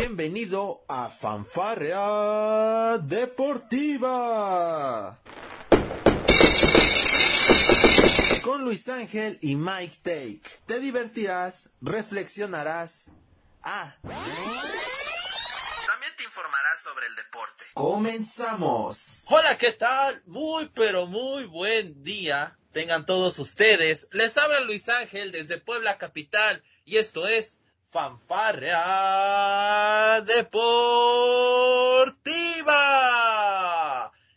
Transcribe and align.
Bienvenido 0.00 0.84
a 0.86 1.08
Fanfarrea 1.08 2.98
Deportiva. 2.98 4.38
Con 8.44 8.62
Luis 8.62 8.88
Ángel 8.88 9.40
y 9.42 9.56
Mike 9.56 9.96
Take. 10.04 10.42
Te 10.66 10.78
divertirás, 10.78 11.70
reflexionarás. 11.80 13.10
Ah. 13.64 13.96
También 14.02 14.22
te 16.16 16.22
informarás 16.22 16.80
sobre 16.80 17.08
el 17.08 17.16
deporte. 17.16 17.64
Comenzamos. 17.74 19.24
Hola, 19.26 19.58
¿qué 19.58 19.72
tal? 19.72 20.22
Muy, 20.26 20.68
pero 20.76 21.08
muy 21.08 21.46
buen 21.46 22.04
día. 22.04 22.56
Tengan 22.70 23.04
todos 23.04 23.40
ustedes. 23.40 24.06
Les 24.12 24.38
habla 24.38 24.60
Luis 24.60 24.88
Ángel 24.90 25.32
desde 25.32 25.58
Puebla 25.58 25.98
Capital 25.98 26.62
y 26.84 26.98
esto 26.98 27.26
es 27.26 27.58
Fanfarrea 27.90 28.80
Deportiva. 30.20 31.22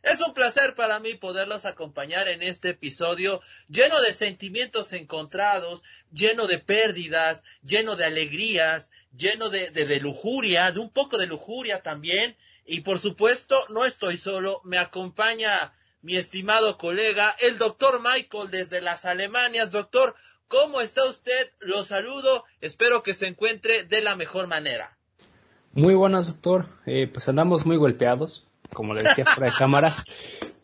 Es 0.03 0.21
un 0.21 0.33
placer 0.33 0.73
para 0.75 0.99
mí 0.99 1.15
poderlos 1.15 1.65
acompañar 1.65 2.29
en 2.29 2.41
este 2.43 2.69
episodio 2.69 3.41
lleno 3.67 3.99
de 4.01 4.13
sentimientos 4.13 4.93
encontrados, 4.93 5.83
lleno 6.13 6.47
de 6.47 6.59
pérdidas, 6.59 7.43
lleno 7.61 7.97
de 7.97 8.05
alegrías, 8.05 8.89
lleno 9.15 9.49
de, 9.49 9.69
de, 9.69 9.85
de 9.85 9.99
lujuria, 9.99 10.71
de 10.71 10.79
un 10.79 10.89
poco 10.89 11.17
de 11.17 11.27
lujuria 11.27 11.81
también. 11.81 12.37
Y 12.65 12.79
por 12.81 12.99
supuesto, 12.99 13.61
no 13.69 13.83
estoy 13.85 14.17
solo, 14.17 14.61
me 14.63 14.77
acompaña 14.77 15.73
mi 16.01 16.15
estimado 16.15 16.77
colega, 16.77 17.35
el 17.39 17.57
doctor 17.57 18.01
Michael 18.01 18.49
desde 18.49 18.81
las 18.81 19.05
Alemanias. 19.05 19.71
Doctor, 19.71 20.15
¿cómo 20.51 20.81
está 20.81 21.09
usted? 21.09 21.49
Lo 21.61 21.83
saludo, 21.83 22.43
espero 22.59 23.01
que 23.01 23.13
se 23.13 23.25
encuentre 23.25 23.83
de 23.83 24.01
la 24.01 24.15
mejor 24.15 24.47
manera. 24.47 24.97
Muy 25.71 25.95
buenas, 25.95 26.27
doctor. 26.27 26.65
Eh, 26.85 27.07
pues 27.11 27.27
andamos 27.29 27.65
muy 27.65 27.77
golpeados, 27.77 28.47
como 28.73 28.93
le 28.93 29.01
decía 29.01 29.25
fuera 29.25 29.49
de 29.49 29.55
cámaras. 29.57 30.05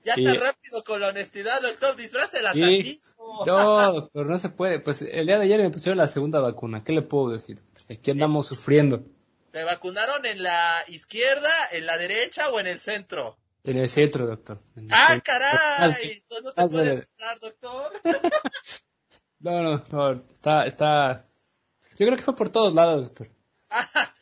Ya 0.03 0.15
tan 0.15 0.27
eh, 0.27 0.39
rápido 0.39 0.83
con 0.83 0.99
la 1.01 1.07
honestidad, 1.07 1.61
doctor, 1.61 1.95
disfrácela 1.95 2.53
sí, 2.53 2.61
tantito. 2.61 3.09
No, 3.45 3.93
doctor, 3.93 4.25
no 4.25 4.37
se 4.37 4.49
puede. 4.49 4.79
Pues 4.79 5.01
el 5.01 5.25
día 5.25 5.37
de 5.37 5.45
ayer 5.45 5.61
me 5.61 5.69
pusieron 5.69 5.97
la 5.97 6.07
segunda 6.07 6.41
vacuna. 6.41 6.83
¿Qué 6.83 6.91
le 6.91 7.01
puedo 7.01 7.31
decir? 7.31 7.59
Aquí 7.89 8.11
andamos 8.11 8.47
sufriendo. 8.47 9.03
¿Te 9.51 9.63
vacunaron 9.63 10.25
en 10.25 10.43
la 10.43 10.83
izquierda, 10.87 11.49
en 11.71 11.85
la 11.85 11.97
derecha 11.97 12.49
o 12.49 12.59
en 12.59 12.67
el 12.67 12.79
centro? 12.79 13.37
En 13.63 13.77
el 13.77 13.89
centro, 13.89 14.27
doctor. 14.27 14.59
¡Ah, 14.91 15.13
centro. 15.13 15.23
caray! 15.23 16.23
¿No 16.43 16.53
te 16.53 16.67
puedes 16.67 16.99
estar, 16.99 17.39
doctor? 17.39 17.93
no, 19.39 19.61
no, 19.61 19.83
no, 19.91 20.11
está, 20.11 20.65
está... 20.65 21.23
Yo 21.97 22.05
creo 22.05 22.15
que 22.15 22.23
fue 22.23 22.35
por 22.35 22.49
todos 22.49 22.73
lados, 22.73 23.05
doctor. 23.05 23.29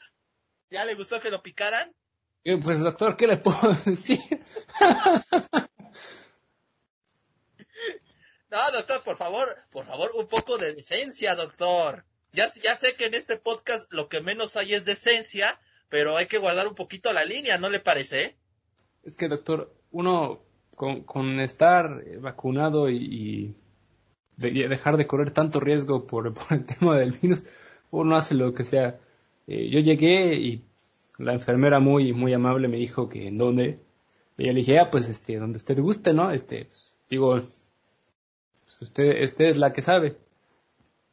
¿Ya 0.69 0.85
le 0.85 0.95
gustó 0.95 1.21
que 1.21 1.31
lo 1.31 1.41
picaran? 1.41 1.93
Eh, 2.43 2.57
pues, 2.61 2.81
doctor, 2.81 3.15
¿qué 3.17 3.27
le 3.27 3.37
puedo 3.37 3.73
decir? 3.85 4.19
no, 8.49 8.71
doctor, 8.71 9.01
por 9.03 9.17
favor, 9.17 9.55
por 9.71 9.85
favor, 9.85 10.11
un 10.15 10.27
poco 10.27 10.57
de 10.57 10.73
decencia, 10.73 11.35
doctor. 11.35 12.05
Ya, 12.33 12.47
ya 12.61 12.75
sé 12.75 12.95
que 12.95 13.05
en 13.05 13.13
este 13.13 13.37
podcast 13.37 13.91
lo 13.91 14.09
que 14.09 14.21
menos 14.21 14.57
hay 14.57 14.73
es 14.73 14.85
decencia, 14.85 15.59
pero 15.89 16.17
hay 16.17 16.25
que 16.25 16.37
guardar 16.37 16.67
un 16.67 16.75
poquito 16.75 17.13
la 17.13 17.23
línea, 17.23 17.57
¿no 17.57 17.69
le 17.69 17.79
parece? 17.79 18.35
Es 19.03 19.15
que, 19.15 19.27
doctor, 19.27 19.73
uno 19.91 20.43
con, 20.75 21.03
con 21.03 21.39
estar 21.39 22.03
vacunado 22.19 22.89
y, 22.89 22.97
y 22.97 23.55
de, 24.37 24.67
dejar 24.67 24.97
de 24.97 25.07
correr 25.07 25.31
tanto 25.31 25.59
riesgo 25.59 26.07
por, 26.07 26.33
por, 26.33 26.53
el 26.57 26.65
tema 26.65 26.97
del 26.97 27.11
virus, 27.11 27.47
uno 27.91 28.15
hace 28.15 28.35
lo 28.35 28.53
que 28.53 28.63
sea. 28.63 28.99
Eh, 29.47 29.69
yo 29.69 29.79
llegué 29.79 30.35
y 30.35 30.65
la 31.17 31.33
enfermera 31.33 31.79
muy, 31.79 32.13
muy 32.13 32.33
amable 32.33 32.67
me 32.67 32.77
dijo 32.77 33.09
que 33.09 33.27
en 33.27 33.37
dónde. 33.37 33.79
Y 34.37 34.47
yo 34.47 34.53
le 34.53 34.59
dije, 34.59 34.79
ah, 34.79 34.91
pues, 34.91 35.07
este, 35.07 35.37
donde 35.37 35.57
usted 35.57 35.79
guste, 35.79 36.13
¿no? 36.13 36.31
Este, 36.31 36.65
pues, 36.65 36.97
digo, 37.09 37.35
pues 37.35 38.81
usted, 38.81 39.23
usted 39.23 39.45
es 39.45 39.57
la 39.57 39.71
que 39.71 39.81
sabe. 39.81 40.17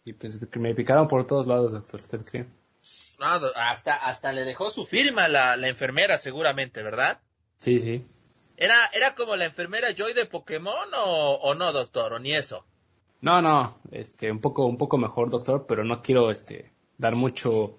Y 0.04 0.14
pues 0.14 0.44
que 0.50 0.58
me 0.58 0.74
picaron 0.74 1.06
por 1.06 1.26
todos 1.26 1.46
lados, 1.46 1.72
doctor, 1.72 2.00
¿usted 2.00 2.24
cree? 2.24 2.46
No, 3.20 3.26
hasta, 3.54 3.94
hasta 3.94 4.32
le 4.32 4.44
dejó 4.44 4.70
su 4.72 4.84
firma 4.84 5.28
la, 5.28 5.56
la 5.56 5.68
enfermera, 5.68 6.18
seguramente, 6.18 6.82
¿verdad? 6.82 7.20
Sí, 7.60 7.78
sí. 7.78 8.04
¿Era, 8.56 8.86
era 8.94 9.14
como 9.14 9.36
la 9.36 9.44
enfermera 9.44 9.94
Joy 9.94 10.12
de 10.12 10.26
Pokémon 10.26 10.88
o, 10.96 11.34
o 11.34 11.54
no, 11.54 11.72
doctor? 11.72 12.14
¿O 12.14 12.18
ni 12.18 12.32
eso? 12.32 12.66
No, 13.22 13.40
no, 13.40 13.80
este, 13.92 14.32
un 14.32 14.40
poco, 14.40 14.66
un 14.66 14.76
poco 14.76 14.98
mejor, 14.98 15.30
doctor, 15.30 15.64
pero 15.68 15.84
no 15.84 16.02
quiero, 16.02 16.32
este, 16.32 16.72
dar 16.98 17.14
mucho, 17.14 17.76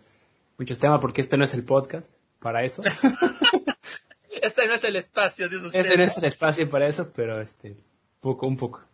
muchos 0.58 0.80
temas 0.80 1.02
porque 1.02 1.20
este 1.20 1.38
no 1.38 1.44
es 1.44 1.54
el 1.54 1.66
podcast 1.66 2.22
para 2.40 2.64
eso. 2.64 2.82
este 4.42 4.68
no 4.68 4.74
es 4.74 4.84
el 4.86 4.96
espacio, 4.96 5.50
dice 5.50 5.66
usted. 5.66 5.80
Este 5.80 5.98
no 5.98 6.04
es 6.06 6.18
el 6.18 6.26
espacio 6.26 6.70
para 6.70 6.88
eso, 6.88 7.12
pero 7.14 7.42
este, 7.42 7.76
poco, 8.22 8.48
un 8.48 8.56
poco. 8.56 8.88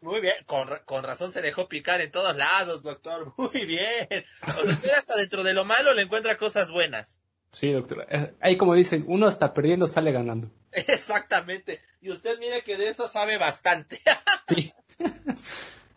Muy 0.00 0.22
bien, 0.22 0.34
con, 0.46 0.66
con 0.86 1.04
razón 1.04 1.30
se 1.30 1.42
dejó 1.42 1.68
picar 1.68 2.00
en 2.00 2.10
todos 2.10 2.34
lados, 2.36 2.82
doctor. 2.82 3.34
Muy 3.36 3.66
bien. 3.66 4.24
O 4.58 4.64
sea, 4.64 4.72
usted 4.72 4.90
hasta 4.92 5.16
dentro 5.16 5.42
de 5.42 5.52
lo 5.52 5.66
malo 5.66 5.92
le 5.92 6.02
encuentra 6.02 6.38
cosas 6.38 6.70
buenas. 6.70 7.20
Sí, 7.52 7.70
doctor. 7.70 8.08
Ahí 8.40 8.56
como 8.56 8.74
dicen, 8.74 9.04
uno 9.08 9.28
está 9.28 9.52
perdiendo, 9.52 9.86
sale 9.86 10.10
ganando. 10.10 10.50
Exactamente. 10.72 11.82
Y 12.00 12.10
usted 12.10 12.38
mire 12.38 12.64
que 12.64 12.78
de 12.78 12.88
eso 12.88 13.08
sabe 13.08 13.36
bastante. 13.36 14.00
sí. 14.48 14.72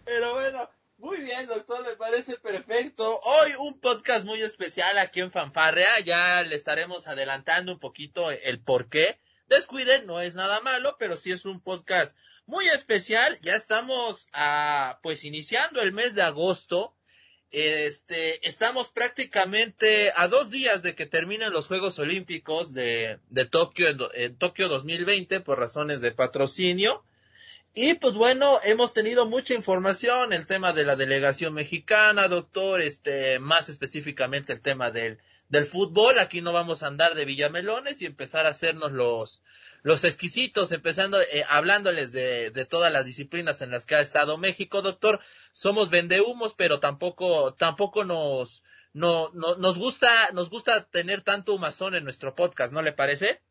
Pero 0.06 0.34
bueno, 0.36 0.70
muy 1.00 1.18
bien, 1.22 1.48
doctor, 1.48 1.84
me 1.84 1.96
parece 1.96 2.38
perfecto. 2.38 3.20
Hoy 3.22 3.54
un 3.58 3.80
podcast 3.80 4.24
muy 4.24 4.40
especial 4.40 5.00
aquí 5.00 5.20
en 5.20 5.32
Fanfarrea. 5.32 6.00
Ya 6.02 6.44
le 6.44 6.56
estaremos 6.56 7.08
adelantando 7.08 7.74
un 7.74 7.80
poquito 7.80 8.30
el 8.30 8.60
por 8.62 8.88
qué. 8.88 9.20
Descuiden, 9.48 10.06
no 10.06 10.22
es 10.22 10.36
nada 10.36 10.62
malo, 10.62 10.96
pero 11.00 11.18
sí 11.18 11.32
es 11.32 11.46
un 11.46 11.60
podcast 11.60 12.16
muy 12.46 12.68
especial. 12.68 13.36
Ya 13.42 13.56
estamos 13.56 14.28
a, 14.32 15.00
pues 15.02 15.26
iniciando 15.26 15.82
el 15.82 15.92
mes 15.92 16.14
de 16.14 16.22
agosto. 16.22 16.96
Este, 17.50 18.48
estamos 18.48 18.90
prácticamente 18.90 20.12
a 20.16 20.28
dos 20.28 20.52
días 20.52 20.84
de 20.84 20.94
que 20.94 21.08
terminen 21.08 21.52
los 21.52 21.66
Juegos 21.66 21.98
Olímpicos 21.98 22.76
de, 22.76 23.20
de 23.30 23.46
Tokio 23.46 23.90
en, 23.90 23.98
en 24.14 24.38
Tokio 24.38 24.68
2020 24.68 25.40
por 25.40 25.58
razones 25.58 26.02
de 26.02 26.12
patrocinio. 26.12 27.04
Y 27.78 27.96
pues 27.96 28.14
bueno, 28.14 28.58
hemos 28.64 28.94
tenido 28.94 29.26
mucha 29.26 29.54
información, 29.54 30.32
el 30.32 30.46
tema 30.46 30.72
de 30.72 30.86
la 30.86 30.96
delegación 30.96 31.54
mexicana, 31.54 32.30
doctor, 32.30 32.82
este, 32.82 33.38
más 33.40 33.68
específicamente 33.68 34.54
el 34.54 34.62
tema 34.62 34.92
del, 34.92 35.20
del 35.50 35.66
fútbol. 35.66 36.18
Aquí 36.20 36.40
no 36.40 36.54
vamos 36.54 36.84
a 36.84 36.88
andar 36.88 37.16
de 37.16 37.26
villamelones 37.26 38.02
y 38.02 38.06
empezar 38.06 38.46
a 38.46 38.52
hacernos 38.52 38.94
los, 38.94 39.42
los 39.84 40.06
exquisitos, 40.06 40.72
empezando, 40.72 41.20
eh, 41.20 41.44
hablándoles 41.50 42.14
de, 42.14 42.50
de 42.50 42.64
todas 42.64 42.94
las 42.94 43.04
disciplinas 43.04 43.62
en 43.62 43.72
las 43.72 43.86
que 43.86 43.96
ha 43.96 44.00
estado 44.00 44.38
México, 44.38 44.82
doctor. 44.82 45.20
Somos 45.52 45.90
vendehumos, 45.90 46.54
pero 46.54 46.80
tampoco, 46.80 47.56
tampoco 47.56 48.06
nos, 48.06 48.64
no, 48.94 49.32
no, 49.34 49.58
nos 49.58 49.78
gusta, 49.78 50.10
nos 50.32 50.50
gusta 50.50 50.86
tener 50.86 51.24
tanto 51.24 51.54
humazón 51.54 51.94
en 51.94 52.06
nuestro 52.06 52.36
podcast, 52.36 52.74
¿no 52.74 52.82
le 52.82 52.94
parece? 52.94 53.42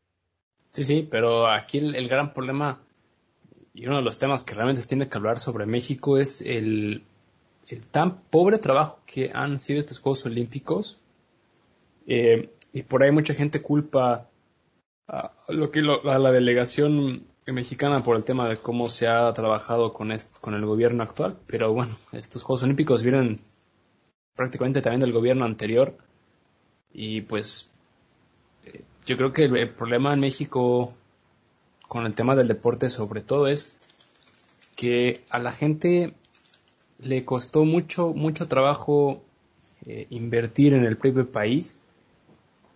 Sí, 0.71 0.83
sí, 0.83 1.07
pero 1.11 1.47
aquí 1.47 1.77
el, 1.77 1.95
el 1.95 2.09
gran 2.09 2.33
problema 2.33 2.81
y 3.75 3.87
uno 3.87 3.97
de 3.97 4.03
los 4.03 4.19
temas 4.19 4.45
que 4.45 4.55
realmente 4.55 4.81
se 4.81 4.89
tiene 4.89 5.09
que 5.09 5.19
hablar 5.19 5.41
sobre 5.41 5.67
México 5.67 6.17
es 6.17 6.41
el, 6.43 7.03
el 7.69 7.81
tan 7.89 8.21
pobre 8.23 8.59
trabajo 8.59 9.01
que 9.05 9.31
han 9.35 9.59
sido 9.59 9.81
estos 9.81 9.99
Juegos 9.99 10.25
Olímpicos. 10.27 11.01
Eh, 12.07 12.51
y 12.73 12.83
por 12.85 13.03
ahí 13.03 13.11
mucha 13.11 13.35
gente 13.35 13.61
culpa 13.61 14.29
a, 15.09 15.33
lo 15.49 15.73
que 15.73 15.83
lo, 15.83 16.09
a 16.09 16.19
la 16.21 16.31
delegación 16.31 17.27
mexicana 17.47 18.03
por 18.05 18.17
el 18.17 18.25
tema 18.25 18.49
de 18.49 18.59
cómo 18.59 18.89
se 18.89 19.09
ha 19.09 19.33
trabajado 19.33 19.93
con, 19.93 20.15
con 20.41 20.55
el 20.55 20.65
gobierno 20.65 21.03
actual. 21.03 21.37
Pero 21.49 21.73
bueno, 21.73 21.97
estos 22.13 22.45
Juegos 22.45 22.63
Olímpicos 22.63 23.03
vienen 23.03 23.41
prácticamente 24.37 24.83
también 24.83 25.01
del 25.01 25.13
gobierno 25.13 25.45
anterior. 25.45 25.97
Y 26.93 27.23
pues 27.23 27.73
eh, 28.63 28.85
yo 29.05 29.17
creo 29.17 29.33
que 29.33 29.47
el 29.47 29.75
problema 29.75 30.15
en 30.15 30.21
México 30.21 30.95
con 31.89 32.07
el 32.07 32.15
tema 32.15 32.35
del 32.35 32.49
deporte 32.49 32.91
sobre 32.91 33.21
todo 33.21 33.47
es 33.47 33.77
que 34.77 35.23
a 35.31 35.39
la 35.39 35.53
gente 35.53 36.15
le 36.99 37.25
costó 37.25 37.65
mucho, 37.65 38.13
mucho 38.13 38.49
trabajo 38.49 39.23
eh, 39.87 40.07
invertir 40.11 40.75
en 40.75 40.85
el 40.85 40.97
propio 40.97 41.31
país 41.31 41.81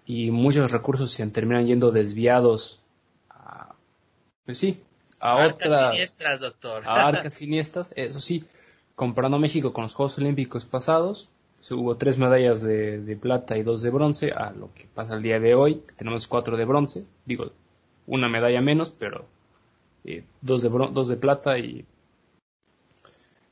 y 0.06 0.30
muchos 0.30 0.70
recursos 0.72 1.10
se 1.10 1.26
terminan 1.28 1.66
yendo 1.66 1.90
desviados 1.90 2.82
a, 3.30 3.74
pues 4.44 4.58
sí, 4.58 4.82
a 5.20 5.44
arcas 5.44 5.66
otras 5.66 5.90
siniestras, 5.92 6.40
doctor. 6.40 6.82
a 6.86 7.08
arcas 7.08 7.34
siniestras, 7.34 7.92
eso 7.96 8.20
sí, 8.20 8.44
comparando 8.94 9.38
México 9.38 9.72
con 9.72 9.84
los 9.84 9.94
Juegos 9.94 10.18
Olímpicos 10.18 10.64
pasados, 10.64 11.28
hubo 11.70 11.96
tres 11.96 12.18
medallas 12.18 12.62
de, 12.62 13.00
de, 13.00 13.16
plata 13.16 13.58
y 13.58 13.62
dos 13.62 13.82
de 13.82 13.90
bronce, 13.90 14.32
a 14.32 14.50
lo 14.50 14.72
que 14.72 14.86
pasa 14.86 15.14
el 15.14 15.22
día 15.22 15.40
de 15.40 15.54
hoy, 15.54 15.82
que 15.86 15.94
tenemos 15.94 16.26
cuatro 16.26 16.56
de 16.56 16.64
bronce, 16.64 17.04
digo, 17.26 17.52
una 18.08 18.28
medalla 18.28 18.60
menos, 18.60 18.90
pero 18.90 19.26
eh, 20.04 20.24
dos, 20.40 20.62
de 20.62 20.68
dos 20.68 21.08
de 21.08 21.16
plata 21.16 21.58
y 21.58 21.84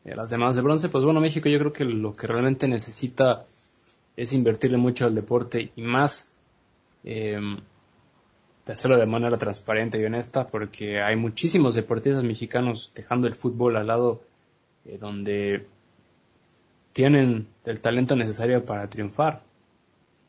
eh, 0.05 0.15
las 0.17 0.31
demás 0.31 0.57
de 0.57 0.63
bronce. 0.63 0.89
Pues 0.89 1.05
bueno, 1.05 1.21
México 1.21 1.49
yo 1.49 1.59
creo 1.59 1.73
que 1.73 1.85
lo 1.85 2.13
que 2.13 2.27
realmente 2.27 2.67
necesita 2.67 3.45
es 4.17 4.33
invertirle 4.33 4.79
mucho 4.79 5.07
al 5.07 5.15
deporte 5.15 5.71
y 5.77 5.83
más 5.83 6.37
em, 7.05 7.61
de 8.65 8.73
hacerlo 8.73 8.97
de 8.97 9.07
manera 9.07 9.37
transparente 9.37 10.01
y 10.01 10.05
honesta, 10.05 10.47
porque 10.47 11.01
hay 11.01 11.17
muchísimos 11.17 11.75
deportistas 11.75 12.25
mexicanos 12.25 12.93
dejando 12.95 13.29
el 13.29 13.35
fútbol 13.35 13.77
al 13.77 13.87
lado, 13.87 14.23
eh, 14.87 14.97
donde 14.99 15.67
tienen 16.93 17.47
el 17.65 17.81
talento 17.81 18.17
necesario 18.17 18.65
para 18.65 18.89
triunfar. 18.89 19.43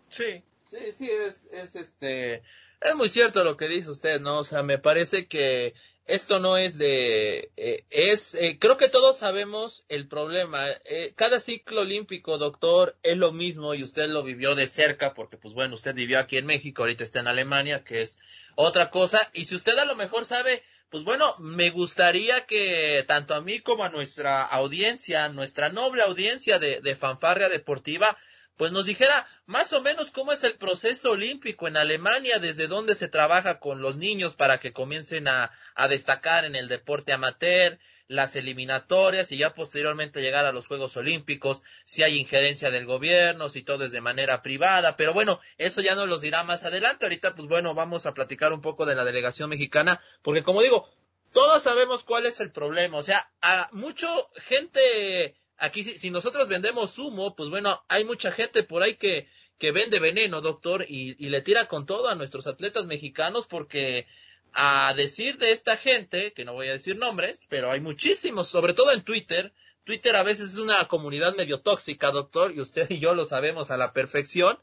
Sí, 0.10 0.44
sí, 0.66 0.78
sí, 0.92 1.10
es, 1.10 1.48
es 1.52 1.76
este, 1.76 2.42
es 2.82 2.96
muy 2.96 3.10
cierto 3.10 3.44
lo 3.44 3.58
que 3.58 3.68
dice 3.68 3.90
usted, 3.90 4.20
¿no? 4.20 4.40
O 4.40 4.44
sea, 4.44 4.64
me 4.64 4.78
parece 4.78 5.28
que 5.28 5.74
esto 6.08 6.40
no 6.40 6.58
es 6.58 6.78
de, 6.78 7.52
eh, 7.58 7.84
es, 7.90 8.34
eh, 8.36 8.58
creo 8.60 8.78
que 8.78 8.88
todos 8.88 9.18
sabemos 9.18 9.84
el 9.90 10.08
problema. 10.08 10.66
Eh, 10.86 11.12
cada 11.16 11.42
ciclo 11.42 11.82
olímpico, 11.82 12.38
doctor, 12.38 12.98
es 13.04 13.18
lo 13.18 13.34
mismo 13.34 13.74
y 13.74 13.84
usted 13.84 14.08
lo 14.08 14.24
vivió 14.24 14.56
de 14.56 14.68
cerca 14.68 15.14
porque, 15.14 15.38
pues 15.38 15.54
bueno, 15.54 15.76
usted 15.76 15.94
vivió 15.94 16.20
aquí 16.20 16.38
en 16.38 16.46
México, 16.46 16.84
ahorita 16.84 17.04
está 17.04 17.20
en 17.20 17.28
Alemania, 17.28 17.84
que 17.84 18.02
es 18.02 18.18
otra 18.56 18.90
cosa. 18.90 19.20
Y 19.34 19.46
si 19.46 19.56
usted 19.56 19.78
a 19.78 19.86
lo 19.86 19.98
mejor 19.98 20.24
sabe, 20.24 20.64
pues 20.90 21.04
bueno, 21.04 21.34
me 21.40 21.72
gustaría 21.72 22.46
que 22.46 23.04
tanto 23.06 23.36
a 23.36 23.42
mí 23.42 23.60
como 23.60 23.84
a 23.84 23.90
nuestra 23.90 24.44
audiencia, 24.44 25.28
nuestra 25.28 25.68
noble 25.70 26.04
audiencia 26.04 26.58
de, 26.58 26.80
de 26.80 26.96
fanfarria 26.96 27.50
deportiva, 27.50 28.18
pues 28.58 28.72
nos 28.72 28.86
dijera 28.86 29.28
más 29.46 29.72
o 29.72 29.82
menos 29.82 30.12
cómo 30.12 30.34
es 30.34 30.44
el 30.44 30.56
proceso 30.56 31.12
olímpico 31.12 31.68
en 31.68 31.78
Alemania, 31.78 32.40
desde 32.40 32.68
dónde 32.68 32.96
se 32.96 33.08
trabaja 33.08 33.60
con 33.60 33.82
los 33.82 33.98
niños 33.98 34.34
para 34.36 34.60
que 34.60 34.74
comiencen 34.74 35.28
a, 35.28 35.52
a, 35.76 35.88
destacar 35.88 36.44
en 36.44 36.56
el 36.56 36.68
deporte 36.68 37.14
amateur, 37.14 37.80
las 38.08 38.36
eliminatorias 38.36 39.32
y 39.32 39.38
ya 39.38 39.54
posteriormente 39.54 40.22
llegar 40.22 40.46
a 40.46 40.52
los 40.52 40.68
Juegos 40.68 40.98
Olímpicos, 40.98 41.62
si 41.86 42.04
hay 42.04 42.18
injerencia 42.18 42.72
del 42.72 42.86
gobierno, 42.86 43.50
si 43.50 43.62
todo 43.62 43.86
es 43.86 43.92
de 43.92 44.02
manera 44.02 44.42
privada, 44.42 44.98
pero 44.98 45.14
bueno, 45.14 45.40
eso 45.58 45.82
ya 45.82 45.96
nos 45.96 46.08
los 46.08 46.22
dirá 46.22 46.44
más 46.44 46.64
adelante. 46.64 47.06
Ahorita, 47.06 47.36
pues 47.36 47.48
bueno, 47.48 47.74
vamos 47.76 48.06
a 48.06 48.14
platicar 48.14 48.54
un 48.54 48.62
poco 48.62 48.86
de 48.86 48.96
la 48.96 49.06
delegación 49.06 49.50
mexicana, 49.50 50.02
porque 50.22 50.44
como 50.44 50.62
digo, 50.62 50.90
todos 51.34 51.62
sabemos 51.62 52.04
cuál 52.04 52.26
es 52.26 52.40
el 52.40 52.52
problema, 52.52 52.98
o 52.98 53.04
sea, 53.04 53.30
a 53.42 53.70
mucho 53.72 54.08
gente 54.38 55.36
Aquí 55.58 55.84
si, 55.84 55.98
si, 55.98 56.12
nosotros 56.12 56.48
vendemos 56.48 56.98
humo, 57.00 57.36
pues 57.36 57.50
bueno, 57.50 57.84
hay 57.88 58.04
mucha 58.04 58.32
gente 58.32 58.64
por 58.64 58.84
ahí 58.84 58.96
que, 58.96 59.28
que 59.58 59.72
vende 59.72 60.00
veneno, 60.00 60.42
doctor, 60.42 60.86
y, 60.88 61.16
y, 61.24 61.30
le 61.30 61.42
tira 61.42 61.68
con 61.68 61.86
todo 61.86 62.10
a 62.10 62.16
nuestros 62.16 62.48
atletas 62.48 62.86
mexicanos 62.86 63.48
porque 63.48 64.08
a 64.54 64.94
decir 64.96 65.38
de 65.38 65.52
esta 65.52 65.78
gente, 65.78 66.34
que 66.34 66.46
no 66.46 66.54
voy 66.54 66.68
a 66.68 66.74
decir 66.74 66.98
nombres, 66.98 67.46
pero 67.50 67.72
hay 67.72 67.80
muchísimos, 67.80 68.48
sobre 68.48 68.74
todo 68.74 68.92
en 68.92 69.02
Twitter, 69.02 69.54
Twitter 69.88 70.18
a 70.18 70.24
veces 70.24 70.52
es 70.52 70.58
una 70.58 70.86
comunidad 70.90 71.36
medio 71.38 71.62
tóxica, 71.62 72.12
doctor, 72.12 72.52
y 72.54 72.60
usted 72.60 72.88
y 72.90 73.00
yo 73.00 73.16
lo 73.16 73.26
sabemos 73.26 73.72
a 73.72 73.78
la 73.78 73.94
perfección, 73.94 74.60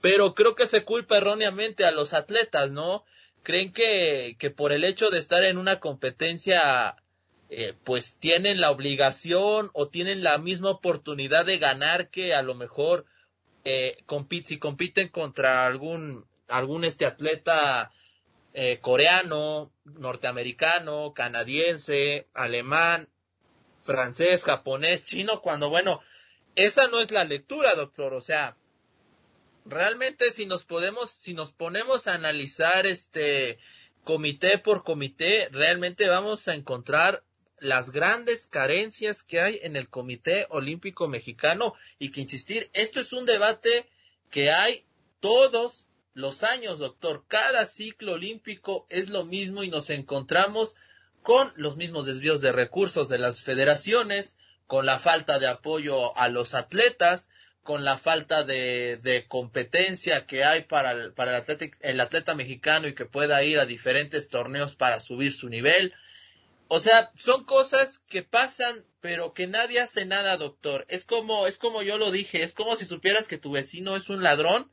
pero 0.00 0.34
creo 0.36 0.54
que 0.54 0.68
se 0.68 0.84
culpa 0.84 1.16
erróneamente 1.16 1.84
a 1.84 1.90
los 1.90 2.12
atletas, 2.12 2.70
¿no? 2.70 3.04
Creen 3.42 3.72
que, 3.72 4.36
que 4.38 4.50
por 4.50 4.72
el 4.72 4.84
hecho 4.84 5.10
de 5.10 5.18
estar 5.18 5.42
en 5.44 5.58
una 5.58 5.80
competencia 5.80 6.94
eh, 7.52 7.74
pues 7.82 8.16
tienen 8.18 8.60
la 8.60 8.70
obligación 8.70 9.70
o 9.72 9.88
tienen 9.88 10.22
la 10.22 10.38
misma 10.38 10.70
oportunidad 10.70 11.44
de 11.44 11.58
ganar 11.58 12.08
que 12.08 12.32
a 12.32 12.42
lo 12.42 12.54
mejor 12.54 13.06
eh, 13.64 13.96
si 14.44 14.58
compiten 14.58 15.08
contra 15.08 15.66
algún 15.66 16.24
algún 16.46 16.84
este 16.84 17.06
atleta 17.06 17.90
eh, 18.54 18.78
coreano, 18.80 19.72
norteamericano, 19.84 21.12
canadiense, 21.12 22.28
alemán, 22.34 23.08
francés, 23.82 24.44
japonés, 24.44 25.02
chino, 25.02 25.42
cuando 25.42 25.70
bueno, 25.70 26.00
esa 26.54 26.86
no 26.86 27.00
es 27.00 27.10
la 27.10 27.24
lectura, 27.24 27.74
doctor, 27.74 28.14
o 28.14 28.20
sea, 28.20 28.56
realmente 29.64 30.30
si 30.30 30.46
nos 30.46 30.64
podemos, 30.64 31.10
si 31.10 31.34
nos 31.34 31.50
ponemos 31.50 32.06
a 32.06 32.14
analizar 32.14 32.86
este 32.86 33.58
comité 34.04 34.58
por 34.58 34.84
comité, 34.84 35.48
realmente 35.50 36.08
vamos 36.08 36.46
a 36.46 36.54
encontrar 36.54 37.24
las 37.60 37.90
grandes 37.90 38.46
carencias 38.46 39.22
que 39.22 39.40
hay 39.40 39.60
en 39.62 39.76
el 39.76 39.88
Comité 39.88 40.46
Olímpico 40.50 41.08
Mexicano 41.08 41.74
y 41.98 42.10
que 42.10 42.22
insistir, 42.22 42.70
esto 42.72 43.00
es 43.00 43.12
un 43.12 43.26
debate 43.26 43.88
que 44.30 44.50
hay 44.50 44.84
todos 45.20 45.86
los 46.14 46.42
años, 46.42 46.78
doctor. 46.78 47.24
Cada 47.28 47.66
ciclo 47.66 48.14
olímpico 48.14 48.86
es 48.88 49.10
lo 49.10 49.24
mismo 49.24 49.62
y 49.62 49.68
nos 49.68 49.90
encontramos 49.90 50.76
con 51.22 51.52
los 51.56 51.76
mismos 51.76 52.06
desvíos 52.06 52.40
de 52.40 52.52
recursos 52.52 53.08
de 53.08 53.18
las 53.18 53.42
federaciones, 53.42 54.36
con 54.66 54.86
la 54.86 54.98
falta 54.98 55.38
de 55.38 55.48
apoyo 55.48 56.16
a 56.16 56.28
los 56.28 56.54
atletas, 56.54 57.30
con 57.62 57.84
la 57.84 57.98
falta 57.98 58.42
de, 58.42 59.26
competencia 59.28 60.26
que 60.26 60.44
hay 60.44 60.62
para, 60.62 60.92
el, 60.92 61.12
para 61.12 61.32
el, 61.32 61.36
atleta, 61.42 61.66
el 61.80 62.00
atleta 62.00 62.34
mexicano 62.34 62.88
y 62.88 62.94
que 62.94 63.04
pueda 63.04 63.42
ir 63.44 63.58
a 63.58 63.66
diferentes 63.66 64.28
torneos 64.28 64.74
para 64.74 65.00
subir 65.00 65.32
su 65.32 65.48
nivel. 65.48 65.92
O 66.72 66.78
sea, 66.78 67.10
son 67.16 67.42
cosas 67.42 67.98
que 68.08 68.22
pasan, 68.22 68.76
pero 69.00 69.34
que 69.34 69.48
nadie 69.48 69.80
hace 69.80 70.06
nada, 70.06 70.36
doctor. 70.36 70.86
Es 70.88 71.04
como, 71.04 71.48
es 71.48 71.58
como 71.58 71.82
yo 71.82 71.98
lo 71.98 72.12
dije, 72.12 72.44
es 72.44 72.52
como 72.52 72.76
si 72.76 72.84
supieras 72.84 73.26
que 73.26 73.38
tu 73.38 73.50
vecino 73.50 73.96
es 73.96 74.08
un 74.08 74.22
ladrón, 74.22 74.70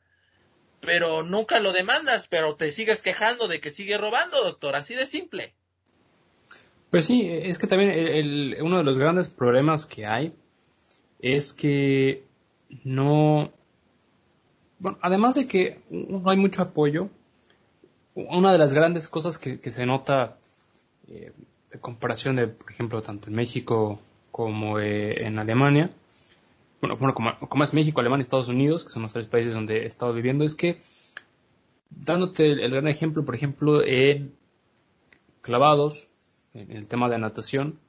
pero 0.80 1.24
nunca 1.24 1.60
lo 1.60 1.74
demandas, 1.74 2.28
pero 2.28 2.56
te 2.56 2.72
sigues 2.72 3.02
quejando 3.02 3.48
de 3.48 3.60
que 3.60 3.72
sigue 3.72 3.98
robando, 3.98 4.44
doctor, 4.44 4.76
así 4.76 4.94
de 4.94 5.08
simple. 5.08 5.56
Pues 6.92 7.06
sí, 7.06 7.28
es 7.32 7.58
que 7.58 7.66
también 7.66 7.90
el, 7.90 8.58
uno 8.62 8.78
de 8.78 8.84
los 8.84 9.00
grandes 9.00 9.28
problemas 9.28 9.88
que 9.88 10.08
hay 10.08 10.36
es 11.18 11.52
que 11.52 12.28
no, 12.84 13.52
bueno, 14.78 15.00
además 15.02 15.34
de 15.34 15.48
que 15.48 15.80
no 15.90 16.30
hay 16.30 16.38
mucho 16.38 16.62
apoyo, 16.62 17.10
una 18.14 18.52
de 18.52 18.60
las 18.60 18.76
grandes 18.76 19.08
cosas 19.08 19.40
que, 19.40 19.72
se 19.72 19.88
nota 19.88 20.38
eh, 21.08 21.34
de 21.72 21.80
comparación 21.80 22.36
de, 22.36 22.48
por 22.48 22.72
ejemplo, 22.72 23.02
tanto 23.02 23.30
en 23.30 23.36
México 23.36 24.00
como 24.32 24.80
eh, 24.80 25.26
en 25.26 25.40
Alemania, 25.40 25.90
bueno, 26.80 26.96
bueno 26.98 27.14
como, 27.14 27.64
es 27.64 27.74
México, 27.74 28.00
Alemania 28.00 28.22
y 28.22 28.28
Estados 28.28 28.50
Unidos, 28.50 28.86
que 28.86 28.92
son 28.92 29.04
los 29.04 29.14
tres 29.14 29.28
países 29.28 29.54
donde 29.54 29.84
he 29.84 29.86
estado 29.86 30.14
viviendo, 30.14 30.46
es 30.46 30.56
que, 30.56 30.78
dándote 31.90 32.46
el, 32.46 32.70
gran 32.70 32.88
ejemplo, 32.88 33.26
por 33.26 33.36
ejemplo, 33.36 33.84
en 33.84 34.36
clavados, 35.42 36.12
en 36.54 36.72
el 36.72 36.88
tema 36.88 37.10
de 37.10 37.18
natación, 37.18 37.80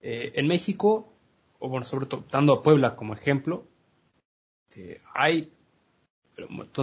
eh, 0.00 0.32
en 0.36 0.46
México, 0.46 1.12
o 1.58 1.68
bueno, 1.68 1.84
sobre 1.84 2.06
todo, 2.06 2.24
dando 2.30 2.54
a 2.54 2.62
Puebla 2.62 2.96
como 2.96 3.12
ejemplo, 3.12 3.64
eh, 4.76 5.00
hay, 5.14 5.52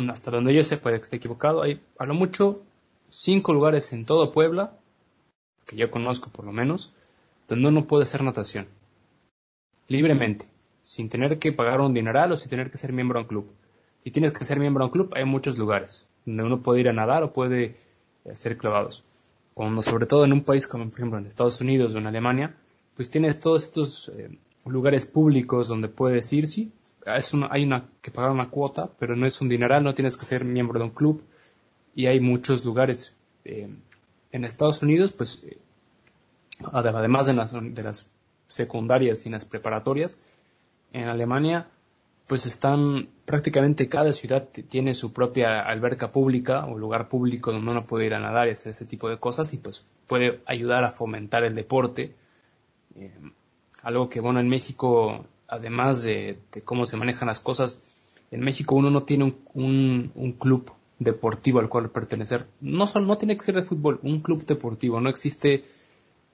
hasta 0.09 0.31
donde 0.31 0.53
yo 0.53 0.63
sé, 0.63 0.77
puede 0.77 0.97
que 0.97 1.03
esté 1.03 1.17
equivocado, 1.17 1.63
hay 1.63 1.81
a 1.97 2.05
lo 2.05 2.13
mucho 2.13 2.61
cinco 3.09 3.53
lugares 3.53 3.91
en 3.93 4.05
todo 4.05 4.31
Puebla 4.31 4.77
que 5.65 5.75
yo 5.75 5.91
conozco 5.91 6.29
por 6.29 6.45
lo 6.45 6.51
menos, 6.51 6.93
donde 7.47 7.67
uno 7.67 7.87
puede 7.87 8.03
hacer 8.03 8.23
natación. 8.23 8.67
Libremente, 9.87 10.45
sin 10.83 11.09
tener 11.09 11.39
que 11.39 11.51
pagar 11.51 11.81
un 11.81 11.93
dineral 11.93 12.31
o 12.31 12.37
sin 12.37 12.49
tener 12.49 12.71
que 12.71 12.77
ser 12.77 12.93
miembro 12.93 13.19
de 13.19 13.23
un 13.23 13.27
club. 13.27 13.51
Si 14.03 14.11
tienes 14.11 14.31
que 14.31 14.45
ser 14.45 14.59
miembro 14.59 14.83
de 14.83 14.85
un 14.87 14.91
club, 14.91 15.13
hay 15.15 15.25
muchos 15.25 15.57
lugares 15.57 16.07
donde 16.25 16.43
uno 16.43 16.61
puede 16.61 16.81
ir 16.81 16.89
a 16.89 16.93
nadar 16.93 17.23
o 17.23 17.33
puede 17.33 17.75
hacer 18.29 18.57
clavados. 18.57 19.03
Cuando 19.53 19.81
sobre 19.81 20.05
todo 20.05 20.25
en 20.25 20.33
un 20.33 20.43
país 20.43 20.67
como 20.67 20.89
por 20.89 20.99
ejemplo 20.99 21.19
en 21.19 21.25
Estados 21.25 21.59
Unidos 21.61 21.93
o 21.93 21.97
en 21.97 22.07
Alemania, 22.07 22.55
pues 22.95 23.09
tienes 23.09 23.39
todos 23.39 23.63
estos 23.63 24.09
eh, 24.09 24.29
lugares 24.65 25.05
públicos 25.05 25.67
donde 25.67 25.87
puedes 25.87 26.31
ir, 26.33 26.47
sí, 26.47 26.71
es 27.05 27.33
hay 27.49 27.63
una, 27.63 27.89
que 28.01 28.11
pagar 28.11 28.31
una 28.31 28.49
cuota, 28.49 28.89
pero 28.99 29.15
no 29.15 29.25
es 29.25 29.41
un 29.41 29.49
dineral, 29.49 29.83
no 29.83 29.93
tienes 29.93 30.17
que 30.17 30.25
ser 30.25 30.45
miembro 30.45 30.79
de 30.79 30.85
un 30.85 30.91
club 30.91 31.23
y 31.95 32.05
hay 32.05 32.19
muchos 32.19 32.63
lugares. 32.63 33.17
Eh, 33.43 33.69
en 34.31 34.45
Estados 34.45 34.81
Unidos, 34.81 35.11
pues, 35.11 35.45
además 36.71 37.27
de 37.27 37.33
las, 37.33 37.53
de 37.53 37.83
las 37.83 38.11
secundarias 38.47 39.25
y 39.25 39.29
las 39.29 39.45
preparatorias, 39.45 40.19
en 40.93 41.07
Alemania, 41.07 41.67
pues 42.27 42.45
están 42.45 43.09
prácticamente 43.25 43.89
cada 43.89 44.13
ciudad 44.13 44.47
tiene 44.47 44.93
su 44.93 45.13
propia 45.13 45.61
alberca 45.61 46.11
pública 46.11 46.65
o 46.65 46.77
lugar 46.77 47.09
público 47.09 47.51
donde 47.51 47.71
uno 47.71 47.85
puede 47.85 48.05
ir 48.05 48.13
a 48.13 48.19
nadar 48.19 48.47
y 48.47 48.51
ese 48.51 48.85
tipo 48.85 49.09
de 49.09 49.17
cosas 49.17 49.53
y 49.53 49.57
pues 49.57 49.85
puede 50.07 50.41
ayudar 50.45 50.83
a 50.83 50.91
fomentar 50.91 51.43
el 51.43 51.55
deporte. 51.55 52.13
Eh, 52.95 53.11
algo 53.83 54.09
que 54.09 54.19
bueno 54.19 54.39
en 54.39 54.49
México, 54.49 55.25
además 55.47 56.03
de, 56.03 56.39
cómo 56.63 56.85
se 56.85 56.97
manejan 56.97 57.27
las 57.27 57.39
cosas, 57.39 57.81
en 58.31 58.41
México 58.41 58.75
uno 58.75 58.89
no 58.89 59.01
tiene 59.01 59.33
un, 59.53 60.11
un 60.15 60.31
club 60.33 60.71
deportivo 61.01 61.59
al 61.59 61.67
cual 61.67 61.89
pertenecer. 61.89 62.45
No, 62.61 62.85
solo, 62.85 63.07
no 63.07 63.17
tiene 63.17 63.35
que 63.35 63.43
ser 63.43 63.55
de 63.55 63.63
fútbol, 63.63 63.99
un 64.03 64.21
club 64.21 64.45
deportivo. 64.45 65.01
No 65.01 65.09
existe 65.09 65.65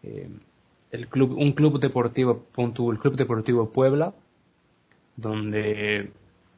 eh, 0.04 0.30
el 0.92 1.08
club, 1.08 1.38
un 1.38 1.54
club 1.54 1.80
deportivo, 1.80 2.46
el 2.58 2.74
Club 2.74 3.16
Deportivo 3.16 3.70
Puebla, 3.70 4.14
donde 5.16 6.12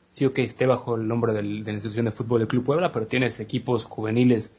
sí, 0.10 0.26
ok, 0.26 0.40
esté 0.40 0.66
bajo 0.66 0.96
el 0.96 1.08
nombre 1.08 1.34
de 1.34 1.44
la 1.44 1.72
institución 1.72 2.06
de 2.06 2.12
fútbol 2.12 2.40
del 2.40 2.48
Club 2.48 2.64
Puebla, 2.64 2.92
pero 2.92 3.06
tienes 3.06 3.40
equipos 3.40 3.86
juveniles 3.86 4.58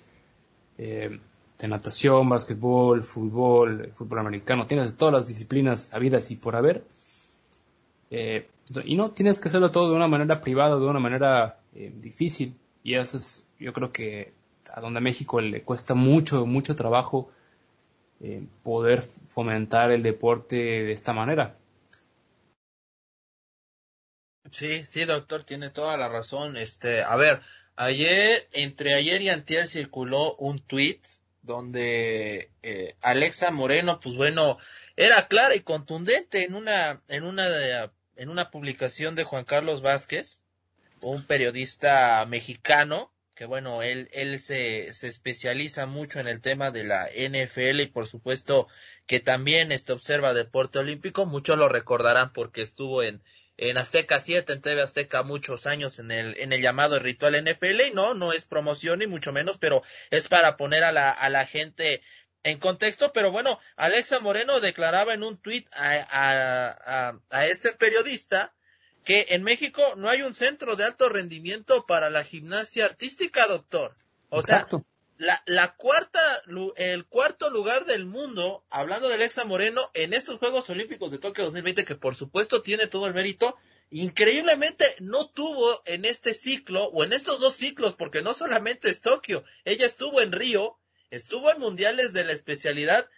eh, 0.78 1.18
de 1.58 1.68
natación, 1.68 2.28
básquetbol, 2.28 3.02
fútbol, 3.02 3.90
fútbol 3.94 4.20
americano, 4.20 4.66
tienes 4.66 4.94
todas 4.94 5.12
las 5.12 5.26
disciplinas 5.26 5.92
habidas 5.92 6.30
y 6.30 6.36
por 6.36 6.54
haber. 6.54 6.84
Eh, 8.12 8.46
y 8.84 8.94
no 8.94 9.10
tienes 9.10 9.40
que 9.40 9.48
hacerlo 9.48 9.72
todo 9.72 9.90
de 9.90 9.96
una 9.96 10.06
manera 10.06 10.40
privada, 10.40 10.78
de 10.78 10.86
una 10.86 11.00
manera 11.00 11.58
difícil 11.72 12.54
Y 12.82 12.94
eso 12.94 13.16
es, 13.16 13.48
yo 13.58 13.72
creo 13.72 13.92
que 13.92 14.32
a 14.72 14.80
donde 14.80 14.98
a 14.98 15.02
México 15.02 15.40
le 15.40 15.62
cuesta 15.62 15.94
mucho, 15.94 16.46
mucho 16.46 16.76
trabajo 16.76 17.30
eh, 18.20 18.42
poder 18.62 19.00
fomentar 19.00 19.90
el 19.90 20.02
deporte 20.02 20.56
de 20.56 20.92
esta 20.92 21.12
manera. 21.12 21.56
Sí, 24.52 24.84
sí, 24.84 25.04
doctor, 25.04 25.44
tiene 25.44 25.70
toda 25.70 25.96
la 25.96 26.08
razón. 26.08 26.56
Este, 26.56 27.02
a 27.02 27.16
ver, 27.16 27.40
ayer, 27.76 28.48
entre 28.52 28.94
ayer 28.94 29.22
y 29.22 29.28
antier 29.28 29.66
circuló 29.66 30.34
un 30.36 30.58
tweet 30.58 31.00
donde 31.42 32.50
eh, 32.62 32.94
Alexa 33.00 33.50
Moreno, 33.50 34.00
pues 34.00 34.16
bueno, 34.16 34.58
era 34.96 35.28
clara 35.28 35.54
y 35.54 35.60
contundente 35.60 36.44
en 36.44 36.54
una, 36.54 37.00
en 37.08 37.24
una, 37.24 37.44
en 38.16 38.28
una 38.28 38.50
publicación 38.50 39.14
de 39.14 39.24
Juan 39.24 39.44
Carlos 39.44 39.82
Vázquez, 39.82 40.42
un 41.02 41.26
periodista 41.26 42.24
mexicano, 42.26 43.12
que 43.34 43.46
bueno, 43.46 43.82
él, 43.82 44.08
él 44.12 44.38
se, 44.38 44.92
se 44.92 45.06
especializa 45.06 45.86
mucho 45.86 46.20
en 46.20 46.28
el 46.28 46.40
tema 46.40 46.70
de 46.70 46.84
la 46.84 47.08
NFL 47.08 47.80
y 47.80 47.86
por 47.86 48.06
supuesto 48.06 48.68
que 49.06 49.20
también 49.20 49.72
este 49.72 49.92
observa 49.92 50.34
deporte 50.34 50.78
olímpico, 50.78 51.24
muchos 51.26 51.56
lo 51.56 51.68
recordarán 51.68 52.32
porque 52.32 52.62
estuvo 52.62 53.02
en, 53.02 53.22
en 53.56 53.78
Azteca 53.78 54.20
7, 54.20 54.52
en 54.52 54.62
TV 54.62 54.82
Azteca 54.82 55.22
muchos 55.22 55.66
años 55.66 55.98
en 55.98 56.10
el, 56.10 56.38
en 56.38 56.52
el 56.52 56.62
llamado 56.62 56.98
ritual 56.98 57.42
NFL 57.42 57.80
y 57.88 57.90
no, 57.92 58.14
no 58.14 58.32
es 58.32 58.44
promoción 58.44 58.98
ni 58.98 59.06
mucho 59.06 59.32
menos, 59.32 59.58
pero 59.58 59.82
es 60.10 60.28
para 60.28 60.56
poner 60.56 60.84
a 60.84 60.92
la, 60.92 61.10
a 61.10 61.28
la 61.30 61.46
gente 61.46 62.02
en 62.42 62.58
contexto, 62.58 63.12
pero 63.12 63.30
bueno, 63.32 63.58
Alexa 63.76 64.20
Moreno 64.20 64.60
declaraba 64.60 65.14
en 65.14 65.22
un 65.22 65.36
tuit 65.36 65.68
a, 65.74 66.06
a, 66.10 67.20
a, 67.30 67.46
este 67.46 67.72
periodista 67.72 68.54
que 69.04 69.26
en 69.30 69.42
México 69.42 69.82
no 69.96 70.08
hay 70.08 70.22
un 70.22 70.34
centro 70.34 70.76
de 70.76 70.84
alto 70.84 71.08
rendimiento 71.08 71.86
para 71.86 72.10
la 72.10 72.24
gimnasia 72.24 72.84
artística, 72.84 73.46
doctor. 73.46 73.96
O 74.28 74.42
sea, 74.42 74.66
la, 75.16 75.42
la 75.46 75.74
cuarta, 75.74 76.20
el 76.76 77.04
cuarto 77.06 77.50
lugar 77.50 77.84
del 77.84 78.06
mundo, 78.06 78.64
hablando 78.70 79.08
de 79.08 79.14
Alexa 79.14 79.44
Moreno, 79.44 79.90
en 79.94 80.14
estos 80.14 80.38
Juegos 80.38 80.70
Olímpicos 80.70 81.10
de 81.10 81.18
Tokio 81.18 81.44
2020, 81.44 81.84
que 81.84 81.94
por 81.94 82.14
supuesto 82.14 82.62
tiene 82.62 82.86
todo 82.86 83.06
el 83.06 83.14
mérito, 83.14 83.56
increíblemente 83.90 84.86
no 85.00 85.28
tuvo 85.28 85.82
en 85.84 86.04
este 86.04 86.32
ciclo, 86.32 86.84
o 86.86 87.04
en 87.04 87.12
estos 87.12 87.40
dos 87.40 87.54
ciclos, 87.54 87.96
porque 87.96 88.22
no 88.22 88.34
solamente 88.34 88.88
es 88.88 89.02
Tokio, 89.02 89.44
ella 89.64 89.86
estuvo 89.86 90.20
en 90.20 90.32
Río, 90.32 90.78
estuvo 91.10 91.50
en 91.50 91.58
mundiales 91.58 92.12
de 92.12 92.24
la 92.24 92.32
especialidad, 92.32 93.10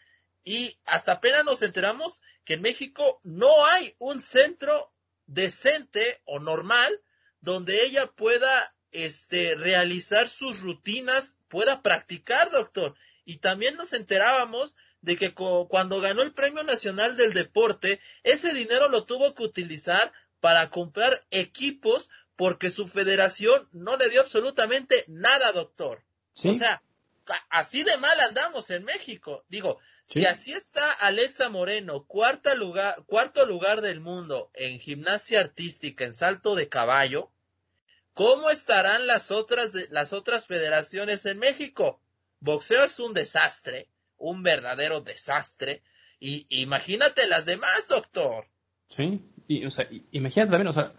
y 0.45 0.77
hasta 0.87 1.13
apenas 1.13 1.45
nos 1.45 1.63
enteramos 1.63 2.21
que 2.45 2.55
en 2.55 2.63
México 2.63 3.21
no 3.23 3.67
hay 3.67 3.95
un 3.99 4.21
centro 4.21 4.91
decente 5.33 6.21
o 6.25 6.39
normal 6.39 7.01
donde 7.41 7.85
ella 7.85 8.07
pueda 8.07 8.75
este, 8.93 9.55
realizar 9.57 10.29
sus 10.29 10.61
rutinas, 10.61 11.37
pueda 11.49 11.83
practicar, 11.83 12.51
doctor. 12.51 12.95
Y 13.25 13.39
también 13.39 13.77
nos 13.77 13.93
enterábamos 13.93 14.77
de 15.01 15.17
que 15.17 15.35
cuando 15.35 16.01
ganó 16.01 16.23
el 16.23 16.33
Premio 16.33 16.63
Nacional 16.63 17.17
del 17.17 17.35
Deporte, 17.35 18.01
ese 18.23 18.55
dinero 18.55 18.89
lo 18.89 19.05
tuvo 19.05 19.35
que 19.35 19.43
utilizar 19.43 20.13
para 20.41 20.71
comprar 20.71 21.25
equipos 21.31 22.09
porque 22.37 22.71
su 22.71 22.89
federación 22.89 23.69
no 23.73 23.97
le 23.97 24.09
dio 24.09 24.21
absolutamente 24.21 25.05
nada, 25.09 25.53
doctor. 25.53 26.05
O 26.45 26.55
sea, 26.55 26.83
así 27.51 27.83
de 27.83 27.97
mal 27.99 28.19
andamos 28.21 28.71
en 28.71 28.85
México. 28.85 29.45
Digo, 29.49 29.79
si 30.05 30.27
así 30.27 30.53
está 30.53 30.91
Alexa 30.93 31.49
Moreno, 31.49 32.05
cuarta 32.07 32.55
lugar, 32.55 33.05
cuarto 33.07 33.47
lugar 33.47 33.81
del 33.81 34.01
mundo 34.01 34.51
en 34.55 34.81
gimnasia 34.81 35.41
artística, 35.41 36.05
en 36.05 36.13
salto 36.13 36.55
de 36.55 36.69
caballo, 36.69 37.33
¿Cómo 38.15 38.51
estarán 38.51 39.07
las 39.07 39.31
otras, 39.31 39.73
las 39.91 40.13
otras 40.13 40.47
federaciones 40.47 41.25
en 41.25 41.39
México? 41.39 42.01
Boxeo 42.41 42.85
es 42.85 42.99
un 43.01 43.15
desastre, 43.15 43.89
un 44.19 44.43
verdadero 44.43 45.01
desastre. 45.01 45.83
Y 46.21 46.47
imagínate 46.51 47.27
las 47.27 47.47
demás, 47.47 47.89
doctor. 47.89 48.47
Sí, 48.89 49.23
y, 49.49 49.65
o 49.65 49.71
sea, 49.71 49.89
imagínate 50.11 50.51
también, 50.51 50.69
o 50.69 50.73
sea, 50.73 50.93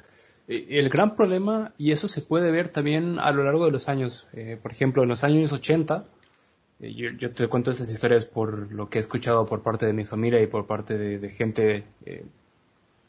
el 0.48 0.90
gran 0.90 1.16
problema, 1.16 1.74
y 1.78 1.92
eso 1.92 2.08
se 2.08 2.22
puede 2.22 2.52
ver 2.52 2.70
también 2.70 3.20
a 3.20 3.32
lo 3.32 3.44
largo 3.44 3.66
de 3.66 3.72
los 3.72 3.88
años, 3.90 4.28
eh, 4.34 4.58
por 4.62 4.72
ejemplo, 4.72 5.04
en 5.04 5.10
los 5.10 5.24
años 5.24 5.52
80, 5.54 6.04
eh, 6.82 6.94
yo, 6.94 7.32
te 7.32 7.48
cuento 7.48 7.72
esas 7.72 7.90
historias 7.90 8.26
por 8.26 8.72
lo 8.72 8.90
que 8.90 9.00
he 9.00 9.02
escuchado 9.02 9.46
por 9.46 9.62
parte 9.62 9.86
de 9.86 9.94
mi 9.94 10.06
familia 10.06 10.42
y 10.42 10.48
por 10.48 10.66
parte 10.66 10.98
de, 10.98 11.32
gente 11.32 11.86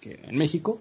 que, 0.00 0.20
en 0.22 0.36
México, 0.36 0.80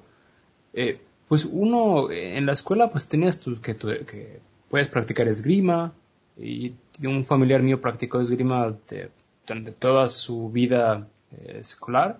pues 1.28 1.46
uno 1.46 2.12
en 2.12 2.46
la 2.46 2.52
escuela 2.52 2.90
pues 2.90 3.08
tenías 3.08 3.40
tú 3.40 3.60
que, 3.62 3.78
que 3.78 4.42
puedes 4.70 4.90
practicar 4.90 5.28
esgrima 5.28 5.94
y 6.38 6.74
un 7.04 7.24
familiar 7.26 7.62
mío 7.62 7.80
practicó 7.80 8.20
esgrima 8.22 8.76
durante 9.46 9.72
toda 9.74 10.08
su 10.08 10.50
vida 10.50 11.08
eh, 11.32 11.58
escolar 11.60 12.20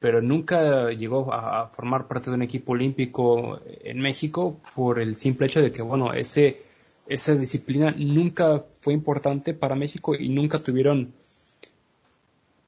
pero 0.00 0.20
nunca 0.22 0.90
llegó 0.90 1.32
a, 1.32 1.68
formar 1.68 2.08
parte 2.08 2.30
de 2.30 2.36
un 2.36 2.42
equipo 2.42 2.72
olímpico 2.72 3.60
en 3.84 4.00
México 4.00 4.60
por 4.74 4.98
el 4.98 5.14
simple 5.14 5.46
hecho 5.46 5.62
de 5.62 5.70
que 5.70 5.82
bueno 5.82 6.12
ese 6.14 6.62
esa 7.06 7.36
disciplina 7.36 7.94
nunca 7.96 8.64
fue 8.80 8.92
importante 8.94 9.54
para 9.54 9.76
México 9.76 10.14
y 10.14 10.28
nunca 10.28 10.58
tuvieron 10.58 11.12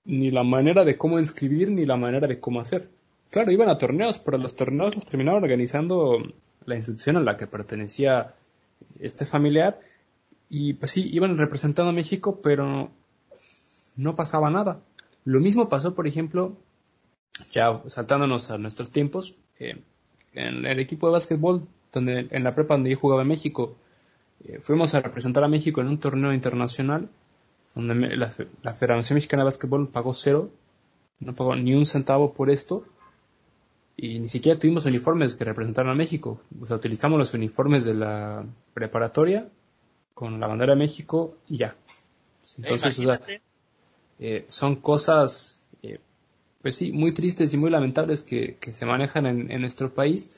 ni 0.04 0.30
la 0.30 0.44
manera 0.44 0.84
de 0.84 0.96
cómo 0.96 1.18
inscribir 1.18 1.70
ni 1.70 1.84
la 1.84 1.96
manera 1.96 2.28
de 2.28 2.38
cómo 2.38 2.60
hacer 2.60 2.88
Claro, 3.32 3.50
iban 3.50 3.70
a 3.70 3.78
torneos, 3.78 4.18
pero 4.18 4.36
los 4.36 4.56
torneos 4.56 4.94
los 4.94 5.06
terminaba 5.06 5.38
organizando 5.38 6.18
la 6.66 6.74
institución 6.74 7.16
a 7.16 7.20
la 7.20 7.38
que 7.38 7.46
pertenecía 7.46 8.34
este 9.00 9.24
familiar. 9.24 9.80
Y 10.50 10.74
pues 10.74 10.90
sí, 10.90 11.08
iban 11.10 11.38
representando 11.38 11.88
a 11.88 11.94
México, 11.94 12.40
pero 12.42 12.90
no 13.96 14.14
pasaba 14.14 14.50
nada. 14.50 14.80
Lo 15.24 15.40
mismo 15.40 15.70
pasó, 15.70 15.94
por 15.94 16.06
ejemplo, 16.06 16.58
ya 17.50 17.82
saltándonos 17.86 18.50
a 18.50 18.58
nuestros 18.58 18.90
tiempos, 18.90 19.36
eh, 19.58 19.82
en 20.34 20.66
el 20.66 20.80
equipo 20.80 21.06
de 21.06 21.12
básquetbol, 21.12 21.66
donde 21.92 22.28
en 22.30 22.44
la 22.44 22.54
prepa 22.54 22.74
donde 22.74 22.90
yo 22.90 22.98
jugaba 22.98 23.22
en 23.22 23.28
México, 23.28 23.76
eh, 24.44 24.58
fuimos 24.60 24.94
a 24.94 25.00
representar 25.00 25.44
a 25.44 25.48
México 25.48 25.80
en 25.80 25.88
un 25.88 25.98
torneo 25.98 26.32
internacional, 26.32 27.08
donde 27.74 28.16
la, 28.16 28.32
la 28.62 28.74
Federación 28.74 29.16
Mexicana 29.16 29.42
de 29.42 29.46
Básquetbol 29.46 29.88
pagó 29.88 30.12
cero, 30.12 30.50
no 31.20 31.34
pagó 31.34 31.54
ni 31.56 31.74
un 31.74 31.86
centavo 31.86 32.34
por 32.34 32.50
esto, 32.50 32.84
y 33.96 34.18
ni 34.18 34.28
siquiera 34.28 34.58
tuvimos 34.58 34.86
uniformes 34.86 35.36
que 35.36 35.44
representaran 35.44 35.92
a 35.92 35.94
México. 35.94 36.40
O 36.60 36.66
sea, 36.66 36.76
utilizamos 36.76 37.18
los 37.18 37.34
uniformes 37.34 37.84
de 37.84 37.94
la 37.94 38.44
preparatoria 38.74 39.48
con 40.14 40.40
la 40.40 40.46
bandera 40.46 40.72
de 40.72 40.78
México 40.78 41.36
y 41.48 41.58
ya. 41.58 41.76
Entonces, 42.58 43.00
eh, 44.18 44.44
son 44.48 44.76
cosas, 44.76 45.61
pues 46.62 46.76
sí, 46.76 46.92
muy 46.92 47.12
tristes 47.12 47.52
y 47.54 47.58
muy 47.58 47.70
lamentables 47.70 48.22
que, 48.22 48.56
se 48.60 48.86
manejan 48.86 49.26
en, 49.26 49.60
nuestro 49.60 49.92
país. 49.92 50.36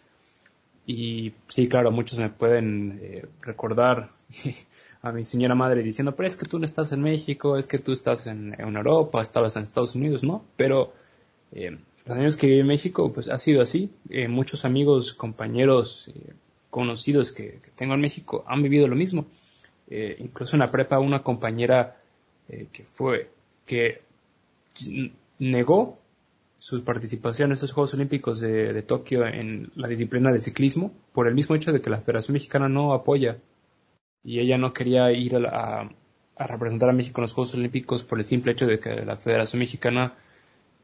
Y 0.86 1.32
sí, 1.46 1.68
claro, 1.68 1.90
muchos 1.90 2.18
me 2.18 2.28
pueden 2.28 3.00
eh, 3.02 3.26
recordar 3.42 4.08
a 5.02 5.12
mi 5.12 5.24
señora 5.24 5.54
madre 5.54 5.82
diciendo, 5.82 6.14
pero 6.16 6.26
es 6.26 6.36
que 6.36 6.46
tú 6.46 6.58
no 6.58 6.64
estás 6.64 6.92
en 6.92 7.02
México, 7.02 7.56
es 7.56 7.66
que 7.66 7.78
tú 7.78 7.92
estás 7.92 8.26
en, 8.26 8.54
en 8.58 8.76
Europa, 8.76 9.20
estabas 9.20 9.56
en 9.56 9.62
Estados 9.62 9.94
Unidos, 9.94 10.22
¿no? 10.24 10.44
Pero 10.56 10.92
los 12.06 12.18
años 12.18 12.36
que 12.36 12.46
viví 12.46 12.60
en 12.60 12.66
México, 12.66 13.12
pues 13.12 13.28
ha 13.28 13.38
sido 13.38 13.62
así. 13.62 13.90
Eh, 14.10 14.28
muchos 14.28 14.64
amigos, 14.64 15.14
compañeros, 15.14 16.08
eh, 16.08 16.34
conocidos 16.68 17.32
que, 17.32 17.60
tengo 17.76 17.94
en 17.94 18.00
México 18.00 18.44
han 18.46 18.62
vivido 18.62 18.88
lo 18.88 18.96
mismo. 18.96 19.26
Eh, 19.88 20.16
incluso 20.18 20.56
en 20.56 20.60
la 20.60 20.70
prepa 20.70 20.98
una 20.98 21.22
compañera 21.22 21.96
que 22.46 22.84
fue, 22.84 23.30
que 23.64 24.02
negó 25.38 25.96
su 26.64 26.82
participación 26.82 27.50
en 27.50 27.52
estos 27.52 27.74
Juegos 27.74 27.92
Olímpicos 27.92 28.40
de, 28.40 28.82
Tokio 28.84 29.26
en 29.26 29.70
la 29.74 29.86
disciplina 29.86 30.32
de 30.32 30.40
ciclismo 30.40 30.94
por 31.12 31.28
el 31.28 31.34
mismo 31.34 31.54
hecho 31.54 31.74
de 31.74 31.82
que 31.82 31.90
la 31.90 32.00
Federación 32.00 32.32
Mexicana 32.32 32.70
no 32.70 32.94
apoya 32.94 33.36
y 34.22 34.40
ella 34.40 34.56
no 34.56 34.72
quería 34.72 35.12
ir 35.12 35.36
a, 35.36 35.90
a 36.36 36.46
representar 36.46 36.88
a 36.88 36.94
México 36.94 37.20
en 37.20 37.24
los 37.24 37.34
Juegos 37.34 37.52
Olímpicos 37.52 38.02
por 38.02 38.18
el 38.18 38.24
simple 38.24 38.52
hecho 38.52 38.66
de 38.66 38.80
que 38.80 38.94
la 39.04 39.14
Federación 39.14 39.60
Mexicana 39.60 40.16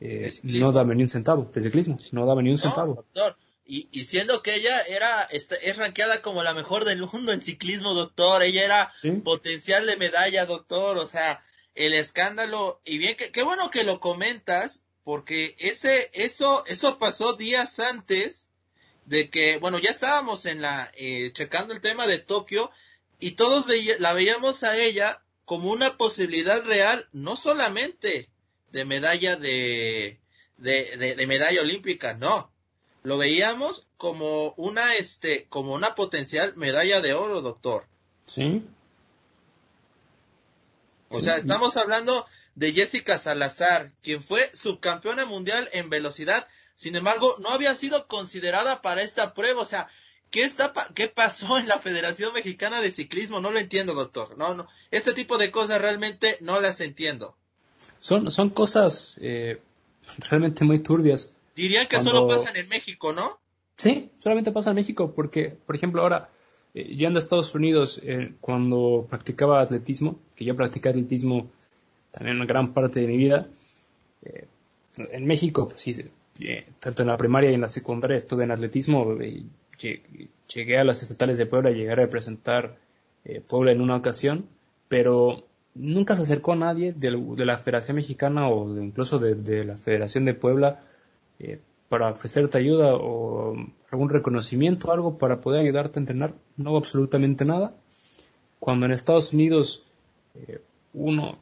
eh, 0.01 0.31
no 0.43 0.71
daba 0.71 0.93
ni 0.93 1.01
un 1.01 1.09
centavo 1.09 1.51
de 1.51 1.63
ciclismo, 1.63 1.99
no 2.13 2.27
daba 2.27 2.43
ni 2.43 2.51
un 2.51 2.59
centavo. 2.59 2.97
Doctor, 2.97 3.39
y, 3.65 3.89
y, 3.91 4.05
siendo 4.05 4.43
que 4.43 4.57
ella 4.57 4.83
era, 4.83 5.23
este, 5.31 5.71
es 5.71 5.79
rankeada 5.79 6.21
como 6.21 6.43
la 6.43 6.53
mejor 6.53 6.85
del 6.85 7.01
mundo 7.07 7.33
en 7.33 7.41
ciclismo, 7.41 7.95
doctor, 7.95 8.43
ella 8.43 8.67
era 8.67 8.93
potencial 9.25 9.87
de 9.87 9.97
medalla, 9.97 10.45
doctor, 10.45 10.99
o 10.99 11.07
sea, 11.07 11.43
el 11.75 11.95
escándalo, 11.95 12.83
y 12.85 12.99
bien, 12.99 13.17
que, 13.17 13.31
qué 13.31 13.43
bueno 13.43 13.71
que 13.71 13.85
lo 13.85 13.99
comentas, 13.99 14.83
porque 15.05 15.57
ese, 15.59 16.11
eso, 16.15 16.65
eso 16.67 16.99
pasó 16.99 17.35
días 17.35 17.79
antes 17.81 18.49
de 19.07 19.31
que, 19.31 19.59
bueno, 19.59 19.79
ya 19.79 19.91
estábamos 19.91 20.47
en 20.47 20.63
la, 20.63 20.93
eh, 20.97 21.33
checando 21.33 21.75
el 21.75 21.81
tema 21.81 22.07
de 22.07 22.19
Tokio, 22.19 22.71
y 23.19 23.33
todos 23.33 23.67
la 23.99 24.13
veíamos 24.15 24.63
a 24.63 24.77
ella 24.79 25.23
como 25.45 25.71
una 25.71 25.97
posibilidad 25.97 26.63
real, 26.65 27.09
no 27.13 27.37
solamente 27.37 28.31
de 28.73 28.85
medalla 28.85 29.37
de, 29.37 30.21
de, 30.57 30.97
de, 30.97 31.27
medalla 31.27 31.61
olímpica, 31.61 32.15
no. 32.15 32.51
lo 33.03 33.19
veíamos 33.19 33.87
como 33.97 34.55
una, 34.57 34.95
este, 34.95 35.47
como 35.49 35.75
una 35.75 35.95
potencial 35.95 36.55
medalla 36.57 37.01
de 37.01 37.15
oro, 37.15 37.43
doctor. 37.43 37.87
Sí. 38.27 38.63
O 41.09 41.21
sea, 41.21 41.37
estamos 41.37 41.77
hablando 41.77 42.27
de 42.61 42.75
Jessica 42.75 43.17
Salazar, 43.17 43.91
quien 44.03 44.23
fue 44.23 44.47
subcampeona 44.55 45.25
mundial 45.25 45.71
en 45.73 45.89
velocidad. 45.89 46.47
Sin 46.75 46.95
embargo, 46.95 47.35
no 47.39 47.49
había 47.49 47.75
sido 47.75 48.07
considerada 48.07 48.83
para 48.83 49.03
esta 49.03 49.33
prueba. 49.33 49.63
O 49.63 49.67
sea, 49.67 49.89
¿qué 50.31 50.45
está 50.45 50.75
qué 50.95 51.09
pasó 51.09 51.57
en 51.57 51.69
la 51.69 51.79
Federación 51.79 52.35
Mexicana 52.35 52.83
de 52.83 52.91
Ciclismo? 52.91 53.41
No 53.41 53.51
lo 53.51 53.59
entiendo, 53.59 53.95
doctor. 53.95 54.37
No, 54.37 54.53
no. 54.53 54.69
Este 54.91 55.15
tipo 55.15 55.39
de 55.39 55.51
cosas 55.51 55.81
realmente 55.81 56.37
no 56.43 56.61
las 56.61 56.83
entiendo. 56.83 57.35
Son, 57.99 58.31
son 58.31 58.51
cosas 58.51 59.19
eh, 59.23 59.63
realmente 60.29 60.63
muy 60.63 60.81
turbias. 60.81 61.39
Dirían 61.57 61.89
que 61.89 61.99
solo 62.01 62.27
pasan 62.27 62.57
en 62.57 62.69
México, 62.69 63.15
¿no? 63.15 63.41
Sí, 63.79 64.11
solamente 64.19 64.53
pasa 64.53 64.69
en 64.71 64.77
México, 64.77 65.15
porque, 65.17 65.49
por 65.49 65.77
ejemplo, 65.77 66.03
ahora, 66.03 66.29
eh, 66.75 66.95
yendo 66.95 67.19
a 67.19 67.21
Estados 67.21 67.55
Unidos, 67.55 68.03
eh, 68.05 68.35
cuando 68.43 69.07
practicaba 69.09 69.63
atletismo, 69.63 70.21
que 70.37 70.45
yo 70.45 70.55
practicé 70.55 70.91
atletismo 70.91 71.51
también 72.11 72.45
gran 72.47 72.73
parte 72.73 73.01
de 73.01 73.07
mi 73.07 73.17
vida, 73.17 73.49
eh, 74.23 74.47
en 74.97 75.27
México, 75.27 75.69
pues 75.69 75.81
sí, 75.81 75.95
tanto 76.79 77.03
en 77.03 77.09
la 77.09 77.17
primaria 77.17 77.51
y 77.51 77.55
en 77.55 77.61
la 77.61 77.69
secundaria 77.69 78.17
estuve 78.17 78.45
en 78.45 78.51
atletismo, 78.51 79.17
llegué 79.79 80.79
a 80.79 80.85
las 80.85 81.03
estatales 81.03 81.39
de 81.39 81.47
Puebla, 81.47 81.71
llegué 81.71 81.93
a 81.93 81.95
representar 81.95 82.77
Puebla 83.47 83.73
en 83.73 83.81
una 83.81 83.97
ocasión, 83.97 84.47
pero 84.89 85.47
nunca 85.75 86.17
se 86.17 86.23
acercó 86.23 86.53
a 86.53 86.57
nadie 86.57 86.93
de, 86.93 87.13
la 87.47 87.57
Federación 87.57 87.97
Mexicana 87.97 88.49
o 88.49 88.83
incluso 88.83 89.19
de, 89.19 89.65
la 89.65 89.77
Federación 89.77 90.25
de 90.25 90.35
Puebla 90.35 90.81
para 91.91 92.11
ofrecerte 92.11 92.57
ayuda 92.57 92.95
o 92.95 93.55
algún 93.91 94.09
reconocimiento, 94.09 94.93
algo 94.93 95.19
para 95.19 95.41
poder 95.41 95.63
ayudarte 95.63 95.99
a 95.99 96.03
entrenar, 96.03 96.35
no 96.57 96.77
absolutamente 96.77 97.45
nada. 97.45 97.75
Cuando 98.61 98.87
en 98.87 98.93
Estados 98.93 99.35
Unidos 99.35 99.85
eh, 100.37 100.61
uno, 100.95 101.31
eh, 101.31 101.37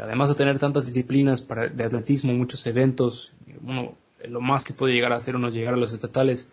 además 0.00 0.28
de 0.28 0.34
tener 0.34 0.58
tantas 0.58 0.86
disciplinas 0.86 1.42
para, 1.42 1.68
de 1.68 1.84
atletismo, 1.84 2.32
muchos 2.32 2.66
eventos, 2.66 3.32
uno, 3.62 3.94
lo 4.28 4.40
más 4.40 4.64
que 4.64 4.72
puede 4.72 4.94
llegar 4.94 5.12
a 5.12 5.16
hacer 5.16 5.36
uno 5.36 5.48
es 5.48 5.54
llegar 5.54 5.74
a 5.74 5.76
los 5.76 5.92
estatales, 5.92 6.50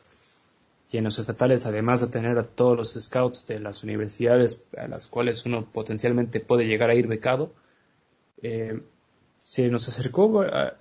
y 0.90 0.98
en 0.98 1.04
los 1.04 1.20
estatales, 1.20 1.66
además 1.66 2.00
de 2.02 2.08
tener 2.08 2.40
a 2.40 2.44
todos 2.44 2.78
los 2.78 2.94
scouts 2.94 3.46
de 3.48 3.60
las 3.60 3.84
universidades 3.84 4.68
a 4.78 4.88
las 4.88 5.08
cuales 5.08 5.46
uno 5.46 5.66
potencialmente 5.66 6.40
puede 6.40 6.66
llegar 6.66 6.90
a 6.90 6.96
ir 6.96 7.08
becado, 7.08 7.52
eh, 8.42 8.82
se 9.40 9.70
nos 9.70 9.88
acercó 9.90 10.42
a, 10.42 10.78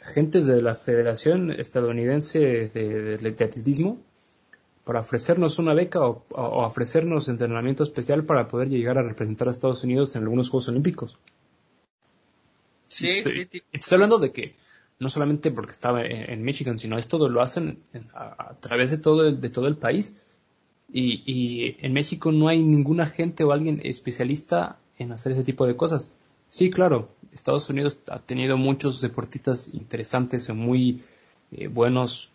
agentes 0.00 0.46
de 0.46 0.62
la 0.62 0.74
Federación 0.74 1.50
Estadounidense 1.50 2.68
de, 2.68 3.14
Atletismo 3.14 3.98
para 4.84 5.00
ofrecernos 5.00 5.58
una 5.58 5.74
beca 5.74 6.06
o, 6.06 6.24
ofrecernos 6.30 7.28
entrenamiento 7.28 7.82
especial 7.82 8.24
para 8.24 8.48
poder 8.48 8.68
llegar 8.68 8.98
a 8.98 9.02
representar 9.02 9.48
a 9.48 9.50
Estados 9.50 9.82
Unidos 9.84 10.14
en 10.16 10.22
algunos 10.22 10.50
Juegos 10.50 10.68
Olímpicos. 10.68 11.18
Sí, 12.88 13.08
estoy, 13.08 13.48
sí, 13.50 13.62
Estoy 13.72 13.96
hablando 13.96 14.18
de 14.18 14.32
que 14.32 14.54
no 14.98 15.10
solamente 15.10 15.50
porque 15.50 15.72
estaba 15.72 16.02
en, 16.04 16.42
Michigan, 16.42 16.78
sino 16.78 16.98
esto 16.98 17.28
lo 17.28 17.40
hacen 17.40 17.78
a, 18.14 18.54
través 18.60 18.90
de 18.90 18.98
todo 18.98 19.26
el, 19.26 19.40
de 19.40 19.50
todo 19.50 19.68
el 19.68 19.76
país. 19.76 20.16
Y, 20.92 21.22
y 21.26 21.76
en 21.80 21.92
México 21.92 22.32
no 22.32 22.48
hay 22.48 22.62
ningún 22.62 23.00
agente 23.00 23.44
o 23.44 23.52
alguien 23.52 23.80
especialista 23.84 24.78
en 24.98 25.12
hacer 25.12 25.32
ese 25.32 25.44
tipo 25.44 25.66
de 25.66 25.76
cosas. 25.76 26.12
Sí, 26.48 26.70
claro, 26.70 27.10
Estados 27.32 27.68
Unidos 27.70 27.98
ha 28.08 28.18
tenido 28.20 28.56
muchos 28.56 29.00
deportistas 29.00 29.74
interesantes 29.74 30.48
y 30.48 30.52
muy 30.52 31.02
eh, 31.52 31.68
buenos 31.68 32.30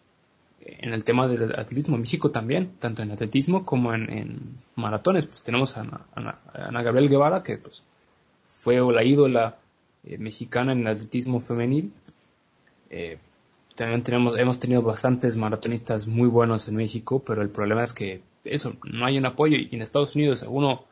en 0.62 0.94
el 0.94 1.04
tema 1.04 1.28
del 1.28 1.60
atletismo. 1.60 1.98
México 1.98 2.32
también, 2.32 2.70
tanto 2.80 3.02
en 3.02 3.12
atletismo 3.12 3.66
como 3.66 3.94
en, 3.94 4.56
maratones. 4.76 5.26
Pues 5.26 5.42
tenemos 5.42 5.78
a 5.78 6.06
Ana, 6.16 6.84
Gabriel 6.84 7.10
Guevara, 7.10 7.44
que 7.44 7.58
pues 7.58 7.84
fue 8.46 8.80
la 8.94 9.04
ídola 9.04 9.58
eh, 10.06 10.18
mexicana 10.18 10.72
en 10.72 10.82
el 10.82 10.88
atletismo 10.88 11.40
femenil. 11.40 11.92
Eh, 12.90 13.18
también 13.76 14.04
tenemos, 14.04 14.38
hemos 14.38 14.60
tenido 14.60 14.82
bastantes 14.82 15.38
maratonistas 15.38 16.08
muy 16.08 16.28
buenos 16.28 16.68
en 16.68 16.76
México, 16.76 17.20
pero 17.26 17.42
el 17.42 17.50
problema 17.50 17.84
es 17.84 17.94
que 17.94 18.22
eso, 18.44 18.76
no 18.84 19.06
hay 19.06 19.18
un 19.18 19.26
apoyo 19.26 19.58
y 19.58 19.70
en 19.72 19.82
Estados 19.82 20.16
Unidos 20.16 20.46
uno 20.48 20.86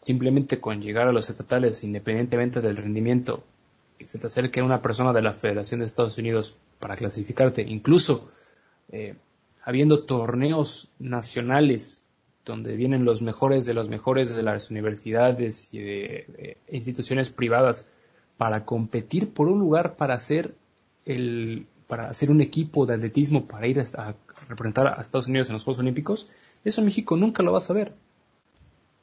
simplemente 0.00 0.60
con 0.60 0.80
llegar 0.80 1.08
a 1.08 1.12
los 1.12 1.30
estatales, 1.30 1.84
independientemente 1.84 2.60
del 2.60 2.76
rendimiento, 2.76 3.44
que 3.98 4.06
se 4.06 4.18
te 4.18 4.26
acerque 4.26 4.62
una 4.62 4.80
persona 4.80 5.12
de 5.12 5.22
la 5.22 5.32
Federación 5.32 5.80
de 5.80 5.86
Estados 5.86 6.16
Unidos 6.18 6.56
para 6.78 6.96
clasificarte, 6.96 7.62
incluso 7.62 8.30
eh, 8.90 9.14
habiendo 9.62 10.04
torneos 10.04 10.88
nacionales 10.98 12.02
donde 12.44 12.76
vienen 12.76 13.04
los 13.04 13.22
mejores 13.22 13.66
de 13.66 13.74
los 13.74 13.88
mejores 13.88 14.34
de 14.34 14.42
las 14.42 14.70
universidades 14.70 15.72
y 15.74 15.78
de, 15.80 16.56
instituciones 16.70 17.30
privadas 17.30 17.88
para 18.36 18.64
competir 18.64 19.32
por 19.32 19.48
un 19.48 19.58
lugar 19.58 19.96
para 19.96 20.14
hacer 20.14 20.54
el 21.04 21.66
para 21.86 22.08
hacer 22.08 22.30
un 22.30 22.40
equipo 22.40 22.86
de 22.86 22.94
atletismo 22.94 23.46
para 23.46 23.66
ir 23.66 23.80
a 23.80 24.14
representar 24.48 24.86
a 24.86 25.02
Estados 25.02 25.26
Unidos 25.26 25.48
en 25.48 25.54
los 25.54 25.64
Juegos 25.64 25.80
Olímpicos, 25.80 26.28
eso 26.64 26.82
México 26.82 27.16
nunca 27.16 27.42
lo 27.42 27.50
vas 27.50 27.68
a 27.68 27.74
ver. 27.74 27.92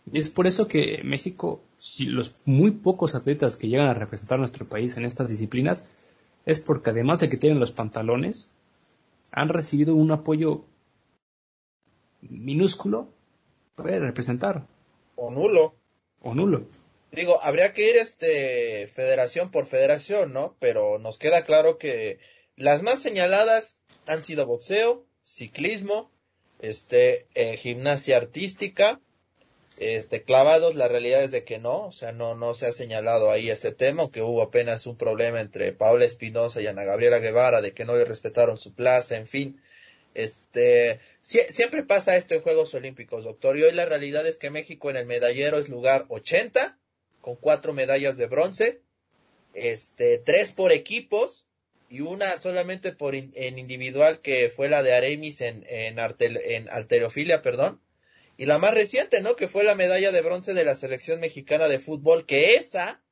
Y 0.09 0.19
es 0.19 0.29
por 0.29 0.47
eso 0.47 0.69
que 0.69 1.01
México, 1.03 1.61
si 1.77 2.05
los 2.05 2.35
muy 2.45 2.71
pocos 2.71 3.13
atletas 3.13 3.57
que 3.57 3.67
llegan 3.67 3.87
a 3.87 3.93
representar 3.93 4.37
a 4.37 4.39
nuestro 4.39 4.69
país 4.69 4.95
en 4.95 5.03
estas 5.03 5.29
disciplinas, 5.29 5.91
es 6.45 6.61
porque 6.61 6.91
además 6.91 7.19
de 7.19 7.27
que 7.27 7.35
tienen 7.35 7.59
los 7.59 7.73
pantalones, 7.73 8.51
han 9.33 9.49
recibido 9.49 9.93
un 9.93 10.11
apoyo 10.11 10.63
minúsculo 12.21 13.09
representar. 13.77 14.65
O 15.15 15.31
nulo. 15.31 15.75
O 16.21 16.33
nulo. 16.33 16.67
Digo, 17.11 17.39
habría 17.41 17.73
que 17.73 17.89
ir 17.89 17.97
este 17.97 18.87
federación 18.87 19.51
por 19.51 19.65
federación, 19.65 20.33
¿no? 20.33 20.55
Pero 20.59 20.99
nos 20.99 21.17
queda 21.17 21.43
claro 21.43 21.77
que 21.77 22.19
las 22.55 22.83
más 22.83 22.99
señaladas 22.99 23.79
han 24.07 24.23
sido 24.23 24.45
boxeo, 24.45 25.05
ciclismo, 25.23 26.11
este, 26.59 27.27
eh, 27.35 27.55
gimnasia 27.57 28.17
artística, 28.17 28.99
este, 29.77 30.23
clavados, 30.23 30.75
la 30.75 30.87
realidad 30.87 31.23
es 31.23 31.31
de 31.31 31.43
que 31.43 31.59
no, 31.59 31.87
o 31.87 31.91
sea, 31.91 32.11
no, 32.11 32.33
no 32.33 32.55
se 32.55 32.65
ha 32.65 32.71
señalado 32.71 33.29
ahí 33.29 33.49
ese 33.49 33.71
tema, 33.71 34.09
que 34.11 34.23
hubo 34.23 34.41
apenas 34.41 34.87
un 34.87 34.97
problema 34.97 35.39
entre 35.39 35.71
Paula 35.71 36.05
Espinosa 36.05 36.61
y 36.61 36.67
Ana 36.67 36.83
Gabriela 36.83 37.19
Guevara 37.19 37.61
de 37.61 37.73
que 37.73 37.85
no 37.85 37.95
le 37.95 38.05
respetaron 38.05 38.57
su 38.57 38.73
plaza, 38.73 39.17
en 39.17 39.27
fin. 39.27 39.61
Este, 40.17 40.99
siempre 41.21 41.83
pasa 41.83 42.17
esto 42.17 42.33
en 42.33 42.41
Juegos 42.41 42.73
Olímpicos, 42.73 43.23
doctor, 43.23 43.55
y 43.55 43.61
hoy 43.61 43.71
la 43.71 43.85
realidad 43.85 44.25
es 44.25 44.39
que 44.39 44.49
México 44.49 44.89
en 44.89 44.97
el 44.97 45.05
medallero 45.05 45.59
es 45.59 45.69
lugar 45.69 46.07
80, 46.09 46.79
con 47.21 47.35
cuatro 47.35 47.71
medallas 47.71 48.17
de 48.17 48.25
bronce, 48.25 48.81
este, 49.53 50.17
tres 50.17 50.53
por 50.53 50.71
equipos, 50.71 51.45
y 51.87 52.01
una 52.01 52.35
solamente 52.37 52.93
por 52.93 53.13
en 53.13 53.59
individual 53.59 54.19
que 54.19 54.49
fue 54.49 54.69
la 54.69 54.81
de 54.81 54.95
Aremis 54.95 55.41
en, 55.41 55.63
en, 55.69 55.99
en 55.99 56.69
alterofilia, 56.71 57.43
perdón, 57.43 57.79
y 58.37 58.47
la 58.47 58.57
más 58.57 58.73
reciente, 58.73 59.21
¿no? 59.21 59.35
Que 59.35 59.47
fue 59.47 59.63
la 59.63 59.75
medalla 59.75 60.11
de 60.11 60.21
bronce 60.21 60.55
de 60.55 60.65
la 60.65 60.73
selección 60.73 61.19
mexicana 61.19 61.67
de 61.67 61.77
fútbol, 61.77 62.25
que 62.25 62.55
esa, 62.55 63.03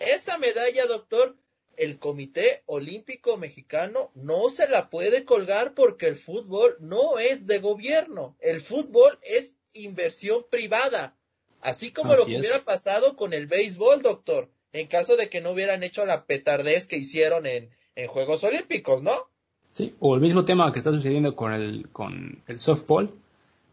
esa 0.00 0.38
medalla, 0.38 0.86
doctor, 0.86 1.36
el 1.78 1.98
Comité 1.98 2.62
Olímpico 2.66 3.36
Mexicano 3.36 4.10
no 4.14 4.50
se 4.50 4.68
la 4.68 4.90
puede 4.90 5.24
colgar 5.24 5.74
porque 5.74 6.08
el 6.08 6.16
fútbol 6.16 6.76
no 6.80 7.18
es 7.18 7.46
de 7.46 7.58
gobierno, 7.58 8.36
el 8.40 8.60
fútbol 8.60 9.18
es 9.22 9.54
inversión 9.72 10.44
privada, 10.50 11.16
así 11.60 11.92
como 11.92 12.14
lo 12.14 12.26
que 12.26 12.38
hubiera 12.38 12.60
pasado 12.60 13.16
con 13.16 13.32
el 13.32 13.46
béisbol, 13.46 14.02
doctor, 14.02 14.50
en 14.72 14.86
caso 14.86 15.16
de 15.16 15.28
que 15.28 15.40
no 15.40 15.52
hubieran 15.52 15.82
hecho 15.82 16.04
la 16.04 16.26
petardez 16.26 16.86
que 16.86 16.96
hicieron 16.96 17.46
en, 17.46 17.70
en 17.94 18.08
Juegos 18.08 18.44
Olímpicos, 18.44 19.02
¿no? 19.02 19.28
Sí, 19.72 19.94
o 20.00 20.14
el 20.14 20.20
mismo 20.20 20.44
tema 20.44 20.72
que 20.72 20.78
está 20.78 20.90
sucediendo 20.90 21.36
con 21.36 21.52
el, 21.52 21.88
con 21.90 22.42
el 22.46 22.58
softball, 22.58 23.12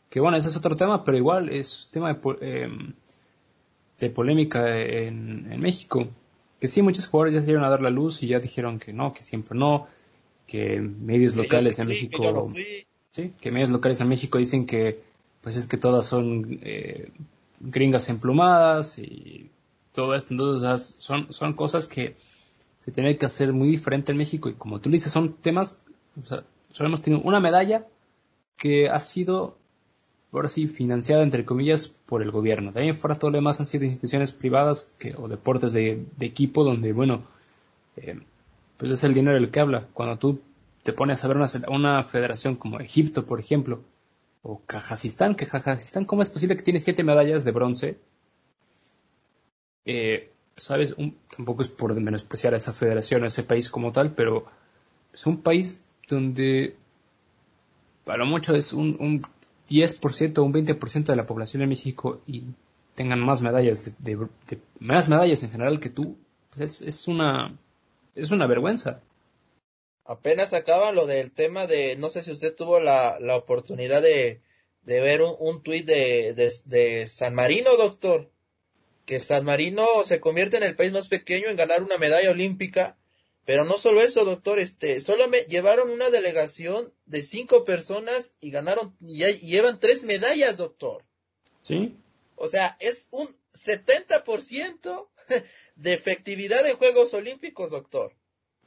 que 0.10 0.20
bueno, 0.20 0.38
ese 0.38 0.50
es 0.50 0.58
otro 0.58 0.76
tema, 0.76 1.04
pero 1.04 1.18
igual 1.18 1.50
es 1.50 1.90
tema 1.92 2.14
de, 2.14 2.64
em, 2.64 2.94
de 4.00 4.10
polémica 4.10 4.80
en, 4.80 5.60
México. 5.60 6.08
Que 6.60 6.68
sí, 6.68 6.82
muchos 6.82 7.08
jugadores 7.08 7.34
ya 7.34 7.42
salieron 7.42 7.64
a 7.64 7.70
dar 7.70 7.82
la 7.82 7.90
luz 7.90 8.24
y 8.24 8.28
ya 8.28 8.40
dijeron 8.40 8.80
que 8.80 8.94
no, 8.94 9.14
que 9.14 9.24
siempre 9.24 9.58
no, 9.58 9.88
que 10.48 10.80
medios 10.80 11.36
locales 11.36 11.80
en 11.80 11.88
México... 11.88 12.54
sí, 13.12 13.34
que 13.40 13.52
medios 13.52 13.70
locales 13.70 14.00
en 14.02 14.10
México 14.10 14.38
dicen 14.38 14.66
que 14.66 15.02
pues 15.42 15.58
es 15.58 15.68
que 15.68 15.78
todas 15.78 16.08
son 16.08 16.60
eh, 16.64 17.12
gringas 17.60 18.10
emplumadas 18.10 18.98
y 18.98 19.52
todo 19.92 20.16
esto. 20.16 20.34
Entonces, 20.34 20.96
son, 20.98 21.32
son 21.32 21.54
cosas 21.54 21.88
que 21.88 22.16
se 22.84 22.92
tienen 22.92 23.18
que 23.18 23.26
hacer 23.26 23.54
muy 23.54 23.70
diferente 23.70 24.12
en 24.12 24.18
México. 24.18 24.50
Y 24.50 24.54
como 24.54 24.80
tú 24.80 24.90
dices, 24.90 25.12
son 25.12 25.34
temas, 25.34 25.86
o 26.20 26.26
sea, 26.26 26.44
solo 26.72 26.90
hemos 26.90 27.02
tenido 27.02 27.22
una 27.24 27.40
medalla 27.40 27.86
que 28.58 28.90
ha 28.90 29.00
sido 29.00 29.58
ahora 30.38 30.50
sí, 30.50 30.68
financiada 30.68 31.24
entre 31.24 31.46
comillas 31.46 31.88
por 31.88 32.22
el 32.22 32.32
gobierno. 32.32 32.72
De 32.72 32.82
ahí 32.82 32.88
en 32.90 32.96
fuera 32.96 33.18
todo 33.18 33.32
lo 33.32 33.38
demás 33.38 33.60
han 33.60 33.66
sido 33.66 33.86
instituciones 33.86 34.32
privadas 34.32 34.92
que, 35.00 35.16
o 35.18 35.28
deportes 35.28 35.74
de, 35.74 36.06
equipo 36.20 36.64
donde, 36.64 36.94
bueno, 36.94 37.24
eh, 37.98 38.20
pues 38.78 38.92
es 38.92 39.04
el 39.04 39.14
dinero 39.14 39.38
el 39.38 39.52
que 39.52 39.60
habla. 39.60 39.88
Cuando 39.94 40.18
tú 40.18 40.42
te 40.84 40.94
pones 40.94 41.24
a 41.24 41.28
ver 41.28 41.38
una, 41.38 41.48
una 41.70 42.04
federación 42.04 42.56
como 42.56 42.80
Egipto, 42.80 43.26
por 43.26 43.40
ejemplo, 43.40 43.82
o 44.44 44.62
Kazajistán, 44.66 45.36
que 45.36 45.48
Kazajistán, 45.48 46.06
¿cómo 46.06 46.22
es 46.22 46.30
posible 46.30 46.56
que 46.56 46.64
tiene 46.64 46.80
siete 46.80 47.04
medallas 47.04 47.44
de 47.44 47.52
bronce? 47.52 47.98
Eh, 49.86 50.32
sabes, 50.56 50.96
tampoco 51.36 51.62
es 51.62 51.70
por 51.70 51.94
menospreciar 52.00 52.54
a 52.54 52.58
esa 52.58 52.74
federación, 52.74 53.24
a 53.24 53.28
ese 53.28 53.44
país 53.44 53.70
como 53.70 53.92
tal, 53.92 54.14
pero 54.14 54.46
es 55.14 55.26
un 55.26 55.42
país 55.42 55.90
donde 56.08 56.76
para 58.04 58.26
mucho 58.26 58.56
es 58.56 58.72
un 58.72 59.24
10% 59.70 60.38
o 60.38 60.44
un 60.44 60.54
20% 60.54 61.06
de 61.06 61.16
la 61.16 61.26
población 61.26 61.62
de 61.62 61.68
México 61.68 62.22
y 62.28 62.44
tengan 62.96 63.20
más 63.20 63.42
medallas 63.42 63.92
de, 64.00 64.28
más 64.80 65.10
medallas 65.10 65.44
en 65.44 65.52
general 65.52 65.80
que 65.80 65.90
tú, 65.90 66.18
pues 66.56 66.82
es, 66.82 67.08
una 67.08 67.58
es 68.16 68.32
una 68.32 68.48
vergüenza. 68.48 69.02
Apenas 70.06 70.54
acaba 70.54 70.92
lo 70.92 71.06
del 71.06 71.32
tema 71.32 71.68
de, 71.68 71.96
no 71.98 72.10
sé 72.10 72.24
si 72.24 72.32
usted 72.32 72.56
tuvo 72.56 72.80
la, 72.80 73.18
la 73.20 73.36
oportunidad 73.36 74.02
de, 74.02 74.42
de 74.84 75.02
ver 75.02 75.22
un, 75.22 75.36
un 75.40 75.64
tuit 75.64 75.86
de, 75.86 76.34
de, 76.34 77.08
San 77.08 77.34
Marino, 77.34 77.76
doctor, 77.76 78.30
que 79.06 79.20
San 79.20 79.46
Marino 79.46 79.86
se 80.04 80.20
convierte 80.20 80.58
en 80.58 80.64
el 80.64 80.76
país 80.76 80.92
más 80.92 81.08
pequeño 81.08 81.48
en 81.48 81.58
ganar 81.58 81.84
una 81.84 81.98
medalla 81.98 82.32
olímpica, 82.32 82.98
pero 83.46 83.64
no 83.64 83.78
solo 83.78 84.02
eso, 84.02 84.26
doctor, 84.26 84.60
este, 84.60 85.00
solo 85.00 85.28
me 85.28 85.42
llevaron 85.42 85.92
una 85.92 86.10
delegación 86.10 86.92
de 87.06 87.22
cinco 87.22 87.64
personas 87.64 88.36
y 88.42 88.50
ganaron, 88.50 88.96
y, 89.00 89.24
y 89.24 89.52
llevan 89.52 89.80
tres 89.80 90.04
medallas, 90.04 90.58
doctor. 90.58 91.06
Sí. 91.62 91.96
O 92.36 92.48
sea, 92.48 92.76
es 92.80 93.08
un 93.12 93.28
70% 93.54 95.08
de 95.76 95.94
efectividad 95.94 96.66
en 96.68 96.78
Juegos 96.78 97.14
Olímpicos, 97.14 97.72
doctor. 97.72 98.16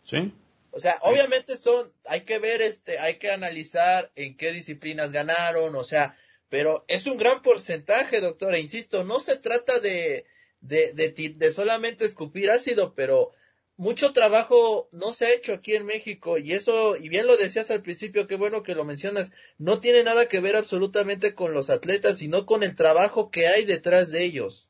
Sí. 0.04 0.32
O 0.70 0.80
sea, 0.80 0.98
obviamente 1.02 1.56
son, 1.56 1.92
hay 2.04 2.20
que 2.20 2.38
ver, 2.38 2.62
este, 2.62 2.98
hay 2.98 3.16
que 3.16 3.32
analizar 3.32 4.12
en 4.14 4.36
qué 4.36 4.52
disciplinas 4.52 5.10
ganaron, 5.10 5.74
o 5.74 5.82
sea, 5.82 6.16
pero 6.48 6.84
es 6.88 7.06
un 7.06 7.16
gran 7.16 7.42
porcentaje, 7.42 8.20
doctor, 8.20 8.54
e 8.54 8.60
insisto, 8.60 9.02
no 9.02 9.18
se 9.18 9.36
trata 9.36 9.80
de, 9.80 10.24
de, 10.60 10.92
de, 10.92 11.34
de 11.36 11.52
solamente 11.52 12.04
escupir 12.04 12.50
ácido, 12.50 12.94
pero 12.94 13.32
mucho 13.78 14.12
trabajo 14.12 14.88
no 14.90 15.12
se 15.12 15.24
ha 15.24 15.32
hecho 15.32 15.54
aquí 15.54 15.76
en 15.76 15.86
México 15.86 16.36
y 16.36 16.52
eso, 16.52 16.96
y 16.96 17.08
bien 17.08 17.28
lo 17.28 17.36
decías 17.36 17.70
al 17.70 17.80
principio, 17.80 18.26
qué 18.26 18.34
bueno 18.34 18.64
que 18.64 18.74
lo 18.74 18.84
mencionas, 18.84 19.30
no 19.56 19.80
tiene 19.80 20.02
nada 20.02 20.28
que 20.28 20.40
ver 20.40 20.56
absolutamente 20.56 21.34
con 21.34 21.54
los 21.54 21.70
atletas, 21.70 22.18
sino 22.18 22.44
con 22.44 22.64
el 22.64 22.74
trabajo 22.74 23.30
que 23.30 23.46
hay 23.46 23.64
detrás 23.64 24.10
de 24.10 24.24
ellos. 24.24 24.68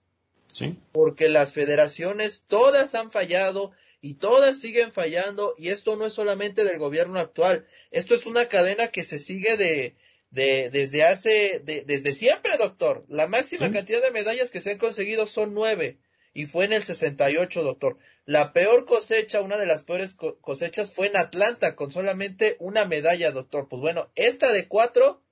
Sí. 0.53 0.77
Porque 0.93 1.31
las 1.31 1.55
federaciones 1.55 2.45
todas 2.47 2.95
han 2.95 3.11
fallado 3.11 3.73
y 4.03 4.15
todas 4.15 4.61
siguen 4.61 4.93
fallando 4.93 5.55
y 5.57 5.71
esto 5.71 5.97
no 5.97 6.05
es 6.05 6.13
solamente 6.13 6.65
del 6.65 6.79
gobierno 6.79 7.19
actual, 7.19 7.67
esto 7.91 8.15
es 8.15 8.27
una 8.27 8.47
cadena 8.47 8.89
que 8.89 9.05
se 9.05 9.19
sigue 9.19 9.57
de, 9.57 9.97
de 10.31 10.69
desde 10.69 11.05
hace, 11.05 11.63
de, 11.65 11.83
desde 11.83 12.13
siempre, 12.13 12.59
doctor. 12.59 13.07
La 13.09 13.27
máxima 13.27 13.73
cantidad 13.73 14.03
de 14.03 14.11
medallas 14.11 14.51
que 14.51 14.61
se 14.61 14.73
han 14.73 14.79
conseguido 14.79 15.27
son 15.27 15.55
nueve 15.55 15.97
y 16.35 16.45
fue 16.45 16.67
en 16.67 16.75
el 16.75 16.85
68, 16.85 17.63
doctor. 17.63 17.97
La 18.29 18.53
peor 18.53 18.85
cosecha, 18.85 19.41
una 19.41 19.57
de 19.57 19.65
las 19.65 19.83
peores 19.85 20.15
cosechas 20.15 20.95
fue 20.95 21.07
en 21.07 21.17
Atlanta 21.17 21.75
con 21.75 21.91
solamente 21.91 22.59
una 22.61 22.85
medalla, 22.85 23.33
doctor. 23.33 23.69
Pues 23.71 23.81
bueno, 23.81 24.09
esta 24.17 24.53
de 24.53 24.69
cuatro, 24.69 25.23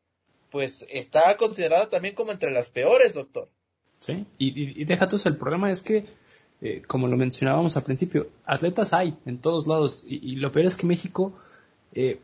pues 0.50 0.86
está 0.88 1.36
considerada 1.36 1.90
también 1.90 2.14
como 2.14 2.32
entre 2.32 2.50
las 2.50 2.70
peores, 2.70 3.12
doctor. 3.12 3.50
Sí, 4.00 4.24
y, 4.38 4.80
y, 4.80 4.84
deja 4.86 5.06
tú, 5.06 5.20
el 5.26 5.36
problema 5.36 5.70
es 5.70 5.82
que, 5.82 6.06
eh, 6.62 6.80
como 6.86 7.06
lo 7.06 7.18
mencionábamos 7.18 7.76
al 7.76 7.82
principio, 7.82 8.30
atletas 8.46 8.94
hay 8.94 9.14
en 9.26 9.42
todos 9.42 9.66
lados 9.66 10.02
y, 10.08 10.36
lo 10.36 10.50
peor 10.50 10.64
es 10.64 10.78
que 10.78 10.86
México 10.86 11.34
eh, 11.92 12.18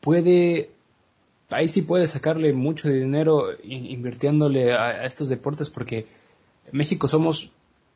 puede 0.00 0.70
ahí 1.50 1.66
sí 1.66 1.82
puede 1.82 2.06
sacarle 2.06 2.52
mucho 2.52 2.88
dinero 2.88 3.48
invirtiéndole 3.64 4.72
a, 4.72 5.04
estos 5.04 5.28
deportes 5.28 5.68
porque 5.68 6.06
México 6.70 7.08
somos, 7.08 7.50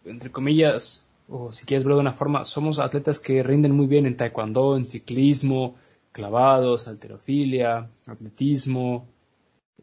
entre 0.04 0.32
comillas, 0.32 1.05
o 1.28 1.52
si 1.52 1.66
quieres 1.66 1.84
verlo 1.84 1.96
de 1.96 2.02
una 2.02 2.12
forma, 2.12 2.44
somos 2.44 2.78
atletas 2.78 3.18
que 3.18 3.42
rinden 3.42 3.74
muy 3.74 3.86
bien 3.86 4.06
en 4.06 4.16
taekwondo, 4.16 4.76
en 4.76 4.86
ciclismo, 4.86 5.76
clavados, 6.12 6.88
alterofilia, 6.88 7.88
atletismo, 8.06 9.06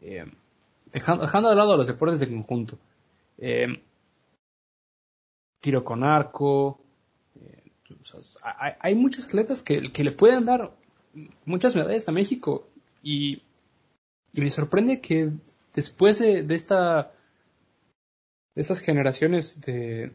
eh, 0.00 0.24
dejando, 0.90 1.50
de 1.50 1.56
lado 1.56 1.76
los 1.76 1.86
deportes 1.86 2.20
de 2.20 2.28
conjunto. 2.28 2.78
Eh, 3.38 3.66
tiro 5.60 5.84
con 5.84 6.02
arco. 6.02 6.80
Eh, 7.36 7.70
hay, 8.80 8.94
muchos 8.94 9.26
atletas 9.26 9.62
que, 9.62 9.80
le 9.80 10.10
pueden 10.12 10.44
dar 10.44 10.72
muchas 11.44 11.76
medallas 11.76 12.08
a 12.08 12.12
México 12.12 12.66
y, 13.02 13.42
me 14.32 14.50
sorprende 14.50 15.00
que 15.00 15.30
después 15.72 16.18
de 16.18 16.54
esta 16.54 17.12
estas 18.56 18.80
generaciones 18.80 19.60
de, 19.62 20.12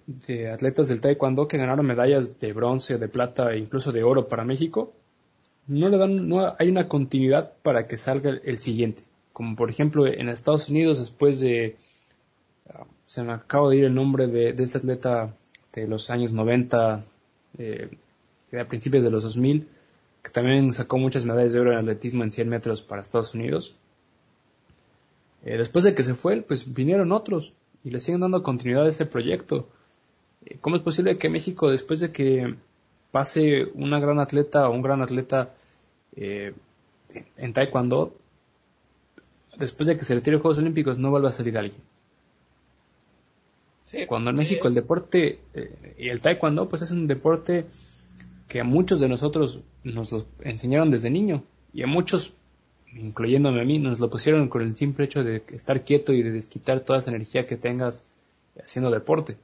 atletas 0.52 0.88
del 0.88 1.02
taekwondo 1.02 1.48
que 1.48 1.58
ganaron 1.58 1.86
medallas 1.86 2.40
de 2.40 2.54
bronce, 2.54 2.98
de 2.98 3.10
plata 3.10 3.52
e 3.52 3.60
incluso 3.60 3.92
de 3.92 4.04
oro 4.04 4.28
para 4.28 4.46
México, 4.46 4.94
no 5.68 5.90
le 5.90 5.98
dan, 5.98 6.28
no 6.28 6.56
hay 6.58 6.70
una 6.70 6.88
continuidad 6.88 7.54
para 7.62 7.86
que 7.86 7.98
salga 7.98 8.32
el, 8.44 8.58
siguiente. 8.58 9.04
Como 9.34 9.56
por 9.56 9.70
ejemplo 9.70 10.08
en 10.08 10.30
Estados 10.30 10.70
Unidos 10.70 11.00
después 11.00 11.40
de, 11.42 11.76
ah, 12.70 12.86
se 13.06 13.24
me 13.24 13.34
acaba 13.34 13.70
de 13.70 13.78
ir 13.78 13.84
el 13.86 13.94
nombre 13.94 14.28
de, 14.28 14.50
este 14.58 14.78
atleta 14.78 15.34
de 15.74 15.88
los 15.88 16.10
años 16.10 16.32
90, 16.32 17.04
eh, 17.58 17.90
a 18.58 18.66
principios 18.66 19.04
de 19.04 19.12
los 19.12 19.24
2000, 19.24 19.68
que 20.24 20.32
también 20.32 20.74
sacó 20.74 20.98
muchas 20.98 21.26
medallas 21.26 21.54
de 21.54 21.60
oro 21.60 21.74
en 21.74 21.80
atletismo 21.80 22.24
en 22.24 22.32
100 22.32 22.50
metros 22.50 22.82
para 22.82 23.02
Estados 23.02 23.36
Unidos. 23.36 23.76
Eh, 25.44 25.58
después 25.58 25.86
de 25.86 25.94
que 25.94 26.04
se 26.04 26.16
fue, 26.16 26.42
pues 26.42 26.74
vinieron 26.74 27.12
otros, 27.12 27.54
y 27.84 27.92
le 27.92 28.00
siguen 28.00 28.22
dando 28.22 28.44
continuidad 28.44 28.86
a 28.86 28.90
ese 28.90 29.06
proyecto. 29.06 29.70
Eh, 30.46 30.58
¿Cómo 30.62 30.76
es 30.76 30.82
posible 30.82 31.18
que 31.18 31.30
México, 31.30 31.70
después 31.70 32.00
de 32.00 32.12
que 32.12 32.56
pase 33.12 33.66
una 33.74 34.00
gran 34.00 34.20
atleta 34.20 34.70
o 34.70 34.74
un 34.74 34.82
gran 34.82 35.02
atleta 35.02 35.54
eh, 36.16 36.54
en 37.38 37.54
Taekwondo, 37.54 38.16
después 39.58 39.88
de 39.88 39.98
que 39.98 40.06
se 40.06 40.16
retire 40.16 40.38
de 40.38 40.42
Juegos 40.42 40.58
Olímpicos, 40.60 40.98
no 40.98 41.10
vuelva 41.10 41.30
a 41.30 41.34
salir 41.34 41.58
alguien? 41.58 41.82
Cuando 44.08 44.30
en 44.30 44.36
México 44.36 44.68
el 44.68 44.76
deporte 44.76 45.40
eh, 45.54 45.96
y 45.98 46.10
el 46.10 46.22
Taekwondo, 46.22 46.70
pues 46.70 46.84
es 46.84 46.92
un 46.92 47.08
deporte 47.08 47.66
que 48.48 48.60
a 48.60 48.64
muchos 48.64 49.00
de 49.00 49.10
nosotros 49.10 49.64
nos 49.84 50.12
lo 50.12 50.26
enseñaron 50.42 50.92
desde 50.92 51.10
niño 51.10 51.44
y 51.74 51.84
a 51.84 51.88
muchos 51.88 52.36
incluyéndome 52.94 53.62
a 53.62 53.66
mí, 53.66 53.80
nos 53.80 54.00
lo 54.00 54.10
pusieron 54.10 54.50
con 54.50 54.62
el 54.62 54.76
simple 54.76 55.06
hecho 55.06 55.24
de 55.24 55.44
estar 55.54 55.84
quieto 55.84 56.14
y 56.14 56.24
de 56.24 56.32
desquitar 56.32 56.82
toda 56.82 57.00
esa 57.00 57.12
energía 57.12 57.46
que 57.46 57.56
tengas 57.56 58.06
haciendo 58.62 58.92
deporte. 58.92 59.38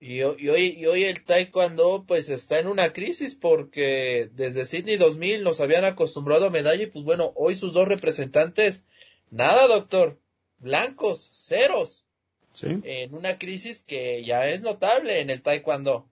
Y, 0.00 0.22
hoy, 0.22 0.76
y 0.76 0.86
hoy 0.86 1.04
el 1.04 1.22
taekwondo 1.22 2.04
pues 2.08 2.28
está 2.28 2.58
en 2.58 2.66
una 2.66 2.92
crisis 2.92 3.36
porque 3.36 4.30
desde 4.34 4.64
Sydney 4.64 4.96
2000 4.96 5.44
nos 5.44 5.60
habían 5.60 5.84
acostumbrado 5.84 6.46
a 6.46 6.50
medalla 6.50 6.82
y 6.82 6.86
pues 6.86 7.04
bueno, 7.04 7.32
hoy 7.36 7.54
sus 7.54 7.72
dos 7.72 7.86
representantes, 7.86 8.84
nada 9.30 9.68
doctor, 9.68 10.18
blancos, 10.58 11.30
ceros. 11.32 12.04
Sí. 12.52 12.80
En 12.82 13.14
una 13.14 13.38
crisis 13.38 13.80
que 13.80 14.24
ya 14.24 14.48
es 14.48 14.62
notable 14.62 15.20
en 15.20 15.30
el 15.30 15.40
taekwondo. 15.40 16.08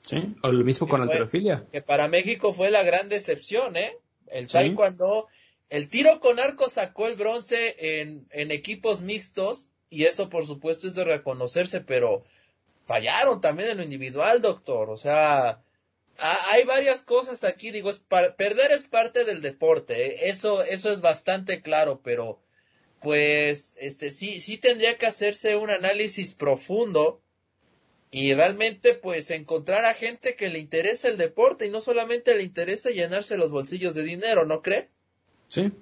Sí, 0.00 0.34
o 0.42 0.48
lo 0.48 0.64
mismo 0.64 0.88
con 0.88 1.02
alterofilia. 1.02 1.66
Que 1.70 1.82
para 1.82 2.08
México 2.08 2.54
fue 2.54 2.70
la 2.70 2.82
gran 2.84 3.08
decepción, 3.08 3.76
¿eh? 3.76 3.98
El 4.28 4.46
taekwondo 4.46 5.28
el 5.68 5.88
tiro 5.88 6.20
con 6.20 6.38
arco 6.38 6.68
sacó 6.68 7.08
el 7.08 7.16
bronce 7.16 7.76
en, 8.00 8.50
equipos 8.50 9.00
mixtos 9.00 9.70
y 9.90 10.04
eso 10.04 10.28
por 10.28 10.46
supuesto 10.46 10.86
es 10.86 10.94
de 10.94 11.04
reconocerse, 11.04 11.80
pero 11.80 12.24
fallaron 12.84 13.40
también 13.40 13.70
en 13.70 13.78
lo 13.78 13.82
individual, 13.82 14.40
doctor. 14.40 14.90
O 14.90 14.96
sea, 14.96 15.62
hay 16.18 16.64
varias 16.64 17.02
cosas 17.02 17.44
aquí, 17.44 17.70
digo, 17.70 17.90
es 17.90 17.98
perder 17.98 18.72
es 18.72 18.86
parte 18.86 19.24
del 19.24 19.42
deporte, 19.42 20.06
¿eh? 20.06 20.28
eso, 20.28 20.62
eso 20.62 20.92
es 20.92 21.00
bastante 21.00 21.62
claro, 21.62 22.00
pero 22.02 22.40
pues 23.00 23.74
este 23.78 24.10
sí, 24.10 24.40
sí 24.40 24.58
tendría 24.58 24.98
que 24.98 25.06
hacerse 25.06 25.56
un 25.56 25.70
análisis 25.70 26.34
profundo 26.34 27.20
y 28.10 28.34
realmente 28.34 28.94
pues 28.94 29.30
encontrar 29.30 29.84
a 29.84 29.94
gente 29.94 30.36
que 30.36 30.48
le 30.48 30.58
interese 30.58 31.08
el 31.08 31.18
deporte 31.18 31.66
y 31.66 31.70
no 31.70 31.80
solamente 31.80 32.34
le 32.34 32.44
interesa 32.44 32.90
llenarse 32.90 33.36
los 33.36 33.50
bolsillos 33.50 33.94
de 33.94 34.04
dinero, 34.04 34.46
¿no 34.46 34.62
cree? 34.62 34.88
Sí. 35.48 35.72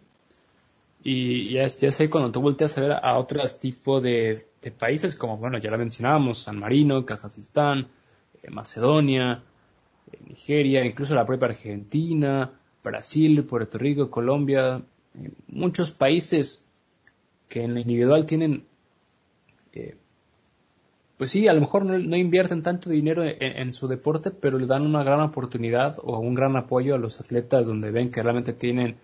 Y 1.03 1.53
ya 1.53 1.65
es, 1.65 1.81
ya 1.81 1.93
sé 1.93 2.09
cuando 2.09 2.33
tú 2.33 2.41
volteas 2.41 2.79
a 2.79 2.81
ver 2.81 2.93
a 2.93 3.19
otros 3.19 3.61
tipos 3.61 4.03
de, 4.03 4.47
países, 4.79 5.17
como, 5.17 5.37
bueno, 5.37 5.59
ya 5.59 5.71
lo 5.71 5.77
mencionábamos, 5.77 6.39
San 6.39 6.59
Marino, 6.59 7.05
Kazajistán, 7.05 7.89
eh, 8.43 8.51
Macedonia, 8.51 9.43
eh, 10.11 10.19
Nigeria, 10.27 10.85
incluso 10.85 11.15
la 11.15 11.27
propia 11.27 11.49
Argentina, 11.49 12.51
Brasil, 12.83 13.45
Puerto 13.45 13.77
Rico, 13.77 14.11
Colombia, 14.11 14.83
eh, 15.15 15.31
muchos 15.49 15.91
países 15.91 16.67
que 17.49 17.63
en 17.63 17.75
lo 17.75 17.81
individual 17.81 18.25
tienen 18.25 18.65
pues 21.17 21.31
sí, 21.31 21.47
a 21.47 21.53
lo 21.53 21.61
mejor 21.61 21.85
no, 21.87 22.17
invierten 22.17 22.63
tanto 22.63 22.91
dinero 22.91 23.23
en, 23.25 23.73
su 23.73 23.87
deporte, 23.87 24.31
pero 24.31 24.59
le 24.59 24.67
dan 24.67 24.85
una 24.85 25.05
gran 25.05 25.21
oportunidad 25.21 25.97
o 26.03 26.19
un 26.19 26.35
gran 26.35 26.57
apoyo 26.57 26.95
a 26.95 26.99
los 26.99 27.21
atletas 27.21 27.67
donde 27.67 27.91
ven 27.91 28.11
que 28.11 28.23
realmente 28.23 28.53
tienen 28.53 28.97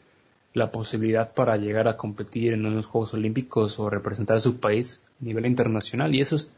la 0.53 0.73
posibilidad 0.73 1.33
para 1.33 1.57
llegar 1.57 1.89
a 1.89 1.97
competir 1.97 2.53
en 2.53 2.67
unos 2.67 2.87
Juegos 2.87 3.15
Olímpicos 3.15 3.79
o 3.79 3.89
representar 3.89 4.37
a 4.37 4.41
su 4.41 4.59
país 4.59 5.09
a 5.21 5.25
nivel 5.25 5.47
internacional. 5.47 6.15
Y 6.15 6.21
eso 6.21 6.37
es, 6.37 6.53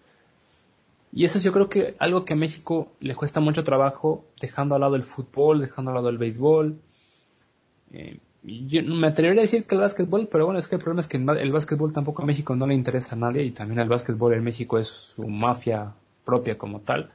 y 1.12 1.24
eso 1.24 1.38
es 1.38 1.44
yo 1.44 1.52
creo 1.52 1.68
que 1.68 1.94
algo 1.98 2.24
que 2.24 2.32
a 2.32 2.36
México 2.36 2.92
le 3.00 3.14
cuesta 3.14 3.40
mucho 3.40 3.64
trabajo, 3.64 4.24
dejando 4.40 4.74
al 4.74 4.80
lado 4.80 4.96
el 4.96 5.02
fútbol, 5.02 5.60
dejando 5.60 5.90
al 5.90 5.96
lado 5.96 6.08
el 6.08 6.18
béisbol. 6.18 6.78
Eh, 7.92 8.18
yo 8.42 8.82
me 8.82 9.06
atrevería 9.06 9.42
a 9.42 9.44
decir 9.44 9.64
que 9.64 9.74
el 9.74 9.82
básquetbol, 9.82 10.26
pero 10.28 10.46
bueno, 10.46 10.58
es 10.58 10.66
que 10.66 10.76
el 10.76 10.80
problema 10.80 11.00
es 11.00 11.08
que 11.08 11.18
el 11.18 11.52
básquetbol 11.52 11.92
tampoco 11.92 12.22
a 12.22 12.26
México 12.26 12.56
no 12.56 12.66
le 12.66 12.74
interesa 12.74 13.14
a 13.14 13.18
nadie 13.18 13.44
y 13.44 13.50
también 13.52 13.80
el 13.80 13.88
básquetbol 13.88 14.34
en 14.34 14.42
México 14.42 14.78
es 14.78 14.88
su 14.88 15.28
mafia 15.28 15.94
propia 16.24 16.58
como 16.58 16.80
tal. 16.80 17.12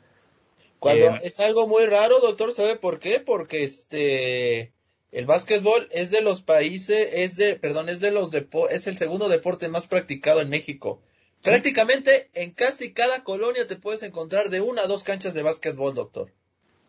Cuando 0.79 1.05
eh, 1.05 1.19
es 1.23 1.39
algo 1.39 1.67
muy 1.67 1.85
raro, 1.85 2.19
doctor, 2.19 2.53
¿sabe 2.53 2.75
por 2.75 2.99
qué? 2.99 3.19
Porque 3.19 3.63
este 3.63 4.71
el 5.11 5.25
básquetbol 5.25 5.87
es 5.91 6.11
de 6.11 6.21
los 6.21 6.41
países, 6.41 7.09
es 7.13 7.35
de, 7.37 7.55
perdón, 7.55 7.89
es 7.89 8.01
de 8.01 8.11
los 8.11 8.33
es 8.33 8.87
el 8.87 8.97
segundo 8.97 9.29
deporte 9.29 9.69
más 9.69 9.87
practicado 9.87 10.41
en 10.41 10.49
México. 10.49 11.01
Prácticamente 11.43 12.29
en 12.33 12.51
casi 12.51 12.91
cada 12.93 13.23
colonia 13.23 13.67
te 13.67 13.75
puedes 13.75 14.03
encontrar 14.03 14.49
de 14.49 14.61
una 14.61 14.83
a 14.83 14.87
dos 14.87 15.03
canchas 15.03 15.33
de 15.33 15.43
básquetbol, 15.43 15.95
doctor. 15.95 16.33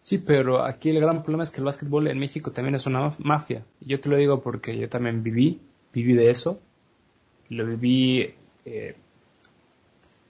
Sí, 0.03 0.19
pero 0.19 0.65
aquí 0.65 0.91
el 0.91 1.01
gran 1.01 1.23
problema 1.23 1.45
es 1.45 1.51
que 1.51 1.59
el 1.59 1.67
básquetbol 1.67 2.09
en 2.09 2.19
México 2.19 2.51
también 2.51 2.75
es 2.75 2.87
una 2.87 3.15
mafia. 3.19 3.65
Yo 3.81 4.01
te 4.01 4.09
lo 4.09 4.17
digo 4.17 4.41
porque 4.41 4.77
yo 4.77 4.89
también 4.89 5.23
viví, 5.23 5.61
viví 5.93 6.15
de 6.15 6.31
eso. 6.31 6.61
Lo 7.51 7.67
viví 7.67 8.35
eh, 8.65 8.97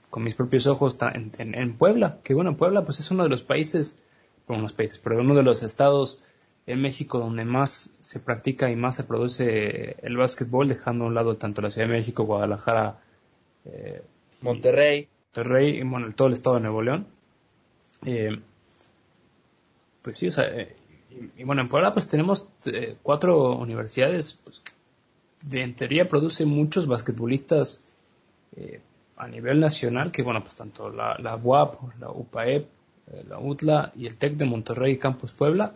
con 0.09 0.23
mis 0.23 0.35
propios 0.35 0.67
ojos 0.67 0.97
en, 1.13 1.77
Puebla, 1.77 2.19
que 2.23 2.33
bueno, 2.33 2.57
Puebla 2.57 2.83
pues 2.83 2.99
es 2.99 3.11
uno 3.11 3.23
de 3.23 3.29
los 3.29 3.43
países, 3.43 4.03
bueno, 4.47 4.63
los 4.63 4.73
países, 4.73 4.99
pero 4.99 5.19
uno 5.19 5.35
de 5.35 5.43
los 5.43 5.63
estados 5.63 6.23
en 6.69 6.81
México 6.81 7.17
donde 7.17 7.45
más 7.45 7.97
se 8.01 8.19
practica 8.19 8.69
y 8.69 8.75
más 8.75 8.95
se 8.95 9.03
produce 9.03 9.95
el 10.03 10.17
básquetbol, 10.17 10.67
dejando 10.67 11.05
a 11.05 11.07
un 11.07 11.15
lado 11.15 11.35
tanto 11.35 11.63
la 11.63 11.71
Ciudad 11.71 11.87
de 11.87 11.95
México, 11.95 12.25
Guadalajara, 12.25 12.99
eh, 13.65 14.03
Monterrey. 14.41 15.07
Monterrey 15.33 15.79
y 15.79 15.83
bueno, 15.83 16.11
todo 16.13 16.27
el 16.27 16.35
estado 16.35 16.57
de 16.57 16.61
Nuevo 16.61 16.83
León. 16.83 17.07
Eh, 18.05 18.39
pues 20.03 20.17
sí, 20.17 20.27
o 20.27 20.31
sea, 20.31 20.45
eh, 20.45 20.75
y, 21.37 21.43
bueno, 21.43 21.63
en 21.63 21.69
Puebla 21.69 21.91
pues 21.91 22.07
tenemos 22.07 22.47
eh, 22.67 22.97
cuatro 23.01 23.55
universidades 23.57 24.39
pues, 24.43 24.61
de 25.43 25.63
en 25.63 25.73
teoría 25.73 26.07
producen 26.07 26.49
muchos 26.49 26.85
basquetbolistas 26.85 27.83
eh, 28.55 28.79
a 29.17 29.27
nivel 29.27 29.59
nacional, 29.59 30.11
que 30.11 30.21
bueno, 30.21 30.43
pues 30.43 30.55
tanto 30.55 30.91
la, 30.91 31.17
la 31.17 31.35
UAP, 31.35 31.99
la 31.99 32.11
UPAEP, 32.11 32.67
la 33.27 33.39
UTLA 33.39 33.91
y 33.95 34.05
el 34.05 34.17
TEC 34.17 34.33
de 34.33 34.45
Monterrey 34.45 34.93
y 34.93 34.97
Campus 34.99 35.33
Puebla, 35.33 35.73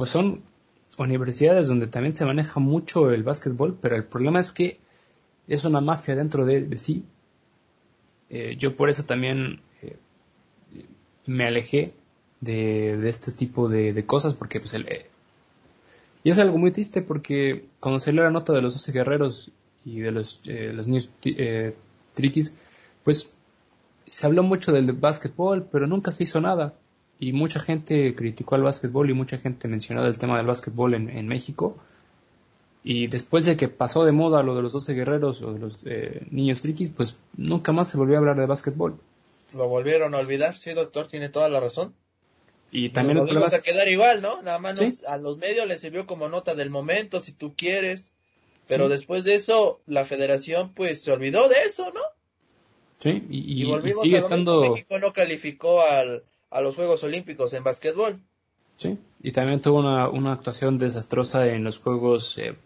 pues 0.00 0.10
son 0.10 0.42
universidades 0.98 1.68
donde 1.68 1.86
también 1.86 2.12
se 2.12 2.24
maneja 2.24 2.58
mucho 2.60 3.10
el 3.10 3.22
básquetbol, 3.22 3.78
pero 3.80 3.96
el 3.96 4.04
problema 4.04 4.40
es 4.40 4.52
que 4.52 4.78
es 5.46 5.64
una 5.64 5.80
mafia 5.80 6.16
dentro 6.16 6.44
de, 6.44 6.76
sí. 6.76 7.04
yo 8.58 8.76
por 8.76 8.90
eso 8.90 9.04
también 9.04 9.60
me 11.26 11.46
alejé 11.46 11.92
de, 12.40 13.08
este 13.08 13.32
tipo 13.32 13.68
de, 13.68 14.04
cosas, 14.06 14.34
porque 14.34 14.60
pues 14.60 14.74
el, 14.74 14.88
eh, 14.88 15.06
y 16.22 16.30
es 16.30 16.38
algo 16.38 16.58
muy 16.58 16.70
triste 16.70 17.02
porque 17.02 17.66
cuando 17.80 17.98
salió 17.98 18.22
la 18.22 18.30
nota 18.30 18.52
de 18.52 18.62
los 18.62 18.74
12 18.74 18.92
guerreros 18.92 19.52
y 19.84 20.00
de 20.00 20.10
los, 20.10 20.42
eh, 20.46 20.72
los 20.74 20.86
eh, 21.24 21.74
triquis, 22.14 22.54
pues 23.04 23.32
se 24.06 24.26
habló 24.26 24.42
mucho 24.42 24.72
del 24.72 24.92
básquetbol, 24.92 25.68
pero 25.70 25.86
nunca 25.86 26.12
se 26.12 26.24
hizo 26.24 26.40
nada. 26.40 26.74
Y 27.20 27.32
mucha 27.32 27.60
gente 27.60 28.14
criticó 28.14 28.54
al 28.54 28.62
básquetbol 28.62 29.10
y 29.10 29.14
mucha 29.14 29.36
gente 29.38 29.68
mencionó 29.68 30.06
el 30.06 30.18
tema 30.18 30.38
del 30.38 30.46
básquetbol 30.46 30.94
en, 30.94 31.10
en 31.10 31.28
México. 31.28 31.76
Y 32.82 33.08
después 33.08 33.44
de 33.44 33.56
que 33.56 33.68
pasó 33.68 34.06
de 34.06 34.12
moda 34.12 34.42
lo 34.42 34.54
de 34.54 34.62
los 34.62 34.72
12 34.72 34.94
guerreros 34.94 35.42
o 35.42 35.52
de 35.52 35.58
los 35.58 35.80
eh, 35.84 36.26
niños 36.30 36.62
triquis, 36.62 36.90
pues 36.90 37.18
nunca 37.36 37.72
más 37.72 37.88
se 37.88 37.98
volvió 37.98 38.16
a 38.16 38.18
hablar 38.20 38.38
de 38.38 38.46
básquetbol. 38.46 38.98
Lo 39.52 39.68
volvieron 39.68 40.14
a 40.14 40.18
olvidar, 40.18 40.56
sí, 40.56 40.70
doctor, 40.70 41.08
tiene 41.08 41.28
toda 41.28 41.50
la 41.50 41.60
razón. 41.60 41.94
Y 42.72 42.90
también 42.90 43.18
nos 43.18 43.26
volvimos 43.26 43.52
a 43.52 43.62
quedar 43.62 43.88
igual, 43.88 44.22
¿no? 44.22 44.40
Nada 44.42 44.58
más 44.58 45.04
a 45.06 45.18
los 45.18 45.36
medios 45.38 45.66
les 45.66 45.80
sirvió 45.80 46.06
como 46.06 46.28
nota 46.28 46.54
del 46.54 46.70
momento, 46.70 47.20
si 47.20 47.32
tú 47.32 47.54
quieres. 47.54 48.12
Pero 48.66 48.88
después 48.88 49.24
de 49.24 49.34
eso, 49.34 49.80
la 49.86 50.04
federación 50.04 50.72
pues 50.72 51.02
se 51.02 51.10
olvidó 51.10 51.48
de 51.48 51.56
eso, 51.66 51.92
¿no? 51.92 52.00
Sí, 52.98 53.24
y, 53.28 53.66
sigue 54.00 54.18
estando... 54.18 54.60
México 54.60 54.98
no 55.00 55.12
calificó 55.12 55.82
al, 55.82 56.22
a 56.50 56.60
los 56.60 56.76
Juegos 56.76 57.04
Olímpicos 57.04 57.52
en 57.52 57.64
básquetbol. 57.64 58.20
Sí, 58.76 58.98
y 59.22 59.32
también 59.32 59.60
tuvo 59.60 59.80
una, 59.80 60.08
una 60.08 60.32
actuación 60.32 60.78
desastrosa 60.78 61.46
en 61.46 61.64
los 61.64 61.78
Juegos 61.78 62.38
eh, 62.38 62.56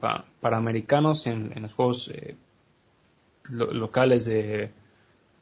Panamericanos, 0.40 1.27
en, 1.27 1.53
en, 1.55 1.62
los 1.62 1.75
Juegos 1.75 2.09
eh, 2.14 2.37
locales 3.51 4.25
de, 4.27 4.70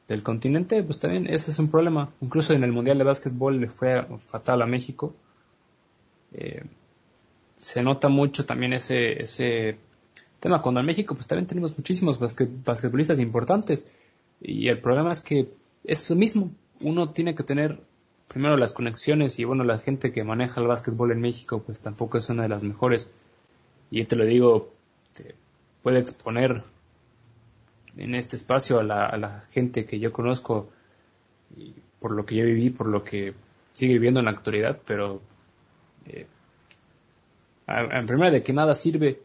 del 0.09 0.22
continente, 0.22 0.83
pues 0.83 0.98
también 0.98 1.26
ese 1.26 1.50
es 1.50 1.59
un 1.59 1.70
problema. 1.70 2.12
Incluso 2.20 2.55
en 2.55 2.64
el 2.64 2.72
Mundial 2.72 2.98
de 2.98 3.05
Básquetbol 3.05 3.61
le 3.61 3.68
fue 3.68 4.05
fatal 4.18 4.62
a 4.62 4.66
México. 4.66 5.14
Eh, 6.33 6.64
se 7.55 7.83
nota 7.83 8.09
mucho 8.09 8.44
también 8.44 8.72
ese, 8.72 9.22
ese 9.22 9.76
tema. 10.40 10.62
Cuando 10.62 10.81
en 10.81 10.87
México, 10.87 11.14
pues 11.14 11.26
también 11.26 11.46
tenemos 11.46 11.76
muchísimos 11.76 12.18
basquetbolistas 12.18 13.18
importantes. 13.20 13.94
Y 14.40 14.68
el 14.68 14.81
problema 14.81 15.12
es 15.12 15.20
que 15.20 15.48
es 15.85 16.11
lo 16.11 16.16
mismo. 16.16 16.50
Uno 16.81 17.11
tiene 17.11 17.35
que 17.35 17.44
tener 17.44 17.81
primero 18.33 18.57
las 18.57 18.73
conexiones 18.73 19.38
y 19.38 19.45
bueno, 19.45 19.64
la 19.64 19.79
gente 19.79 20.12
que 20.12 20.25
maneja 20.25 20.61
el 20.61 20.66
básquetbol 20.66 21.12
en 21.12 21.21
México, 21.21 21.62
pues 21.64 21.81
tampoco 21.81 22.18
es 22.18 22.29
una 22.31 22.42
de 22.42 22.49
las 22.49 22.64
mejores. 22.64 23.11
Y 23.90 24.05
te 24.05 24.16
lo 24.16 24.25
digo, 24.25 24.73
te 25.12 25.35
puede 25.83 26.01
exponer 26.01 26.62
en 27.97 28.14
este 28.14 28.37
espacio 28.37 28.81
a 28.81 28.83
la, 28.83 29.07
a 29.07 29.16
la 29.18 29.42
gente 29.51 29.85
que 29.85 29.99
yo 29.99 30.12
conozco, 30.12 30.71
y 31.57 31.75
por 32.01 32.12
lo 32.12 32.25
que 32.25 32.37
yo 32.37 32.45
viví, 32.45 32.71
por 32.71 32.88
lo 32.88 33.05
que 33.05 33.35
sigue 33.73 33.95
viviendo 33.95 34.21
en 34.21 34.27
la 34.27 34.33
actualidad, 34.33 34.81
pero 34.85 35.23
eh, 36.07 36.27
en 37.66 38.07
primera 38.07 38.31
de 38.31 38.42
que 38.42 38.53
nada 38.53 38.75
sirve, 38.75 39.23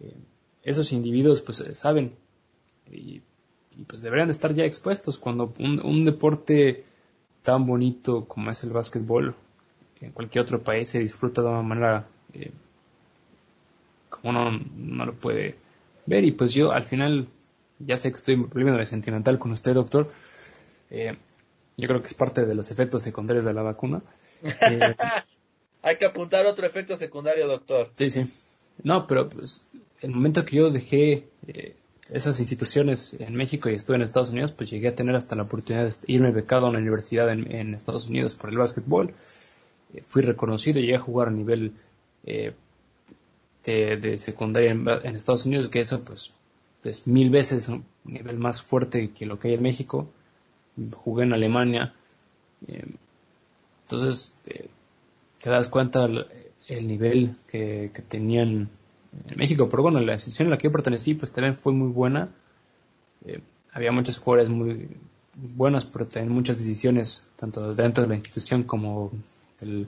eh, 0.00 0.14
esos 0.62 0.92
individuos 0.92 1.42
pues 1.42 1.64
saben 1.72 2.14
y, 2.90 3.22
pues 3.86 4.02
deberían 4.02 4.26
de 4.26 4.32
estar 4.32 4.52
ya 4.54 4.64
expuestos 4.64 5.18
cuando 5.18 5.54
un, 5.60 6.04
deporte 6.04 6.84
tan 7.48 7.64
bonito 7.64 8.26
como 8.26 8.50
es 8.50 8.62
el 8.62 8.72
básquetbol 8.72 9.34
en 10.02 10.12
cualquier 10.12 10.42
otro 10.42 10.62
país 10.62 10.90
se 10.90 10.98
disfruta 10.98 11.40
de 11.40 11.48
una 11.48 11.62
manera 11.62 12.06
como 14.10 14.28
uno 14.28 14.60
no 14.76 15.06
lo 15.06 15.14
puede 15.14 15.56
ver 16.04 16.24
y 16.24 16.32
pues 16.32 16.52
yo 16.52 16.72
al 16.72 16.84
final 16.84 17.26
ya 17.78 17.96
sé 17.96 18.10
que 18.10 18.18
estoy 18.18 18.34
volviendo 18.34 18.76
de 18.76 18.84
sentimental 18.84 19.38
con 19.38 19.52
usted, 19.52 19.72
doctor. 19.72 20.10
Eh, 20.90 21.16
yo 21.78 21.88
creo 21.88 22.02
que 22.02 22.08
es 22.08 22.14
parte 22.14 22.44
de 22.44 22.54
los 22.54 22.70
efectos 22.70 23.02
secundarios 23.02 23.46
de 23.46 23.54
la 23.54 23.62
vacuna. 23.62 24.02
Eh, 24.42 24.94
Hay 25.82 25.96
que 25.96 26.04
apuntar 26.04 26.44
otro 26.44 26.66
efecto 26.66 26.98
secundario, 26.98 27.46
doctor. 27.46 27.92
Sí, 27.96 28.10
sí. 28.10 28.26
No, 28.82 29.06
pero 29.06 29.30
pues 29.30 29.68
el 30.02 30.10
momento 30.10 30.44
que 30.44 30.56
yo 30.56 30.70
dejé 30.70 31.28
eh, 31.46 31.76
esas 32.10 32.40
instituciones 32.40 33.16
en 33.20 33.34
México 33.34 33.68
y 33.68 33.74
estuve 33.74 33.96
en 33.96 34.02
Estados 34.02 34.30
Unidos, 34.30 34.52
pues 34.52 34.70
llegué 34.70 34.88
a 34.88 34.94
tener 34.94 35.14
hasta 35.14 35.36
la 35.36 35.42
oportunidad 35.42 35.84
de 35.84 35.94
irme 36.06 36.30
becado 36.30 36.66
a 36.66 36.70
una 36.70 36.78
universidad 36.78 37.30
en, 37.30 37.74
Estados 37.74 38.08
Unidos 38.08 38.34
por 38.34 38.50
el 38.50 38.58
básquetbol. 38.58 39.14
fui 40.02 40.22
reconocido, 40.22 40.80
llegué 40.80 40.96
a 40.96 41.00
jugar 41.00 41.28
a 41.28 41.32
nivel 41.32 41.72
de, 43.64 44.18
secundaria 44.18 44.70
en, 44.70 45.16
Estados 45.16 45.46
Unidos, 45.46 45.68
que 45.68 45.80
eso 45.80 46.04
pues 46.04 46.32
es 46.84 47.06
mil 47.06 47.30
veces 47.30 47.68
un 47.68 47.84
nivel 48.04 48.38
más 48.38 48.62
fuerte 48.62 49.10
que 49.10 49.26
lo 49.26 49.38
que 49.38 49.48
hay 49.48 49.54
en 49.54 49.62
México. 49.62 50.08
Jugué 50.92 51.24
en 51.24 51.32
Alemania. 51.32 51.94
Eh, 52.66 52.86
entonces 53.82 54.38
te, 54.44 54.70
das 55.50 55.68
cuenta 55.68 56.06
el, 56.06 56.86
nivel 56.86 57.34
que, 57.50 57.90
tenían 58.08 58.68
en 59.26 59.36
México. 59.36 59.68
Pero 59.68 59.82
bueno, 59.82 60.00
la 60.00 60.14
institución 60.14 60.46
en 60.46 60.50
la 60.50 60.58
que 60.58 60.68
yo 60.68 60.72
pertenecí 60.72 61.14
pues 61.14 61.32
también 61.32 61.54
fue 61.54 61.72
muy 61.72 61.88
buena. 61.88 62.30
Eh, 63.24 63.40
había 63.72 63.92
muchos 63.92 64.18
jugadores 64.18 64.50
muy 64.50 64.88
buenos, 65.36 65.84
pero 65.86 66.06
también 66.06 66.32
muchas 66.32 66.58
decisiones, 66.58 67.28
tanto 67.36 67.74
dentro 67.74 68.04
de 68.04 68.10
la 68.10 68.16
institución 68.16 68.64
como 68.64 69.12
del 69.60 69.86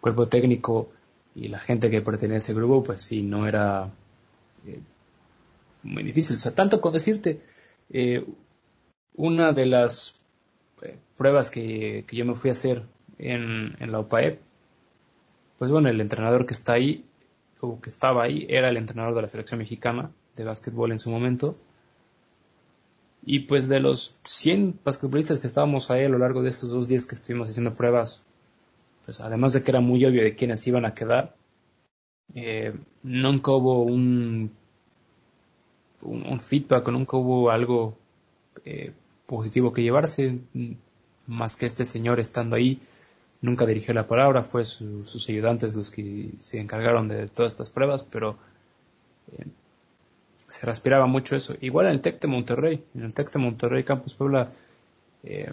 cuerpo 0.00 0.28
técnico 0.28 0.90
y 1.34 1.48
la 1.48 1.58
gente 1.58 1.90
que 1.90 2.00
pertenece 2.00 2.34
a 2.34 2.38
ese 2.38 2.54
grupo, 2.54 2.82
pues 2.82 3.02
sí, 3.02 3.22
no 3.22 3.46
era 3.46 3.90
eh, 4.66 4.80
muy 5.82 6.02
difícil. 6.02 6.36
O 6.36 6.38
sea, 6.38 6.54
tanto 6.54 6.80
con 6.80 6.92
decirte, 6.92 7.40
eh, 7.90 8.24
una 9.14 9.52
de 9.52 9.66
las 9.66 10.20
pruebas 11.16 11.50
que, 11.50 12.04
yo 12.12 12.24
me 12.24 12.34
fui 12.34 12.50
a 12.50 12.52
hacer 12.52 12.82
en, 13.18 13.76
en 13.80 13.92
la 13.92 14.00
OPAEP, 14.00 14.40
pues 15.58 15.70
bueno, 15.70 15.88
el 15.88 16.00
entrenador 16.00 16.46
que 16.46 16.54
está 16.54 16.74
ahí, 16.74 17.05
o 17.60 17.80
que 17.80 17.90
estaba 17.90 18.24
ahí, 18.24 18.46
era 18.48 18.68
el 18.68 18.76
entrenador 18.76 19.14
de 19.14 19.22
la 19.22 19.28
selección 19.28 19.58
mexicana 19.58 20.10
de 20.36 20.44
básquetbol 20.44 20.92
en 20.92 21.00
su 21.00 21.10
momento. 21.10 21.56
Y 23.24 23.40
pues 23.40 23.68
de 23.68 23.80
los 23.80 24.18
100 24.24 24.80
basquetbolistas 24.84 25.40
que 25.40 25.48
estábamos 25.48 25.90
ahí 25.90 26.04
a 26.04 26.08
lo 26.08 26.18
largo 26.18 26.42
de 26.42 26.50
estos 26.50 26.70
dos 26.70 26.86
días 26.86 27.06
que 27.06 27.16
estuvimos 27.16 27.48
haciendo 27.48 27.74
pruebas, 27.74 28.24
pues 29.04 29.20
además 29.20 29.52
de 29.52 29.62
que 29.62 29.70
era 29.70 29.80
muy 29.80 30.04
obvio 30.04 30.22
de 30.22 30.36
quiénes 30.36 30.66
iban 30.66 30.84
a 30.84 30.94
quedar, 30.94 31.34
eh, 32.34 32.74
nunca 33.02 33.52
hubo 33.52 33.82
un, 33.82 34.52
un, 36.02 36.40
feedback, 36.40 36.88
nunca 36.88 37.16
hubo 37.16 37.50
algo 37.50 37.96
eh, 38.64 38.92
positivo 39.26 39.72
que 39.72 39.82
llevarse, 39.82 40.38
más 41.26 41.56
que 41.56 41.66
este 41.66 41.84
señor 41.84 42.20
estando 42.20 42.56
ahí, 42.56 42.80
nunca 43.46 43.64
dirigió 43.64 43.94
la 43.94 44.06
palabra, 44.06 44.42
fue 44.42 44.64
sus 44.64 45.28
ayudantes 45.28 45.74
los 45.76 45.90
que 45.90 46.30
se 46.38 46.60
encargaron 46.60 47.08
de 47.08 47.28
todas 47.28 47.52
estas 47.52 47.70
pruebas, 47.70 48.02
pero 48.02 48.36
eh, 49.32 49.46
se 50.48 50.66
respiraba 50.66 51.06
mucho 51.06 51.36
eso. 51.36 51.54
Igual 51.60 51.86
en 51.86 51.92
el 51.92 52.00
TEC 52.00 52.20
de 52.20 52.28
Monterrey, 52.28 52.84
en 52.94 53.02
el 53.04 53.14
TEC 53.14 53.32
de 53.32 53.38
Monterrey 53.38 53.84
Campus 53.84 54.14
Puebla, 54.14 54.50
eh, 55.22 55.52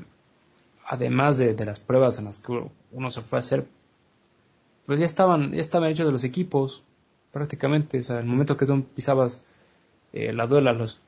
además 0.87 1.37
de, 1.37 1.55
las 1.65 1.79
pruebas 1.79 2.17
en 2.17 2.25
las 2.25 2.39
que 2.39 2.63
uno 2.91 3.09
se 3.11 3.21
fue 3.21 3.37
a 3.37 3.41
hacer, 3.41 3.67
pues 4.87 4.99
ya 4.99 5.05
estaban, 5.05 5.51
ya 5.51 5.61
estaban 5.61 5.91
hechos 5.91 6.07
de 6.07 6.11
los 6.11 6.23
equipos, 6.23 6.83
prácticamente, 7.31 7.99
o 7.99 8.03
sea, 8.03 8.19
el 8.19 8.25
momento 8.25 8.57
que 8.57 8.65
tú 8.65 8.83
pisabas 8.83 9.45
eh, 10.13 10.33
la 10.33 10.47
duela, 10.47 10.73
los, 10.73 11.01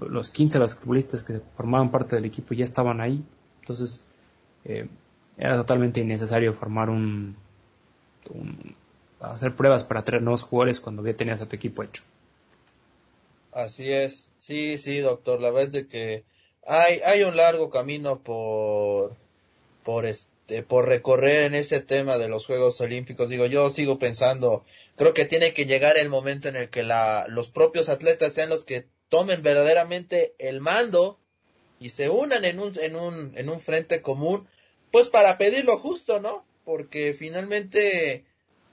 los 0.00 0.30
15 0.30 0.58
basquetbolistas 0.58 1.22
que 1.22 1.40
formaban 1.56 1.90
parte 1.90 2.16
del 2.16 2.24
equipo 2.24 2.52
ya 2.52 2.64
estaban 2.64 3.00
ahí, 3.00 3.24
entonces 3.60 4.04
eh, 4.64 4.88
era 5.42 5.56
totalmente 5.56 5.98
innecesario 5.98 6.52
formar 6.52 6.88
un, 6.88 7.36
hacer 9.20 9.56
pruebas 9.56 9.82
para 9.82 10.04
traer 10.04 10.22
nuevos 10.22 10.44
jugadores 10.44 10.78
cuando 10.78 11.04
ya 11.04 11.16
tenías 11.16 11.42
a 11.42 11.48
tu 11.48 11.56
equipo 11.56 11.82
hecho. 11.82 12.04
Así 13.50 13.90
es, 13.90 14.30
sí, 14.38 14.78
sí, 14.78 15.00
doctor, 15.00 15.40
la 15.40 15.50
verdad 15.50 15.74
es 15.74 15.86
que 15.86 16.22
hay, 16.64 17.00
hay 17.00 17.24
un 17.24 17.36
largo 17.36 17.70
camino 17.70 18.20
por, 18.20 19.16
por 19.82 20.06
este, 20.06 20.62
por 20.62 20.86
recorrer 20.86 21.42
en 21.42 21.56
ese 21.56 21.80
tema 21.80 22.18
de 22.18 22.28
los 22.28 22.46
Juegos 22.46 22.80
Olímpicos. 22.80 23.28
Digo, 23.28 23.46
yo 23.46 23.68
sigo 23.68 23.98
pensando, 23.98 24.64
creo 24.94 25.12
que 25.12 25.24
tiene 25.24 25.52
que 25.52 25.66
llegar 25.66 25.98
el 25.98 26.08
momento 26.08 26.48
en 26.48 26.54
el 26.54 26.70
que 26.70 26.84
la, 26.84 27.26
los 27.26 27.48
propios 27.48 27.88
atletas 27.88 28.32
sean 28.32 28.48
los 28.48 28.62
que 28.62 28.86
tomen 29.08 29.42
verdaderamente 29.42 30.34
el 30.38 30.60
mando 30.60 31.18
y 31.80 31.90
se 31.90 32.10
unan 32.10 32.44
en 32.44 32.60
un, 32.60 32.78
en 32.78 32.94
un, 32.94 33.32
en 33.36 33.48
un 33.48 33.58
frente 33.58 34.02
común, 34.02 34.46
pues 34.92 35.08
para 35.08 35.38
pedir 35.38 35.64
lo 35.64 35.78
justo, 35.78 36.20
¿no? 36.20 36.44
Porque 36.64 37.14
finalmente 37.14 38.24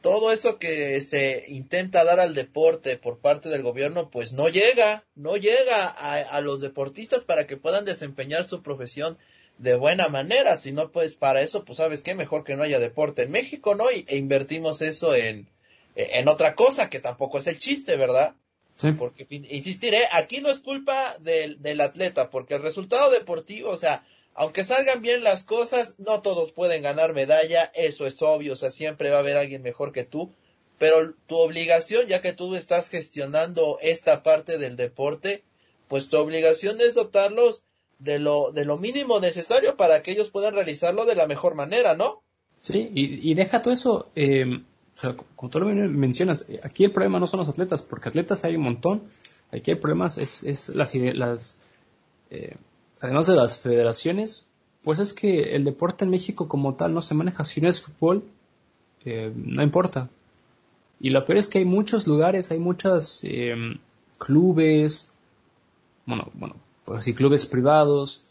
todo 0.02 0.32
eso 0.32 0.60
que 0.60 1.02
se 1.02 1.46
intenta 1.48 2.04
dar 2.04 2.20
al 2.20 2.36
deporte 2.36 2.98
por 2.98 3.20
parte 3.20 3.50
del 3.50 3.64
gobierno, 3.64 4.10
pues 4.10 4.34
no 4.34 4.48
llega, 4.50 5.06
no 5.16 5.38
llega 5.38 5.88
a, 5.88 6.40
los 6.42 6.62
deportistas 6.62 7.24
para 7.24 7.48
que 7.48 7.58
puedan 7.58 7.86
desempeñar 7.86 8.48
su 8.48 8.62
profesión 8.62 9.18
de 9.58 9.76
buena 9.76 10.08
manera, 10.08 10.56
si 10.56 10.72
no, 10.72 10.92
pues 10.92 11.16
para 11.16 11.42
eso, 11.42 11.66
pues 11.66 11.78
sabes 11.78 12.02
qué, 12.02 12.16
mejor 12.16 12.46
que 12.46 12.56
no 12.56 12.64
haya 12.64 12.80
deporte 12.80 13.24
en 13.24 13.32
México, 13.32 13.76
¿no? 13.76 13.92
Y, 13.92 14.06
e 14.08 14.16
invertimos 14.16 14.82
eso 14.82 15.14
en, 15.16 15.50
en 15.96 16.28
otra 16.30 16.56
cosa 16.56 16.90
que 16.90 17.02
tampoco 17.02 17.40
es 17.40 17.48
el 17.48 17.60
chiste, 17.60 17.98
¿verdad? 17.98 18.36
Sí. 18.78 18.94
Porque, 18.94 19.28
insistiré, 19.30 20.04
aquí 20.14 20.40
no 20.40 20.50
es 20.50 20.60
culpa 20.60 21.18
del, 21.20 21.62
del 21.62 21.82
atleta, 21.82 22.30
porque 22.30 22.54
el 22.54 22.62
resultado 22.62 23.12
deportivo, 23.12 23.70
o 23.72 23.78
sea, 23.78 24.06
aunque 24.36 24.64
salgan 24.64 25.02
bien 25.02 25.24
las 25.24 25.44
cosas, 25.44 26.00
no 26.00 26.22
todos 26.22 26.52
pueden 26.52 26.84
ganar 26.84 27.14
medalla, 27.14 27.72
eso 27.76 28.08
es 28.08 28.22
obvio, 28.22 28.54
o 28.54 28.56
sea, 28.56 28.70
siempre 28.70 29.10
va 29.10 29.18
a 29.18 29.20
haber 29.20 29.38
alguien 29.38 29.62
mejor 29.62 29.92
que 29.92 30.04
tú, 30.04 30.32
pero 30.78 31.14
tu 31.28 31.36
obligación, 31.38 32.08
ya 32.08 32.22
que 32.22 32.34
tú 32.34 32.56
estás 32.56 32.90
gestionando 32.90 33.78
esta 33.82 34.24
parte 34.24 34.58
del 34.58 34.78
deporte, 34.78 35.44
pues 35.88 36.08
tu 36.08 36.18
obligación 36.18 36.80
es 36.80 36.94
dotarlos 36.94 37.64
de 38.00 38.18
lo, 38.18 38.52
de 38.52 38.64
lo 38.64 38.78
mínimo 38.78 39.20
necesario 39.20 39.76
para 39.76 40.02
que 40.02 40.12
ellos 40.12 40.30
puedan 40.30 40.54
realizarlo 40.54 41.06
de 41.06 41.16
la 41.16 41.28
mejor 41.28 41.56
manera, 41.56 41.96
¿no? 41.96 42.24
Sí, 42.62 42.90
y, 42.94 43.34
deja 43.36 43.62
todo 43.62 43.74
eso, 43.74 44.10
eh, 44.16 44.46
o 44.46 44.98
sea, 44.98 45.16
como 45.36 45.50
tú 45.50 45.60
lo 45.60 45.66
mencionas, 45.68 46.48
aquí 46.64 46.86
el 46.86 46.92
problema 46.92 47.20
no 47.20 47.28
son 47.28 47.40
los 47.40 47.50
atletas, 47.50 47.82
porque 47.82 48.10
atletas 48.10 48.44
hay 48.44 48.56
un 48.56 48.64
montón, 48.64 49.04
aquí 49.52 49.72
el 49.72 49.80
problema 49.80 50.08
es, 50.08 50.44
es 50.44 50.70
las, 50.70 50.94
las 50.96 51.62
eh, 52.30 52.56
además 53.02 53.28
de 53.28 53.36
las 53.36 53.58
federaciones, 53.58 54.48
pues 54.84 55.00
es 55.00 55.14
que 55.14 55.56
el 55.56 55.64
deporte 55.64 56.06
en 56.06 56.12
México 56.12 56.48
como 56.48 56.76
tal 56.76 56.94
no 56.94 57.02
se 57.02 57.16
maneja. 57.16 57.44
Si 57.44 57.62
no 57.62 57.70
es 57.70 57.82
fútbol, 57.82 58.24
eh, 59.06 59.32
no 59.36 59.64
importa. 59.64 60.10
Y 61.00 61.10
lo 61.10 61.24
peor 61.26 61.38
es 61.38 61.48
que 61.48 61.60
hay 61.60 61.66
muchos 61.66 62.08
lugares, 62.08 62.52
hay 62.52 62.60
muchos 62.60 63.24
em, 63.24 63.78
clubes, 64.18 65.12
bueno, 66.06 66.30
bueno, 66.34 66.56
pues 66.86 67.06
sí, 67.06 67.14
clubes 67.14 67.46
privados, 67.46 68.24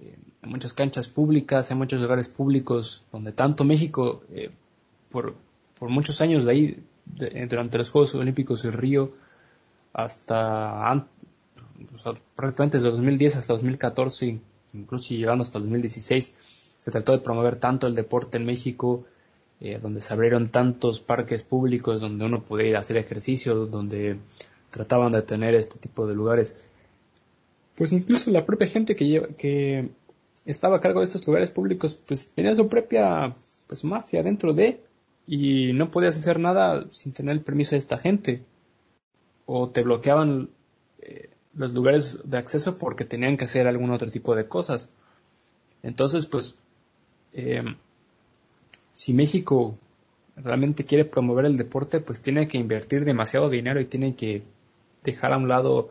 eh, 0.00 0.16
hay 0.42 0.50
muchas 0.50 0.74
canchas 0.74 1.08
públicas, 1.08 1.70
hay 1.70 1.76
muchos 1.76 2.00
lugares 2.00 2.28
públicos 2.28 3.04
donde 3.12 3.32
tanto 3.32 3.64
México, 3.64 4.22
eh, 4.32 4.50
por, 5.10 5.36
por 5.78 5.88
muchos 5.88 6.20
años 6.20 6.44
de 6.44 6.50
ahí, 6.50 6.84
durante 7.48 7.78
los 7.78 7.90
Juegos 7.90 8.16
Olímpicos 8.16 8.64
de 8.64 8.72
Río, 8.72 9.12
hasta 9.92 10.90
prácticamente 12.34 12.78
desde 12.78 12.90
2010 12.90 13.36
hasta 13.36 13.52
2014, 13.54 14.40
incluso 14.74 15.14
llegando 15.14 15.42
hasta 15.42 15.58
2016, 15.58 16.36
se 16.78 16.90
trató 16.90 17.12
de 17.12 17.18
promover 17.18 17.56
tanto 17.56 17.86
el 17.86 17.94
deporte 17.94 18.38
en 18.38 18.46
México, 18.46 19.04
eh, 19.60 19.78
donde 19.80 20.00
se 20.00 20.12
abrieron 20.12 20.48
tantos 20.48 21.00
parques 21.00 21.42
públicos 21.42 22.00
donde 22.00 22.24
uno 22.24 22.44
podía 22.44 22.68
ir 22.68 22.76
a 22.76 22.80
hacer 22.80 22.96
ejercicio, 22.96 23.66
donde 23.66 24.18
trataban 24.70 25.12
de 25.12 25.22
tener 25.22 25.54
este 25.54 25.78
tipo 25.78 26.06
de 26.06 26.14
lugares. 26.14 26.66
Pues 27.74 27.92
incluso 27.92 28.30
la 28.30 28.44
propia 28.44 28.66
gente 28.66 28.96
que, 28.96 29.34
que 29.38 29.90
estaba 30.44 30.76
a 30.76 30.80
cargo 30.80 31.00
de 31.00 31.06
esos 31.06 31.26
lugares 31.26 31.50
públicos, 31.50 31.94
pues 31.94 32.28
tenía 32.28 32.54
su 32.54 32.68
propia 32.68 33.34
pues 33.66 33.84
mafia 33.84 34.22
dentro 34.22 34.52
de 34.52 34.80
y 35.26 35.72
no 35.72 35.90
podías 35.90 36.16
hacer 36.16 36.38
nada 36.38 36.86
sin 36.90 37.12
tener 37.12 37.34
el 37.34 37.42
permiso 37.42 37.72
de 37.72 37.78
esta 37.78 37.98
gente 37.98 38.44
o 39.44 39.68
te 39.70 39.82
bloqueaban 39.82 40.50
eh, 41.00 41.30
los 41.56 41.72
lugares 41.72 42.18
de 42.24 42.38
acceso 42.38 42.78
porque 42.78 43.04
tenían 43.04 43.36
que 43.36 43.44
hacer 43.44 43.66
algún 43.66 43.90
otro 43.90 44.10
tipo 44.10 44.36
de 44.36 44.46
cosas. 44.46 44.90
Entonces, 45.82 46.26
pues, 46.26 46.58
eh, 47.32 47.64
si 48.92 49.12
México 49.12 49.76
realmente 50.36 50.84
quiere 50.84 51.04
promover 51.04 51.46
el 51.46 51.56
deporte, 51.56 52.00
pues 52.00 52.20
tiene 52.20 52.46
que 52.46 52.58
invertir 52.58 53.04
demasiado 53.04 53.48
dinero 53.48 53.80
y 53.80 53.86
tiene 53.86 54.14
que 54.14 54.42
dejar 55.02 55.32
a 55.32 55.38
un 55.38 55.48
lado 55.48 55.90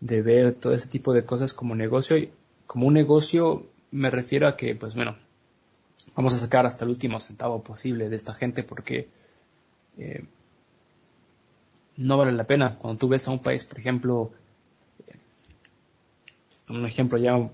de 0.00 0.22
ver 0.22 0.52
todo 0.52 0.74
ese 0.74 0.88
tipo 0.88 1.12
de 1.12 1.24
cosas 1.24 1.54
como 1.54 1.74
negocio. 1.74 2.16
Y 2.16 2.30
como 2.66 2.86
un 2.86 2.94
negocio 2.94 3.66
me 3.90 4.10
refiero 4.10 4.46
a 4.46 4.56
que, 4.56 4.74
pues 4.74 4.94
bueno, 4.94 5.16
vamos 6.16 6.34
a 6.34 6.36
sacar 6.36 6.66
hasta 6.66 6.84
el 6.84 6.90
último 6.90 7.18
centavo 7.20 7.62
posible 7.62 8.08
de 8.08 8.16
esta 8.16 8.34
gente 8.34 8.62
porque 8.62 9.08
eh, 9.98 10.24
no 11.96 12.16
vale 12.16 12.32
la 12.32 12.44
pena. 12.44 12.76
Cuando 12.76 12.98
tú 12.98 13.08
ves 13.08 13.26
a 13.26 13.32
un 13.32 13.40
país, 13.40 13.64
por 13.64 13.78
ejemplo, 13.78 14.32
un 16.68 16.86
ejemplo 16.86 17.18
ya 17.18 17.50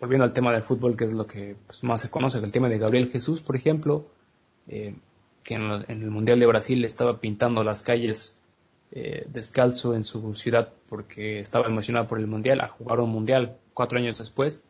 volviendo 0.00 0.24
al 0.24 0.32
tema 0.32 0.52
del 0.52 0.62
fútbol, 0.62 0.96
que 0.96 1.04
es 1.04 1.12
lo 1.12 1.26
que 1.26 1.56
pues, 1.66 1.82
más 1.84 2.00
se 2.00 2.10
conoce, 2.10 2.38
el 2.38 2.52
tema 2.52 2.68
de 2.68 2.78
Gabriel 2.78 3.10
Jesús, 3.10 3.40
por 3.40 3.56
ejemplo, 3.56 4.04
eh, 4.68 4.94
que 5.42 5.54
en, 5.54 5.84
el 5.88 6.10
Mundial 6.10 6.38
de 6.40 6.46
Brasil 6.46 6.84
estaba 6.84 7.20
pintando 7.20 7.64
las 7.64 7.82
calles 7.82 8.38
eh, 8.92 9.26
descalzo 9.28 9.94
en 9.94 10.04
su 10.04 10.34
ciudad 10.34 10.72
porque 10.88 11.40
estaba 11.40 11.66
emocionado 11.66 12.06
por 12.06 12.18
el 12.18 12.26
Mundial, 12.26 12.60
a 12.60 12.68
jugar 12.68 13.00
un 13.00 13.10
Mundial 13.10 13.56
cuatro 13.74 13.98
años 13.98 14.18
después. 14.18 14.64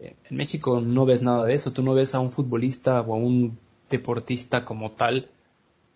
Eh, 0.00 0.14
en 0.28 0.36
México 0.36 0.80
no 0.80 1.06
ves 1.06 1.22
nada 1.22 1.44
de 1.46 1.54
eso, 1.54 1.72
tú 1.72 1.82
no 1.82 1.94
ves 1.94 2.14
a 2.14 2.20
un 2.20 2.30
futbolista 2.30 3.00
o 3.00 3.14
a 3.14 3.16
un 3.16 3.58
deportista 3.88 4.64
como 4.64 4.92
tal 4.92 5.30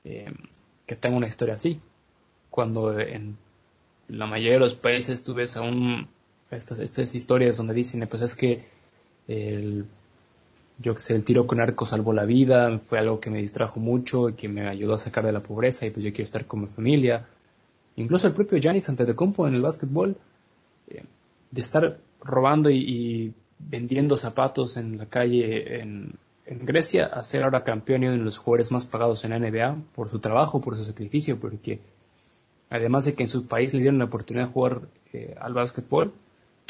que 0.02 0.96
tenga 0.96 1.16
una 1.16 1.28
historia 1.28 1.54
así. 1.54 1.80
Cuando 2.50 2.98
en 2.98 3.38
la 4.08 4.26
mayoría 4.26 4.54
de 4.54 4.58
los 4.58 4.74
países 4.74 5.22
tú 5.22 5.32
ves 5.32 5.56
a 5.56 5.62
un 5.62 6.08
estas, 6.56 6.78
estas 6.80 7.14
historias 7.14 7.56
donde 7.56 7.74
dicen, 7.74 8.06
pues 8.08 8.22
es 8.22 8.36
que 8.36 8.62
el, 9.28 9.86
yo 10.78 10.94
que 10.94 11.00
sé, 11.00 11.14
el 11.14 11.24
tiro 11.24 11.46
con 11.46 11.60
arco 11.60 11.86
salvó 11.86 12.12
la 12.12 12.24
vida, 12.24 12.78
fue 12.78 12.98
algo 12.98 13.20
que 13.20 13.30
me 13.30 13.40
distrajo 13.40 13.80
mucho 13.80 14.28
y 14.28 14.34
que 14.34 14.48
me 14.48 14.68
ayudó 14.68 14.94
a 14.94 14.98
sacar 14.98 15.24
de 15.24 15.32
la 15.32 15.42
pobreza 15.42 15.86
y 15.86 15.90
pues 15.90 16.04
yo 16.04 16.12
quiero 16.12 16.24
estar 16.24 16.46
con 16.46 16.62
mi 16.62 16.66
familia. 16.66 17.26
Incluso 17.96 18.26
el 18.26 18.34
propio 18.34 18.58
Giannis 18.58 18.88
Antetokounmpo 18.88 19.46
en 19.46 19.54
el 19.54 19.62
básquetbol, 19.62 20.16
eh, 20.88 21.04
de 21.50 21.60
estar 21.60 21.98
robando 22.20 22.70
y, 22.70 23.34
vendiendo 23.58 24.16
zapatos 24.16 24.76
en 24.76 24.98
la 24.98 25.06
calle 25.06 25.80
en, 25.80 26.14
en, 26.46 26.66
Grecia, 26.66 27.06
a 27.06 27.22
ser 27.22 27.44
ahora 27.44 27.62
campeón 27.62 28.02
y 28.02 28.06
uno 28.06 28.16
de 28.16 28.24
los 28.24 28.38
jugadores 28.38 28.72
más 28.72 28.86
pagados 28.86 29.24
en 29.24 29.30
la 29.30 29.38
NBA 29.38 29.76
por 29.94 30.08
su 30.08 30.18
trabajo, 30.18 30.60
por 30.60 30.76
su 30.76 30.82
sacrificio, 30.82 31.38
porque 31.38 31.78
además 32.70 33.04
de 33.04 33.14
que 33.14 33.22
en 33.22 33.28
su 33.28 33.46
país 33.46 33.72
le 33.72 33.80
dieron 33.80 33.98
la 33.98 34.06
oportunidad 34.06 34.46
de 34.46 34.52
jugar 34.52 34.80
eh, 35.12 35.36
al 35.38 35.52
básquetbol, 35.52 36.12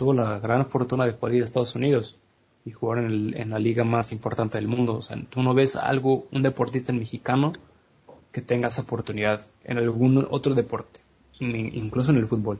tuvo 0.03 0.15
la 0.15 0.41
gran 0.41 0.67
fortuna 0.67 1.07
de 1.07 1.13
poder 1.13 1.37
ir 1.37 1.43
a 1.43 1.45
Estados 1.45 1.77
Unidos 1.77 2.17
y 2.65 2.73
jugar 2.73 3.05
en, 3.05 3.51
la 3.51 3.61
liga 3.61 3.85
más 3.85 4.11
importante 4.11 4.59
del 4.59 4.67
mundo. 4.67 4.97
O 4.97 5.01
sea, 5.01 5.17
tú 5.31 5.45
no 5.45 5.55
ves 5.55 5.77
algo, 5.77 6.27
un 6.33 6.43
deportista 6.43 6.93
mexicano 6.93 7.53
que 8.33 8.41
tenga 8.41 8.67
esa 8.67 8.83
oportunidad 8.83 9.47
en 9.63 9.79
algún 9.79 10.27
otro 10.29 10.55
deporte, 10.55 11.03
incluso 11.39 12.11
en 12.11 12.17
el 12.17 12.27
fútbol. 12.27 12.59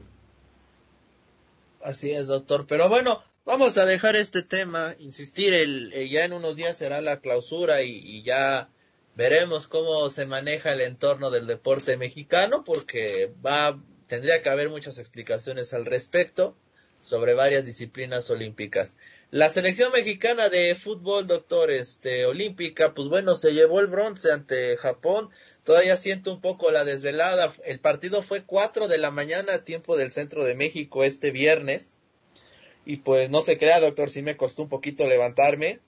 Así 1.81 2.11
es, 2.11 2.27
doctor. 2.27 2.65
Pero 2.65 2.87
bueno, 2.87 3.21
vamos 3.43 3.77
a 3.77 3.83
dejar 3.83 4.15
este 4.15 4.41
tema, 4.41 4.95
insistir, 4.99 5.53
el, 5.53 5.91
ya 6.09 6.23
en 6.23 6.31
unos 6.31 6.55
días 6.55 6.77
será 6.77 7.01
la 7.01 7.19
clausura 7.19 7.81
y, 7.81 8.23
ya 8.23 8.69
veremos 9.17 9.67
cómo 9.67 10.09
se 10.09 10.25
maneja 10.25 10.71
el 10.71 10.79
entorno 10.79 11.29
del 11.29 11.45
deporte 11.45 11.97
mexicano, 11.97 12.63
porque 12.63 13.33
va, 13.45 13.77
tendría 14.07 14.41
que 14.41 14.47
haber 14.47 14.69
muchas 14.69 14.97
explicaciones 14.97 15.73
al 15.73 15.85
respecto 15.85 16.55
sobre 17.03 17.35
varias 17.35 17.65
disciplinas 17.65 18.29
olímpicas. 18.31 18.95
La 19.29 19.49
selección 19.49 19.91
mexicana 19.91 20.49
de 20.49 20.73
fútbol, 20.73 21.27
doctor, 21.27 21.69
este, 21.69 22.25
olímpica, 22.25 22.93
pues 22.93 23.09
bueno, 23.09 23.35
se 23.35 23.53
llevó 23.53 23.81
el 23.81 23.87
bronce 23.87 24.31
ante 24.31 24.77
Japón. 24.77 25.29
Todavía 25.63 25.97
siento 25.97 26.31
un 26.31 26.39
poco 26.39 26.71
la 26.71 26.85
desvelada. 26.85 27.53
El 27.65 27.79
partido 27.79 28.23
fue 28.23 28.43
4 28.43 28.87
de 28.87 28.97
la 28.97 29.11
mañana, 29.11 29.65
tiempo 29.65 29.97
del 29.97 30.11
centro 30.11 30.45
de 30.45 30.55
México, 30.55 31.03
este 31.03 31.31
viernes. 31.31 31.97
Y 32.85 32.97
pues 32.97 33.29
no 33.29 33.41
se 33.41 33.57
crea, 33.57 33.79
doctor, 33.79 34.09
sí 34.09 34.21
me 34.21 34.37
costó 34.37 34.63
un 34.63 34.69
poquito 34.69 35.07
levantarme. 35.07 35.79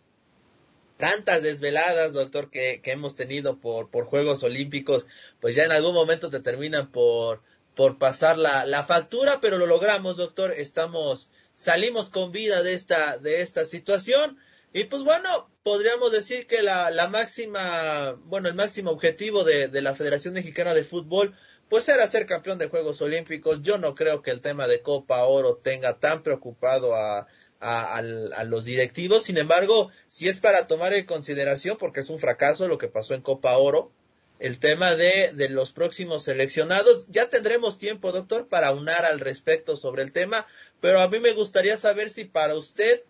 Tantas 0.98 1.44
desveladas, 1.44 2.14
doctor, 2.14 2.50
que, 2.50 2.82
que 2.82 2.92
hemos 2.92 3.16
tenido 3.16 3.60
por, 3.60 3.90
por 3.90 4.06
Juegos 4.06 4.44
Olímpicos, 4.44 5.08
pues 5.40 5.56
ya 5.56 5.64
en 5.64 5.72
algún 5.72 5.94
momento 5.94 6.30
te 6.30 6.40
terminan 6.40 6.92
por, 6.92 7.42
por 7.76 7.98
pasar 7.98 8.38
la, 8.38 8.66
la 8.66 8.84
factura, 8.84 9.40
pero 9.42 9.58
lo 9.58 9.68
logramos, 9.68 10.18
doctor. 10.18 10.52
Estamos 10.52 11.30
salimos 11.56 12.10
con 12.10 12.32
vida 12.32 12.62
de 12.62 12.74
esta, 12.74 13.18
de 13.18 13.42
esta 13.42 13.66
situación. 13.66 14.38
Y 14.74 14.86
pues 14.86 15.04
bueno, 15.04 15.50
podríamos 15.64 16.12
decir 16.12 16.48
que 16.48 16.62
la, 16.62 16.92
la 16.92 17.08
máxima, 17.08 18.20
bueno, 18.26 18.50
el 18.50 18.56
máximo 18.56 18.92
objetivo 18.92 19.44
de, 19.44 19.70
de, 19.70 19.82
la 19.82 19.96
Federación 19.96 20.34
Mexicana 20.34 20.74
de 20.74 20.84
Fútbol, 20.84 21.34
pues 21.70 21.88
era 21.88 22.06
ser 22.08 22.26
campeón 22.26 22.60
de 22.60 22.68
Juegos 22.68 23.02
Olímpicos. 23.02 23.64
Yo 23.64 23.78
no 23.78 23.96
creo 23.96 24.22
que 24.22 24.32
el 24.32 24.42
tema 24.42 24.68
de 24.68 24.82
Copa 24.82 25.24
Oro 25.24 25.58
tenga 25.64 25.98
tan 26.00 26.24
preocupado 26.24 26.94
a, 26.94 27.28
a, 27.62 27.96
a, 27.96 28.44
los 28.44 28.66
directivos. 28.66 29.24
Sin 29.24 29.38
embargo, 29.38 29.92
si 30.10 30.28
es 30.28 30.42
para 30.42 30.68
tomar 30.68 30.94
en 30.94 31.06
consideración, 31.06 31.78
porque 31.78 32.02
es 32.02 32.10
un 32.10 32.20
fracaso 32.20 32.68
lo 32.68 32.78
que 32.78 32.90
pasó 32.90 33.14
en 33.14 33.22
Copa 33.22 33.58
Oro, 33.58 33.94
el 34.40 34.60
tema 34.60 34.96
de, 34.96 35.34
los 35.50 35.72
próximos 35.72 36.24
seleccionados. 36.24 37.08
Ya 37.08 37.30
tendremos 37.30 37.78
tiempo, 37.78 38.12
doctor, 38.12 38.48
para 38.48 38.72
unar 38.72 39.06
al 39.06 39.20
respecto 39.20 39.78
sobre 39.78 40.04
el 40.04 40.12
tema, 40.12 40.46
pero 40.82 41.02
a 41.02 41.08
mí 41.08 41.20
me 41.20 41.34
gustaría 41.34 41.78
saber 41.78 42.10
si 42.10 42.26
para 42.26 42.56
usted 42.56 43.04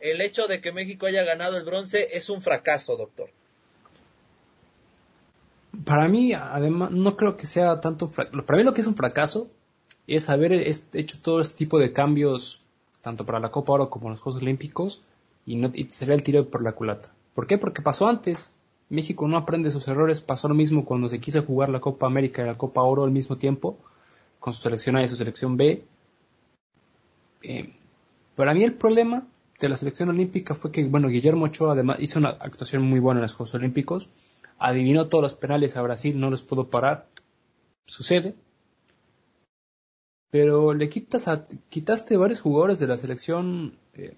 el 0.00 0.20
hecho 0.20 0.46
de 0.46 0.60
que 0.60 0.72
México 0.72 1.06
haya 1.06 1.24
ganado 1.24 1.56
el 1.56 1.64
bronce 1.64 2.08
es 2.12 2.30
un 2.30 2.40
fracaso, 2.40 2.96
doctor. 2.96 3.30
Para 5.84 6.08
mí, 6.08 6.32
además, 6.32 6.90
no 6.90 7.16
creo 7.16 7.36
que 7.36 7.46
sea 7.46 7.80
tanto. 7.80 8.10
Para 8.10 8.56
mí, 8.56 8.64
lo 8.64 8.74
que 8.74 8.80
es 8.80 8.86
un 8.86 8.96
fracaso 8.96 9.50
es 10.06 10.30
haber 10.30 10.52
hecho 10.52 11.20
todo 11.20 11.40
este 11.40 11.56
tipo 11.56 11.78
de 11.78 11.92
cambios, 11.92 12.62
tanto 13.02 13.26
para 13.26 13.40
la 13.40 13.50
Copa 13.50 13.74
Oro 13.74 13.90
como 13.90 14.10
los 14.10 14.20
Juegos 14.20 14.42
Olímpicos, 14.42 15.02
y, 15.44 15.56
no, 15.56 15.70
y 15.74 15.84
sería 15.90 16.14
el 16.14 16.22
tiro 16.22 16.48
por 16.48 16.62
la 16.62 16.72
culata. 16.72 17.14
¿Por 17.34 17.46
qué? 17.46 17.58
Porque 17.58 17.82
pasó 17.82 18.08
antes. 18.08 18.54
México 18.90 19.28
no 19.28 19.36
aprende 19.36 19.70
sus 19.70 19.88
errores. 19.88 20.20
Pasó 20.20 20.48
lo 20.48 20.54
mismo 20.54 20.84
cuando 20.84 21.08
se 21.08 21.20
quiso 21.20 21.42
jugar 21.42 21.68
la 21.68 21.80
Copa 21.80 22.06
América 22.06 22.42
y 22.42 22.46
la 22.46 22.58
Copa 22.58 22.82
Oro 22.82 23.04
al 23.04 23.10
mismo 23.10 23.36
tiempo, 23.36 23.78
con 24.40 24.52
su 24.52 24.62
selección 24.62 24.96
A 24.96 25.02
y 25.02 25.08
su 25.08 25.16
selección 25.16 25.56
B. 25.56 25.84
Eh, 27.42 27.72
para 28.34 28.54
mí 28.54 28.62
el 28.62 28.74
problema 28.74 29.26
de 29.60 29.68
la 29.68 29.76
selección 29.76 30.08
olímpica 30.08 30.54
fue 30.54 30.70
que, 30.70 30.84
bueno, 30.84 31.08
Guillermo 31.08 31.46
Ochoa 31.46 31.72
además 31.72 31.98
hizo 32.00 32.18
una 32.18 32.30
actuación 32.30 32.82
muy 32.84 33.00
buena 33.00 33.18
en 33.18 33.22
los 33.22 33.34
Juegos 33.34 33.54
Olímpicos, 33.54 34.08
adivinó 34.58 35.08
todos 35.08 35.22
los 35.22 35.34
penales 35.34 35.76
a 35.76 35.82
Brasil, 35.82 36.18
no 36.18 36.30
los 36.30 36.42
pudo 36.42 36.68
parar, 36.68 37.06
sucede, 37.86 38.34
pero 40.30 40.74
le 40.74 40.88
quitas 40.88 41.26
a, 41.28 41.46
quitaste 41.68 42.16
varios 42.16 42.40
jugadores 42.40 42.78
de 42.78 42.86
la 42.86 42.96
selección, 42.96 43.74
eh, 43.94 44.14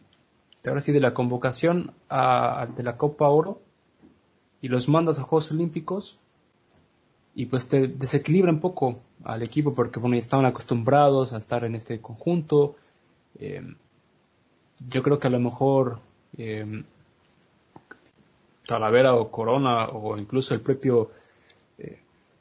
ahora 0.66 0.80
sí, 0.80 0.92
de 0.92 1.00
la 1.00 1.14
convocación 1.14 1.92
a, 2.08 2.68
de 2.74 2.82
la 2.82 2.96
Copa 2.96 3.28
Oro, 3.28 3.60
y 4.62 4.68
los 4.68 4.88
mandas 4.88 5.18
a 5.18 5.22
Juegos 5.22 5.50
Olímpicos 5.52 6.18
y 7.34 7.46
pues 7.46 7.68
te 7.68 7.88
desequilibra 7.88 8.50
un 8.50 8.60
poco 8.60 8.96
al 9.24 9.42
equipo 9.42 9.74
porque 9.74 10.00
bueno, 10.00 10.16
estaban 10.16 10.46
acostumbrados 10.46 11.32
a 11.32 11.38
estar 11.38 11.64
en 11.64 11.74
este 11.74 12.00
conjunto. 12.00 12.76
Eh, 13.38 13.62
yo 14.88 15.02
creo 15.02 15.18
que 15.18 15.28
a 15.28 15.30
lo 15.30 15.40
mejor 15.40 16.00
eh, 16.36 16.82
Talavera 18.66 19.14
o 19.14 19.30
Corona 19.30 19.88
o 19.88 20.16
incluso 20.18 20.54
el 20.54 20.60
propio 20.60 21.10
eh, 21.78 21.98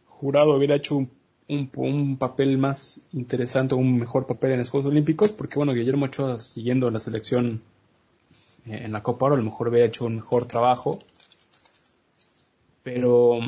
jurado 0.07 0.55
hubiera 0.55 0.76
hecho 0.76 0.97
un, 0.97 1.09
un, 1.47 2.17
papel 2.17 2.57
más 2.57 3.01
interesante, 3.13 3.76
un 3.76 3.97
mejor 3.97 4.26
papel 4.26 4.51
en 4.51 4.59
los 4.59 4.70
Juegos 4.70 4.91
Olímpicos 4.91 5.34
porque 5.34 5.55
bueno, 5.55 5.74
Guillermo 5.74 6.05
Ochoa 6.05 6.39
siguiendo 6.39 6.89
la 6.89 6.99
selección 6.99 7.61
en 8.65 8.91
la 8.91 9.01
Copa 9.01 9.28
Oro 9.28 9.36
a 9.36 9.38
lo 9.38 9.43
mejor 9.43 9.70
hubiera 9.70 9.88
hecho 9.88 10.05
un 10.05 10.17
mejor 10.17 10.45
trabajo 10.45 10.99
pero 12.84 13.40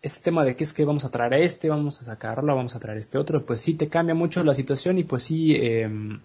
este 0.00 0.22
tema 0.22 0.44
de 0.44 0.54
que 0.56 0.64
es 0.64 0.72
que 0.72 0.84
vamos 0.84 1.04
a 1.04 1.10
traer 1.10 1.34
a 1.34 1.38
este, 1.38 1.68
vamos 1.68 2.00
a 2.00 2.04
sacarlo, 2.04 2.54
vamos 2.54 2.74
a 2.76 2.78
traer 2.78 2.98
a 2.98 3.00
este 3.00 3.18
otro, 3.18 3.44
pues 3.44 3.60
sí 3.60 3.74
te 3.74 3.88
cambia 3.88 4.14
mucho 4.14 4.44
la 4.44 4.54
situación 4.54 4.98
y 4.98 5.04
pues 5.04 5.24
sí 5.24 5.54
em, 5.56 6.20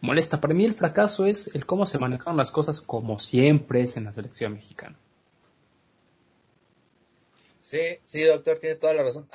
molesta. 0.00 0.40
Para 0.40 0.54
mí 0.54 0.64
el 0.64 0.74
fracaso 0.74 1.26
es 1.26 1.54
el 1.54 1.64
cómo 1.64 1.86
se 1.86 1.98
manejaron 1.98 2.36
las 2.36 2.50
cosas 2.50 2.80
como 2.80 3.18
siempre 3.18 3.82
es 3.82 3.96
en 3.96 4.04
la 4.04 4.12
selección 4.12 4.52
mexicana. 4.52 4.98
Sí, 7.62 7.98
sí, 8.04 8.22
doctor, 8.22 8.58
tiene 8.58 8.76
toda 8.76 8.92
la 8.92 9.02
razón. 9.02 9.28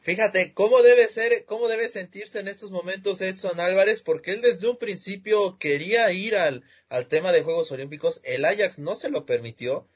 Fíjate 0.00 0.52
cómo 0.52 0.82
debe 0.82 1.06
ser, 1.06 1.44
cómo 1.44 1.68
debe 1.68 1.88
sentirse 1.88 2.40
en 2.40 2.48
estos 2.48 2.72
momentos 2.72 3.20
Edson 3.20 3.60
Álvarez, 3.60 4.00
porque 4.00 4.32
él 4.32 4.40
desde 4.40 4.68
un 4.68 4.76
principio 4.76 5.58
quería 5.58 6.10
ir 6.10 6.34
al, 6.34 6.64
al 6.88 7.06
tema 7.06 7.30
de 7.30 7.42
Juegos 7.42 7.70
Olímpicos, 7.70 8.20
el 8.24 8.44
Ajax 8.44 8.80
no 8.80 8.96
se 8.96 9.10
lo 9.10 9.26
permitió, 9.26 9.86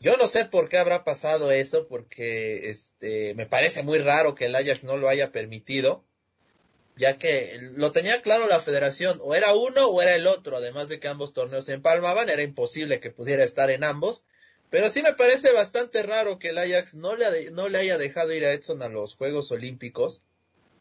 yo 0.00 0.16
no 0.16 0.28
sé 0.28 0.44
por 0.44 0.68
qué 0.68 0.78
habrá 0.78 1.04
pasado 1.04 1.50
eso, 1.50 1.88
porque 1.88 2.68
este 2.68 3.34
me 3.34 3.46
parece 3.46 3.82
muy 3.82 3.98
raro 3.98 4.34
que 4.34 4.46
el 4.46 4.54
Ajax 4.54 4.84
no 4.84 4.96
lo 4.96 5.08
haya 5.08 5.32
permitido, 5.32 6.04
ya 6.96 7.18
que 7.18 7.58
lo 7.74 7.92
tenía 7.92 8.22
claro 8.22 8.46
la 8.46 8.60
federación, 8.60 9.18
o 9.22 9.34
era 9.34 9.54
uno 9.54 9.88
o 9.88 10.02
era 10.02 10.14
el 10.14 10.26
otro, 10.26 10.56
además 10.56 10.88
de 10.88 11.00
que 11.00 11.08
ambos 11.08 11.32
torneos 11.32 11.64
se 11.64 11.72
empalmaban, 11.72 12.28
era 12.28 12.42
imposible 12.42 13.00
que 13.00 13.10
pudiera 13.10 13.44
estar 13.44 13.70
en 13.70 13.84
ambos, 13.84 14.24
pero 14.70 14.88
sí 14.88 15.02
me 15.02 15.14
parece 15.14 15.52
bastante 15.52 16.02
raro 16.02 16.38
que 16.38 16.50
el 16.50 16.58
Ajax 16.58 16.94
no 16.94 17.16
le, 17.16 17.50
no 17.50 17.68
le 17.68 17.78
haya 17.78 17.98
dejado 17.98 18.32
ir 18.32 18.44
a 18.44 18.52
Edson 18.52 18.82
a 18.82 18.88
los 18.88 19.14
Juegos 19.14 19.50
Olímpicos 19.50 20.20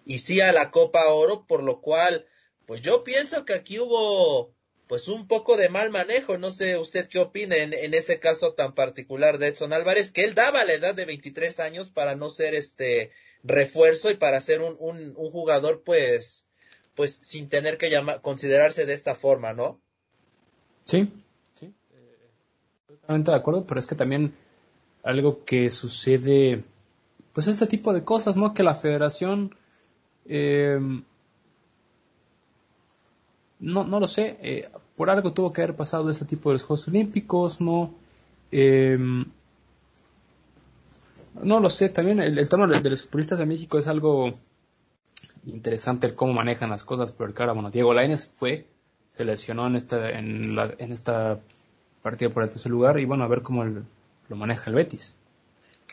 y 0.06 0.20
sí 0.20 0.42
a 0.42 0.52
la 0.52 0.72
Copa 0.72 1.08
Oro, 1.08 1.46
por 1.48 1.64
lo 1.64 1.82
cual, 1.82 2.26
pues 2.66 2.82
yo 2.82 3.04
pienso 3.04 3.46
que 3.46 3.54
aquí 3.54 3.80
hubo 3.80 4.53
pues 4.94 5.08
un 5.08 5.26
poco 5.26 5.58
de 5.58 5.70
mal 5.70 5.90
manejo. 5.90 6.38
No 6.38 6.52
sé 6.52 6.78
usted 6.78 7.08
qué 7.08 7.18
opina 7.18 7.56
en, 7.56 7.74
en, 7.74 7.96
ese 7.96 8.20
caso 8.20 8.54
tan 8.54 8.76
particular 8.76 9.40
de 9.40 9.48
Edson 9.48 9.74
Álvarez, 9.74 10.12
que 10.12 10.24
él 10.24 10.36
daba 10.36 10.64
la 10.66 10.74
edad 10.74 10.94
de 10.94 11.06
23 11.06 11.60
años 11.62 11.90
para 11.90 12.16
no 12.16 12.30
ser 12.30 12.54
este 12.54 13.10
refuerzo 13.44 14.12
y 14.12 14.18
para 14.18 14.40
ser 14.40 14.62
un, 14.62 14.78
un, 14.80 15.16
jugador 15.32 15.82
pues 15.84 16.46
pues 16.94 17.16
sin 17.16 17.50
tener 17.50 17.80
que 17.80 17.90
llamar, 17.90 18.22
considerarse 18.22 18.86
de 18.86 18.94
esta 18.94 19.16
forma, 19.16 19.54
¿no? 19.54 19.80
Sí, 20.84 21.12
sí, 21.56 21.74
totalmente 22.86 23.32
de 23.32 23.38
acuerdo, 23.38 23.66
pero 23.66 23.80
es 23.80 23.88
que 23.88 23.96
también 23.96 24.36
algo 25.02 25.44
que 25.44 25.72
sucede, 25.72 26.64
pues 27.34 27.48
este 27.48 27.66
tipo 27.66 27.94
de 27.94 28.04
cosas, 28.04 28.38
¿no? 28.38 28.54
Que 28.54 28.62
la 28.62 28.76
federación 28.76 29.56
eh, 30.28 30.78
no, 33.64 33.86
no 33.86 34.00
lo 34.00 34.08
sé, 34.08 34.38
eh, 34.42 34.68
por 34.98 35.10
algo 35.10 35.34
tuvo 35.34 35.54
que 35.54 35.62
haber 35.64 35.76
pasado 35.76 36.10
este 36.10 36.26
tipo 36.26 36.50
de 36.50 36.56
los 36.56 36.66
Juegos 36.66 36.88
Olímpicos, 36.90 37.62
no, 37.62 37.96
em, 38.52 39.26
no 41.42 41.60
lo 41.62 41.70
sé, 41.70 41.90
también 41.90 42.20
el, 42.20 42.50
tema 42.50 42.68
de, 42.68 42.90
los 42.90 43.04
futbolistas 43.04 43.40
de 43.40 43.46
México 43.46 43.80
es 43.80 43.88
algo 43.88 44.34
interesante 45.46 46.08
el 46.08 46.16
cómo 46.16 46.34
manejan 46.34 46.70
las 46.70 46.84
cosas, 46.84 47.14
pero 47.14 47.34
claro, 47.34 47.54
bueno, 47.54 47.72
Diego 47.72 47.94
Lainez 47.94 48.26
fue, 48.26 48.68
se 49.10 49.24
lesionó 49.24 49.68
en 49.68 49.78
esta, 49.78 50.10
en, 50.10 50.56
la, 50.56 50.74
en 50.78 50.92
esta 50.92 51.40
partida 52.02 52.30
por 52.30 52.44
el 52.44 52.50
tercer 52.50 52.72
lugar 52.72 53.00
y 53.00 53.06
bueno, 53.06 53.24
a 53.24 53.28
ver 53.28 53.42
cómo 53.42 53.64
lo 53.64 54.36
maneja 54.36 54.70
el 54.70 54.76
Betis. 54.76 55.16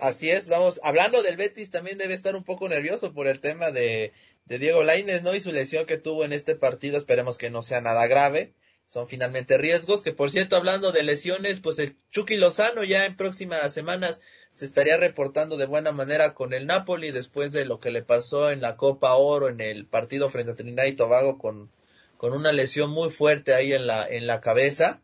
Así 0.00 0.30
es, 0.30 0.48
vamos, 0.48 0.80
hablando 0.82 1.22
del 1.22 1.36
Betis 1.36 1.70
también 1.70 1.98
debe 1.98 2.14
estar 2.14 2.34
un 2.34 2.42
poco 2.42 2.68
nervioso 2.68 3.12
por 3.12 3.28
el 3.28 3.38
tema 3.38 3.70
de 3.70 4.12
de 4.50 4.58
Diego 4.58 4.82
Lainez, 4.82 5.22
¿no? 5.22 5.32
Y 5.32 5.40
su 5.40 5.52
lesión 5.52 5.86
que 5.86 5.96
tuvo 5.96 6.24
en 6.24 6.32
este 6.32 6.56
partido, 6.56 6.98
esperemos 6.98 7.38
que 7.38 7.50
no 7.50 7.62
sea 7.62 7.80
nada 7.80 8.08
grave. 8.08 8.52
Son 8.84 9.06
finalmente 9.06 9.56
riesgos, 9.58 10.02
que 10.02 10.12
por 10.12 10.32
cierto, 10.32 10.56
hablando 10.56 10.90
de 10.90 11.04
lesiones, 11.04 11.60
pues 11.60 11.78
el 11.78 11.96
Chucky 12.10 12.36
Lozano 12.36 12.82
ya 12.82 13.06
en 13.06 13.16
próximas 13.16 13.72
semanas 13.72 14.20
se 14.50 14.64
estaría 14.64 14.96
reportando 14.96 15.56
de 15.56 15.66
buena 15.66 15.92
manera 15.92 16.34
con 16.34 16.52
el 16.52 16.66
Napoli 16.66 17.12
después 17.12 17.52
de 17.52 17.64
lo 17.64 17.78
que 17.78 17.92
le 17.92 18.02
pasó 18.02 18.50
en 18.50 18.60
la 18.60 18.76
Copa 18.76 19.14
Oro 19.14 19.48
en 19.48 19.60
el 19.60 19.86
partido 19.86 20.28
frente 20.30 20.50
a 20.50 20.56
Trinidad 20.56 20.86
y 20.86 20.94
Tobago 20.94 21.38
con, 21.38 21.70
con 22.16 22.32
una 22.32 22.50
lesión 22.50 22.90
muy 22.90 23.10
fuerte 23.10 23.54
ahí 23.54 23.72
en 23.72 23.86
la, 23.86 24.04
en 24.04 24.26
la 24.26 24.40
cabeza. 24.40 25.00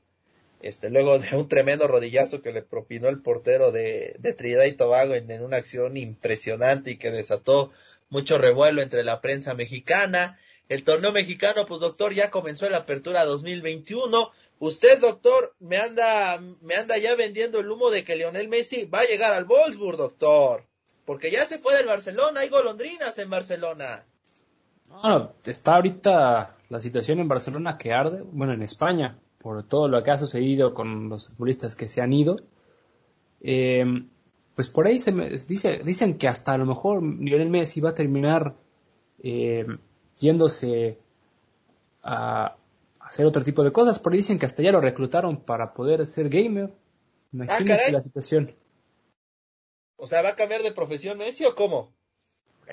Este, 0.61 0.91
luego 0.91 1.21
de 1.21 1.37
un 1.37 1.47
tremendo 1.47 1.87
rodillazo 1.87 2.43
que 2.43 2.53
le 2.53 2.63
propinó 2.63 3.07
el 3.07 3.23
portero 3.23 3.71
de, 3.71 4.17
de 4.19 4.33
Trinidad 4.33 4.65
y 4.65 4.73
Tobago 4.73 5.15
en, 5.15 5.31
una 5.41 5.59
acción 5.59 5.97
impresionante 5.97 6.91
y 6.91 6.97
que 6.97 7.13
desató 7.13 7.71
mucho 8.09 8.39
revuelo 8.39 8.83
entre 8.83 9.05
la 9.05 9.21
prensa 9.21 9.55
mexicana. 9.55 10.39
el 10.69 10.83
torneo 10.83 11.13
mexicano, 11.13 11.65
pues 11.67 11.81
doctor, 11.81 12.13
ya 12.13 12.31
comenzó 12.31 12.69
la 12.69 12.79
apertura 12.79 13.25
2021. 13.25 14.33
Usted, 14.59 15.01
doctor, 15.01 15.55
me 15.61 15.77
anda, 15.77 16.41
me 16.63 16.75
anda 16.75 16.97
ya 16.99 17.15
vendiendo 17.15 17.61
el 17.61 17.71
humo 17.71 17.91
de 17.91 18.05
que 18.05 18.17
Lionel 18.17 18.49
Messi 18.49 18.85
va 18.85 19.01
a 19.01 19.07
llegar 19.07 19.33
al 19.33 19.45
Wolfsburg, 19.45 19.97
doctor. 19.97 20.65
Porque 21.05 21.31
ya 21.31 21.47
se 21.47 21.59
puede 21.59 21.81
el 21.81 21.87
Barcelona, 21.87 22.41
hay 22.41 22.49
golondrinas 22.49 23.17
en 23.19 23.31
Barcelona. 23.31 24.05
No, 24.89 25.35
está 25.45 25.77
ahorita 25.77 26.57
la 26.69 26.81
situación 26.81 27.21
en 27.21 27.29
Barcelona 27.29 27.79
que 27.79 27.93
arde, 27.93 28.23
bueno, 28.23 28.55
en 28.55 28.63
España, 28.63 29.19
por 29.39 29.63
todo 29.63 29.89
lo 29.89 30.03
que 30.03 30.11
ha 30.11 30.19
sucedido 30.19 30.75
con 30.75 31.09
los 31.09 31.29
futbolistas 31.29 31.77
que 31.77 31.87
se 31.87 32.01
han 32.01 32.13
ido. 32.13 32.37
Eh, 33.41 33.85
pues 34.57 34.71
por 34.71 34.87
ahí 34.87 34.99
se 34.99 35.13
me 35.13 35.29
dice, 35.29 35.83
dicen 35.85 36.17
que 36.17 36.29
hasta 36.29 36.55
a 36.55 36.59
lo 36.59 36.65
mejor 36.65 37.03
Lionel 37.03 37.51
Messi 37.51 37.83
va 37.83 37.91
a 37.91 37.95
terminar 37.95 38.57
eh, 39.23 39.67
yéndose 40.19 40.97
a 42.03 42.57
hacer 42.99 43.27
otro 43.27 43.45
tipo 43.45 43.63
de 43.63 43.71
cosas. 43.71 43.99
Por 43.99 44.13
ahí 44.13 44.19
dicen 44.19 44.39
que 44.39 44.47
hasta 44.47 44.63
ya 44.63 44.73
lo 44.73 44.81
reclutaron 44.81 45.43
para 45.43 45.75
poder 45.75 46.07
ser 46.07 46.31
gamer. 46.31 46.73
Imagínense 47.33 47.85
Ah, 47.89 47.93
la 47.93 48.01
situación. 48.01 48.51
O 49.99 50.07
sea, 50.07 50.23
¿va 50.23 50.31
a 50.31 50.37
cambiar 50.37 50.63
de 50.63 50.73
profesión 50.73 51.19
Messi 51.19 51.45
o 51.45 51.55
cómo? 51.55 51.93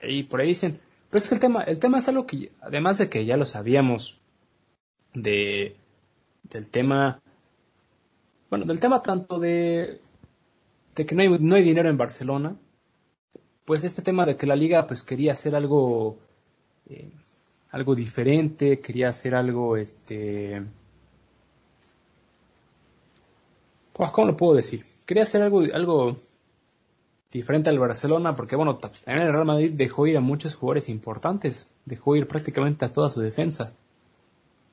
Y 0.04 0.24
por 0.24 0.40
ahí 0.40 0.48
dicen, 0.48 0.80
pero 1.10 1.20
es 1.22 1.28
que 1.28 1.36
el 1.36 1.42
tema, 1.42 1.64
el 1.64 1.80
tema 1.80 2.00
es 2.00 2.08
algo 2.08 2.26
que, 2.26 2.50
además 2.62 2.98
de 2.98 3.10
que 3.10 3.26
ya 3.26 3.36
lo 3.36 3.46
sabíamos, 3.46 4.22
de, 5.14 5.76
del 6.44 6.70
tema, 6.70 7.22
bueno, 8.50 8.64
del 8.64 8.80
tema 8.80 9.04
tanto 9.04 9.38
de, 9.38 10.00
de 10.96 11.06
que 11.06 11.16
no 11.16 11.22
hay, 11.22 11.30
no 11.30 11.56
hay 11.56 11.64
dinero 11.64 11.90
en 11.90 11.98
Barcelona, 11.98 12.56
pues 13.66 13.84
este 13.84 14.02
tema 14.02 14.26
de 14.26 14.38
que 14.38 14.48
la 14.48 14.56
liga 14.56 14.86
pues 14.88 15.04
quería 15.04 15.32
hacer 15.32 15.56
algo, 15.56 16.18
eh, 16.90 17.12
algo 17.72 17.96
diferente, 17.96 18.80
quería 18.80 19.10
hacer 19.10 19.36
algo, 19.36 19.78
este, 19.78 20.62
pues, 23.94 24.10
¿cómo 24.12 24.28
lo 24.28 24.38
puedo 24.38 24.56
decir? 24.56 24.84
Quería 25.06 25.24
hacer 25.24 25.42
algo, 25.42 25.62
algo 25.74 26.16
diferente 27.32 27.70
al 27.70 27.80
Barcelona, 27.80 28.36
porque 28.36 28.56
bueno, 28.56 28.78
también 28.78 29.28
el 29.28 29.34
Real 29.34 29.46
Madrid 29.46 29.72
dejó 29.74 30.08
ir 30.08 30.18
a 30.18 30.22
muchos 30.22 30.56
jugadores 30.56 30.90
importantes, 30.90 31.72
dejó 31.86 32.16
ir 32.16 32.28
prácticamente 32.28 32.86
a 32.86 32.94
toda 32.94 33.10
su 33.10 33.22
defensa. 33.22 33.74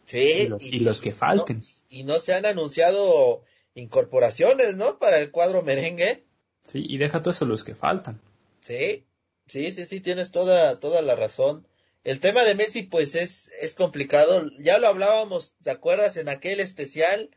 Sí. 0.05 0.19
Y 0.19 0.49
los, 0.49 0.67
y 0.67 0.81
los 0.81 1.01
que 1.01 1.15
falten. 1.15 1.59
No, 1.59 1.65
y 1.89 2.03
no 2.03 2.21
se 2.21 2.35
han 2.35 2.45
anunciado 2.45 3.43
incorporaciones, 3.75 4.77
¿no? 4.77 4.99
Para 4.99 5.19
el 5.19 5.31
cuadro 5.31 5.63
merengue. 5.63 6.25
Sí, 6.63 6.85
y 6.87 6.99
deja 6.99 7.23
todo 7.23 7.31
eso 7.31 7.47
los 7.47 7.65
que 7.65 7.75
faltan. 7.75 8.21
Sí, 8.61 9.07
sí, 9.49 9.73
sí, 9.73 9.87
sí, 9.87 10.01
tienes 10.01 10.31
toda, 10.31 10.81
toda 10.81 11.03
la 11.03 11.17
razón. 11.17 11.67
El 12.03 12.21
tema 12.21 12.45
de 12.45 12.55
Messi, 12.55 12.83
pues 12.83 13.15
es, 13.15 13.53
es 13.61 13.75
complicado. 13.75 14.51
Ya 14.59 14.79
lo 14.79 14.89
hablábamos, 14.89 15.55
¿te 15.63 15.71
acuerdas? 15.71 16.17
En 16.17 16.29
aquel 16.29 16.61
especial 16.61 17.31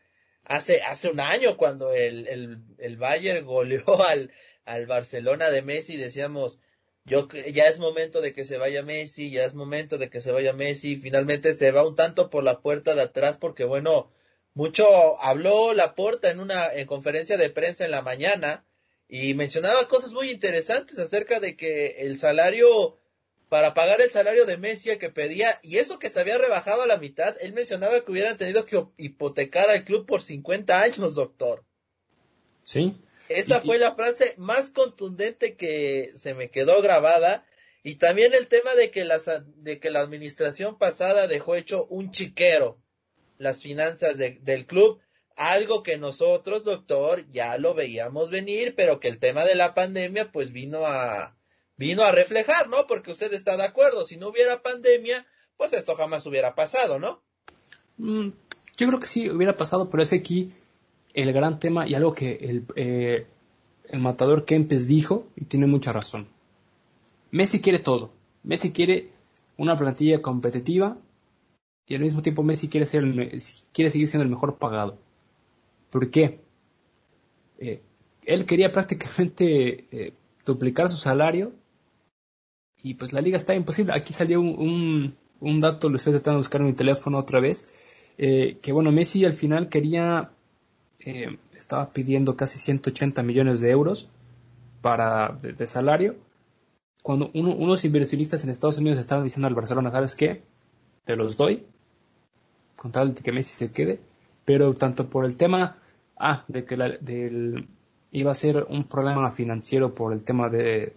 hace, 0.45 0.81
hace 0.84 1.09
un 1.09 1.19
año 1.19 1.57
cuando 1.57 1.93
el, 1.93 2.27
el, 2.27 2.63
el 2.77 2.97
Bayern 2.97 3.45
goleó 3.45 4.03
al, 4.03 4.31
al 4.65 4.86
Barcelona 4.86 5.49
de 5.49 5.61
Messi, 5.61 5.97
decíamos, 5.97 6.59
yo 7.05 7.27
ya 7.51 7.65
es 7.65 7.79
momento 7.79 8.21
de 8.21 8.34
que 8.34 8.45
se 8.45 8.57
vaya 8.57 8.81
Messi, 8.81 9.29
ya 9.31 9.43
es 9.43 9.53
momento 9.53 9.97
de 9.97 10.09
que 10.09 10.21
se 10.21 10.31
vaya 10.31 10.53
Messi, 10.53 10.95
finalmente 10.95 11.53
se 11.53 11.71
va 11.71 11.86
un 11.86 11.95
tanto 11.95 12.29
por 12.29 12.43
la 12.43 12.61
puerta 12.61 12.95
de 12.95 13.01
atrás 13.01 13.38
porque 13.38 13.65
bueno, 13.65 14.09
mucho 14.54 15.22
habló 15.22 15.74
Laporta 15.74 16.30
en 16.30 16.39
una 16.39 16.74
en 16.74 16.88
conferencia 16.88 17.38
de 17.38 17.49
prensa 17.49 17.86
en 17.86 17.91
la 17.91 18.01
mañana 18.01 18.66
y 19.08 19.34
mencionaba 19.34 19.88
cosas 19.88 20.14
muy 20.14 20.30
interesantes 20.30 20.99
acerca 20.99 21.39
de 21.39 21.56
que 21.56 21.97
el 21.99 22.18
salario 22.18 22.97
para 23.49 23.74
pagar 23.74 24.01
el 24.01 24.10
salario 24.10 24.45
de 24.45 24.58
Messi 24.58 24.97
que 24.97 25.10
pedía 25.10 25.60
y 25.62 25.78
eso 25.78 25.99
que 25.99 26.10
se 26.10 26.20
había 26.20 26.38
rebajado 26.38 26.82
a 26.82 26.88
la 26.88 26.97
mitad, 26.97 27.36
él 27.41 27.54
mencionaba 27.54 27.99
que 28.01 28.12
hubieran 28.12 28.38
tenido 28.38 28.66
que 28.66 28.84
hipotecar 28.97 29.70
al 29.70 29.84
club 29.84 30.08
por 30.08 30.24
50 30.24 30.82
años, 30.82 31.14
doctor. 31.14 31.64
Sí, 32.64 32.97
esa 33.30 33.62
fue 33.62 33.78
la 33.78 33.95
frase 33.95 34.34
más 34.38 34.70
contundente 34.70 35.56
que 35.56 36.14
se 36.18 36.34
me 36.34 36.49
quedó 36.49 36.82
grabada. 36.82 37.45
Y 37.84 37.95
también 37.95 38.34
el 38.34 38.47
tema 38.47 38.76
de 38.76 38.91
que, 38.91 39.06
las, 39.06 39.30
de 39.58 39.80
que 39.80 39.91
la 39.91 40.01
administración 40.01 40.78
pasada 40.78 41.28
dejó 41.28 41.56
hecho 41.56 41.86
un 41.88 42.12
chiquero 42.12 42.82
las 43.44 43.62
finanzas 43.62 44.18
de, 44.18 44.39
del 44.41 44.66
club. 44.66 45.00
Algo 45.36 45.84
que 45.84 45.98
nosotros, 45.98 46.64
doctor, 46.64 47.28
ya 47.30 47.58
lo 47.58 47.74
veíamos 47.74 48.30
venir, 48.30 48.76
pero 48.76 49.00
que 49.00 49.08
el 49.08 49.20
tema 49.20 49.44
de 49.46 49.56
la 49.56 49.74
pandemia 49.74 50.32
pues 50.32 50.52
vino 50.52 50.86
a, 50.86 51.36
vino 51.76 52.04
a 52.04 52.12
reflejar, 52.12 52.70
¿no? 52.70 52.88
Porque 52.88 53.12
usted 53.12 53.34
está 53.34 53.58
de 53.58 53.64
acuerdo. 53.64 54.06
Si 54.06 54.18
no 54.18 54.30
hubiera 54.30 54.62
pandemia, 54.62 55.26
pues 55.58 55.74
esto 55.74 55.96
jamás 55.96 56.26
hubiera 56.26 56.56
pasado, 56.56 57.00
¿no? 57.00 57.22
Mm, 57.98 58.30
yo 58.78 58.88
creo 58.88 59.00
que 59.00 59.08
sí 59.08 59.30
hubiera 59.30 59.56
pasado, 59.56 59.89
pero 59.89 60.04
es 60.04 60.14
aquí 60.14 60.54
el 61.14 61.32
gran 61.34 61.60
tema 61.60 61.88
y 61.88 61.96
algo 61.96 62.14
que 62.14 62.38
el, 62.41 62.66
eh, 62.76 63.28
el 63.89 64.00
matador 64.00 64.46
Kempes 64.46 64.88
dijo 64.88 65.28
y 65.36 65.46
tiene 65.46 65.68
mucha 65.68 65.91
razón. 65.91 66.28
Messi 67.32 67.62
quiere 67.62 67.80
todo. 67.80 68.12
Messi 68.44 68.72
quiere 68.72 69.10
una 69.58 69.76
plantilla 69.76 70.22
competitiva 70.22 70.98
y 71.88 71.95
al 71.95 72.01
mismo 72.01 72.21
tiempo 72.21 72.43
Messi 72.43 72.69
quiere, 72.69 72.86
ser 72.86 73.03
quiere 73.73 73.89
seguir 73.91 74.07
siendo 74.07 74.23
el 74.23 74.29
mejor 74.29 74.57
pagado. 74.57 74.97
¿Por 75.89 76.09
qué? 76.09 76.39
Eh, 77.59 77.81
él 78.25 78.45
quería 78.45 78.71
prácticamente 78.71 79.86
eh, 79.91 80.13
duplicar 80.45 80.89
su 80.89 80.97
salario 80.97 81.53
y 82.81 82.95
pues 82.95 83.13
la 83.13 83.21
liga 83.21 83.38
está 83.38 83.53
imposible. 83.55 83.93
Aquí 83.93 84.13
salió 84.13 84.41
un, 84.41 84.55
un, 84.57 85.15
un 85.39 85.59
dato, 85.59 85.89
lo 85.89 85.97
estoy 85.97 86.13
tratando 86.13 86.38
de 86.38 86.39
buscar 86.39 86.61
en 86.61 86.67
mi 86.67 86.73
teléfono 86.73 87.17
otra 87.17 87.39
vez, 87.39 88.11
eh, 88.17 88.57
que 88.61 88.71
bueno, 88.71 88.91
Messi 88.91 89.25
al 89.25 89.34
final 89.34 89.69
quería 89.69 90.31
estaba 91.53 91.91
pidiendo 91.91 92.38
casi 92.38 92.59
180 92.59 93.23
millones 93.23 93.59
de 93.59 93.71
euros 93.71 94.09
para 94.81 95.38
de, 95.41 95.51
de 95.51 95.65
salario. 95.67 96.15
Cuando 97.03 97.29
uno, 97.34 97.53
unos 97.53 97.84
inversionistas 97.84 98.45
en 98.45 98.49
Estados 98.49 98.77
Unidos 98.77 98.99
estaban 98.99 99.25
diciendo 99.25 99.49
al 99.49 99.53
Barcelona, 99.53 99.91
¿sabes 99.91 100.15
qué? 100.15 100.43
Te 101.06 101.16
los 101.16 101.38
doy, 101.38 101.66
con 102.76 102.91
tal 102.91 103.14
de 103.14 103.22
que 103.22 103.32
Messi 103.32 103.54
se 103.54 103.72
quede. 103.72 103.99
Pero 104.45 104.74
tanto 104.74 105.10
por 105.10 105.26
el 105.26 105.38
tema, 105.38 105.78
ah, 106.18 106.43
de 106.47 106.66
que 106.66 106.78
la, 106.78 106.89
del, 106.89 107.68
iba 108.12 108.32
a 108.32 108.36
ser 108.36 108.66
un 108.70 108.86
problema 108.86 109.32
financiero 109.32 109.95
por 109.95 110.14
el 110.14 110.24
tema 110.24 110.49
de, 110.49 110.93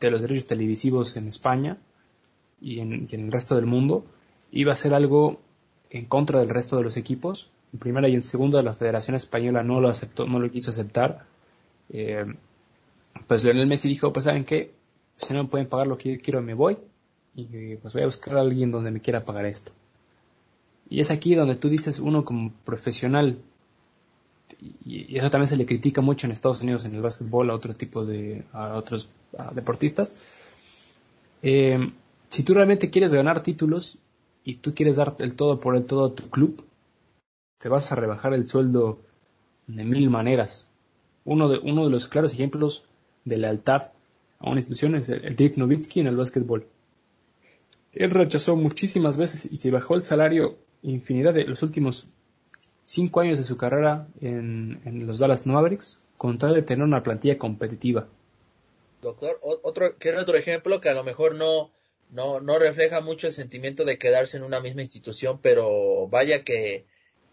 de 0.00 0.10
los 0.10 0.22
derechos 0.22 0.46
televisivos 0.46 1.16
en 1.16 1.28
España 1.28 1.78
y 2.60 2.80
en, 2.80 3.06
y 3.08 3.14
en 3.14 3.26
el 3.26 3.32
resto 3.32 3.54
del 3.54 3.66
mundo, 3.66 4.04
iba 4.50 4.72
a 4.72 4.76
ser 4.76 4.94
algo 4.94 5.40
en 5.90 6.04
contra 6.04 6.40
del 6.40 6.48
resto 6.48 6.76
de 6.76 6.84
los 6.84 6.96
equipos, 6.96 7.50
en 7.72 7.78
primera 7.78 8.08
y 8.08 8.14
en 8.14 8.22
segunda 8.22 8.62
la 8.62 8.72
Federación 8.72 9.16
Española 9.16 9.62
no 9.62 9.80
lo 9.80 9.88
aceptó, 9.88 10.26
no 10.26 10.38
lo 10.38 10.50
quiso 10.50 10.70
aceptar. 10.70 11.26
Eh, 11.90 12.24
pues 13.26 13.44
Lionel 13.44 13.66
Messi 13.66 13.88
dijo, 13.88 14.12
pues 14.12 14.24
saben 14.24 14.44
qué, 14.44 14.72
si 15.14 15.32
no 15.34 15.44
me 15.44 15.48
pueden 15.48 15.68
pagar 15.68 15.86
lo 15.86 15.96
que 15.96 16.16
yo 16.16 16.22
quiero 16.22 16.42
me 16.42 16.54
voy 16.54 16.78
y 17.34 17.76
pues 17.76 17.94
voy 17.94 18.02
a 18.02 18.06
buscar 18.06 18.36
a 18.36 18.40
alguien 18.40 18.70
donde 18.70 18.90
me 18.90 19.00
quiera 19.00 19.24
pagar 19.24 19.46
esto. 19.46 19.72
Y 20.88 21.00
es 21.00 21.10
aquí 21.10 21.34
donde 21.34 21.54
tú 21.54 21.68
dices 21.68 22.00
uno 22.00 22.24
como 22.24 22.52
profesional 22.64 23.38
y, 24.84 25.16
eso 25.16 25.30
también 25.30 25.46
se 25.46 25.56
le 25.56 25.66
critica 25.66 26.00
mucho 26.00 26.26
en 26.26 26.32
Estados 26.32 26.62
Unidos 26.62 26.84
en 26.84 26.94
el 26.94 27.02
básquetbol 27.02 27.50
a 27.50 27.54
otro 27.54 27.74
tipo 27.74 28.04
de 28.04 28.44
a 28.52 28.76
otros 28.76 29.08
deportistas. 29.54 30.16
Eh, 31.42 31.92
si 32.28 32.42
tú 32.42 32.54
realmente 32.54 32.90
quieres 32.90 33.12
ganar 33.12 33.42
títulos 33.42 33.98
y 34.44 34.56
tú 34.56 34.74
quieres 34.74 34.96
dar 34.96 35.16
el 35.20 35.34
todo 35.34 35.60
por 35.60 35.76
el 35.76 35.84
todo 35.84 36.06
a 36.06 36.14
tu 36.14 36.28
club, 36.30 36.64
te 37.58 37.68
vas 37.68 37.90
a 37.92 37.94
rebajar 37.94 38.34
el 38.34 38.46
sueldo 38.48 39.00
de 39.66 39.84
mil 39.84 40.10
maneras. 40.10 40.68
Uno 41.24 41.48
de, 41.48 41.58
uno 41.58 41.84
de 41.84 41.90
los 41.90 42.08
claros 42.08 42.32
ejemplos 42.32 42.86
de 43.24 43.38
lealtad 43.38 43.92
a 44.38 44.48
una 44.48 44.58
institución 44.58 44.94
es 44.94 45.08
el, 45.10 45.24
el 45.24 45.36
Dirk 45.36 45.56
Nowitzki 45.56 46.00
en 46.00 46.06
el 46.06 46.16
básquetbol. 46.16 46.66
Él 47.92 48.10
rechazó 48.10 48.56
muchísimas 48.56 49.16
veces 49.16 49.50
y 49.50 49.56
se 49.56 49.70
bajó 49.70 49.94
el 49.94 50.02
salario 50.02 50.58
infinidad 50.82 51.34
de 51.34 51.44
los 51.44 51.62
últimos 51.62 52.08
cinco 52.84 53.20
años 53.20 53.38
de 53.38 53.44
su 53.44 53.56
carrera 53.56 54.08
en, 54.20 54.80
en 54.84 55.06
los 55.06 55.18
Dallas 55.18 55.46
Mavericks 55.46 56.00
con 56.16 56.38
tal 56.38 56.54
de 56.54 56.62
tener 56.62 56.84
una 56.84 57.02
plantilla 57.02 57.38
competitiva. 57.38 58.08
Doctor, 59.00 59.38
otro, 59.42 59.96
quiero 59.98 60.20
otro 60.20 60.36
ejemplo 60.36 60.80
que 60.80 60.90
a 60.90 60.94
lo 60.94 61.02
mejor 61.02 61.34
no, 61.34 61.70
no, 62.10 62.40
no 62.40 62.58
refleja 62.58 63.00
mucho 63.00 63.26
el 63.26 63.32
sentimiento 63.32 63.84
de 63.84 63.98
quedarse 63.98 64.36
en 64.36 64.42
una 64.42 64.60
misma 64.60 64.82
institución, 64.82 65.38
pero 65.40 66.08
vaya 66.08 66.44
que 66.44 66.84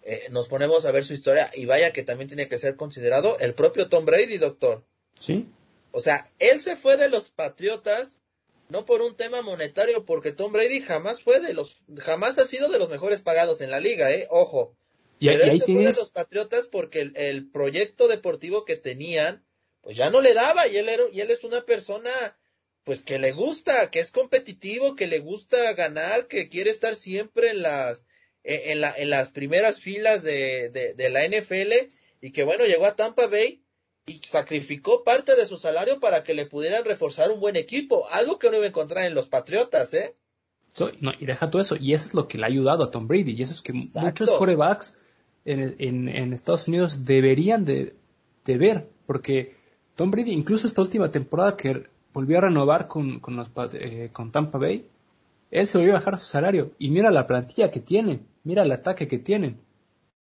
eh, 0.03 0.27
nos 0.31 0.47
ponemos 0.47 0.85
a 0.85 0.91
ver 0.91 1.03
su 1.03 1.13
historia 1.13 1.49
y 1.53 1.65
vaya 1.65 1.91
que 1.91 2.03
también 2.03 2.29
tiene 2.29 2.47
que 2.47 2.57
ser 2.57 2.77
considerado 2.77 3.37
el 3.39 3.53
propio 3.53 3.89
Tom 3.89 4.05
Brady, 4.05 4.37
doctor. 4.37 4.85
Sí. 5.19 5.49
O 5.91 5.99
sea, 5.99 6.25
él 6.39 6.59
se 6.61 6.77
fue 6.77 6.95
de 6.95 7.09
los 7.09 7.29
Patriotas 7.29 8.19
no 8.69 8.85
por 8.85 9.01
un 9.01 9.15
tema 9.15 9.41
monetario, 9.41 10.05
porque 10.05 10.31
Tom 10.31 10.51
Brady 10.51 10.81
jamás 10.81 11.21
fue 11.21 11.39
de 11.39 11.53
los, 11.53 11.77
jamás 11.97 12.37
ha 12.37 12.45
sido 12.45 12.69
de 12.69 12.79
los 12.79 12.89
mejores 12.89 13.21
pagados 13.21 13.61
en 13.61 13.71
la 13.71 13.79
liga, 13.79 14.11
eh, 14.11 14.27
ojo. 14.29 14.75
Y, 15.19 15.27
Pero 15.27 15.39
y 15.39 15.43
él 15.43 15.49
ahí 15.51 15.59
se 15.59 15.65
tienes... 15.65 15.83
fue 15.83 15.93
de 15.93 15.99
los 15.99 16.11
Patriotas 16.11 16.67
porque 16.67 17.01
el, 17.01 17.13
el, 17.15 17.49
proyecto 17.49 18.07
deportivo 18.07 18.65
que 18.65 18.75
tenían, 18.75 19.45
pues 19.81 19.95
ya 19.95 20.09
no 20.09 20.21
le 20.21 20.33
daba 20.33 20.67
y 20.67 20.77
él 20.77 20.89
era, 20.89 21.03
y 21.11 21.21
él 21.21 21.31
es 21.31 21.43
una 21.43 21.61
persona 21.61 22.37
pues 22.83 23.03
que 23.03 23.19
le 23.19 23.33
gusta, 23.33 23.91
que 23.91 23.99
es 23.99 24.11
competitivo, 24.11 24.95
que 24.95 25.07
le 25.07 25.19
gusta 25.19 25.73
ganar, 25.73 26.27
que 26.27 26.47
quiere 26.47 26.69
estar 26.69 26.95
siempre 26.95 27.49
en 27.49 27.61
las, 27.61 28.05
en, 28.43 28.79
la, 28.79 28.93
en 28.95 29.09
las 29.09 29.29
primeras 29.29 29.81
filas 29.81 30.23
de, 30.23 30.69
de, 30.69 30.93
de 30.93 31.09
la 31.09 31.27
NFL 31.27 31.73
y 32.21 32.31
que 32.31 32.43
bueno, 32.43 32.65
llegó 32.65 32.85
a 32.85 32.95
Tampa 32.95 33.27
Bay 33.27 33.61
y 34.07 34.21
sacrificó 34.23 35.03
parte 35.03 35.35
de 35.35 35.45
su 35.45 35.57
salario 35.57 35.99
para 35.99 36.23
que 36.23 36.33
le 36.33 36.45
pudieran 36.45 36.85
reforzar 36.85 37.29
un 37.29 37.41
buen 37.41 37.57
equipo, 37.57 38.07
algo 38.09 38.39
que 38.39 38.49
no 38.49 38.55
iba 38.55 38.65
a 38.65 38.69
encontrar 38.69 39.05
en 39.05 39.13
los 39.13 39.27
Patriotas, 39.27 39.93
¿eh? 39.93 40.15
no, 41.01 41.11
y 41.19 41.25
deja 41.25 41.49
todo 41.49 41.61
eso, 41.61 41.75
y 41.75 41.93
eso 41.93 42.05
es 42.05 42.13
lo 42.13 42.27
que 42.27 42.37
le 42.37 42.45
ha 42.45 42.47
ayudado 42.47 42.83
a 42.83 42.91
Tom 42.91 43.07
Brady, 43.07 43.31
y 43.31 43.41
eso 43.41 43.51
es 43.51 43.61
que 43.61 43.73
muchos 43.73 44.31
corebacks 44.31 45.03
en, 45.43 45.75
en, 45.79 46.07
en, 46.07 46.33
Estados 46.33 46.67
Unidos 46.67 47.03
deberían 47.03 47.65
de, 47.65 47.95
de, 48.45 48.57
ver, 48.57 48.87
porque 49.05 49.53
Tom 49.95 50.09
Brady, 50.09 50.31
incluso 50.31 50.67
esta 50.67 50.81
última 50.81 51.11
temporada 51.11 51.57
que 51.57 51.87
volvió 52.13 52.37
a 52.37 52.41
renovar 52.41 52.87
con, 52.87 53.19
con, 53.19 53.35
los, 53.35 53.49
eh, 53.73 54.09
con 54.13 54.31
Tampa 54.31 54.57
Bay, 54.57 54.87
él 55.51 55.67
se 55.67 55.77
volvió 55.77 55.95
a 55.95 55.99
bajar 55.99 56.17
su 56.17 56.27
salario, 56.27 56.71
y 56.79 56.89
mira 56.91 57.11
la 57.11 57.27
plantilla 57.27 57.71
que 57.71 57.81
tiene, 57.81 58.21
mira 58.43 58.63
el 58.63 58.71
ataque 58.71 59.07
que 59.07 59.19
tienen, 59.19 59.59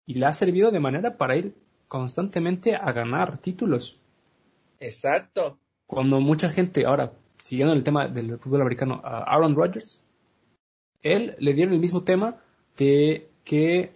y 0.07 0.14
le 0.14 0.26
ha 0.26 0.32
servido 0.32 0.72
de 0.72 0.80
manera 0.80 1.16
para 1.16 1.37
ir 1.37 1.55
constantemente 1.89 2.74
a 2.74 2.93
ganar 2.93 3.39
títulos. 3.39 4.01
Exacto. 4.80 5.59
Cuando 5.87 6.20
mucha 6.20 6.51
gente, 6.51 6.84
ahora, 6.84 7.12
siguiendo 7.43 7.72
el 7.72 7.84
tema 7.84 8.09
del 8.09 8.39
fútbol 8.39 8.62
americano, 8.62 9.01
a 9.05 9.22
Aaron 9.22 9.55
Rodgers, 9.55 10.05
él 11.03 11.37
le 11.39 11.55
dieron 11.55 11.74
el 11.74 11.80
mismo 11.80 12.03
tema 12.03 12.43
de 12.76 13.28
que 13.45 13.93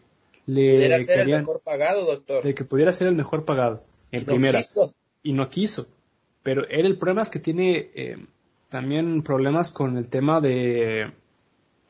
le 0.47 0.74
pudiera 0.74 1.01
ser 1.01 1.20
el 1.20 1.38
mejor 1.38 1.61
pagado, 1.61 2.07
doctor. 2.07 2.45
De 2.45 2.55
que 2.55 2.64
pudiera 2.64 2.93
ser 2.93 3.09
el 3.09 3.16
mejor 3.16 3.45
pagado 3.45 3.82
en 4.12 4.24
primera. 4.24 4.62
Y 5.22 5.32
no 5.32 5.49
quiso. 5.51 5.88
Pero 6.43 6.66
él 6.68 6.86
el 6.86 6.99
problema 6.99 7.22
es 7.22 7.30
que 7.30 7.41
tiene 7.41 7.91
eh, 7.95 8.16
también 8.68 9.22
problemas 9.22 9.72
con 9.72 9.99
el 9.99 10.09
tema 10.09 10.41
de, 10.41 11.12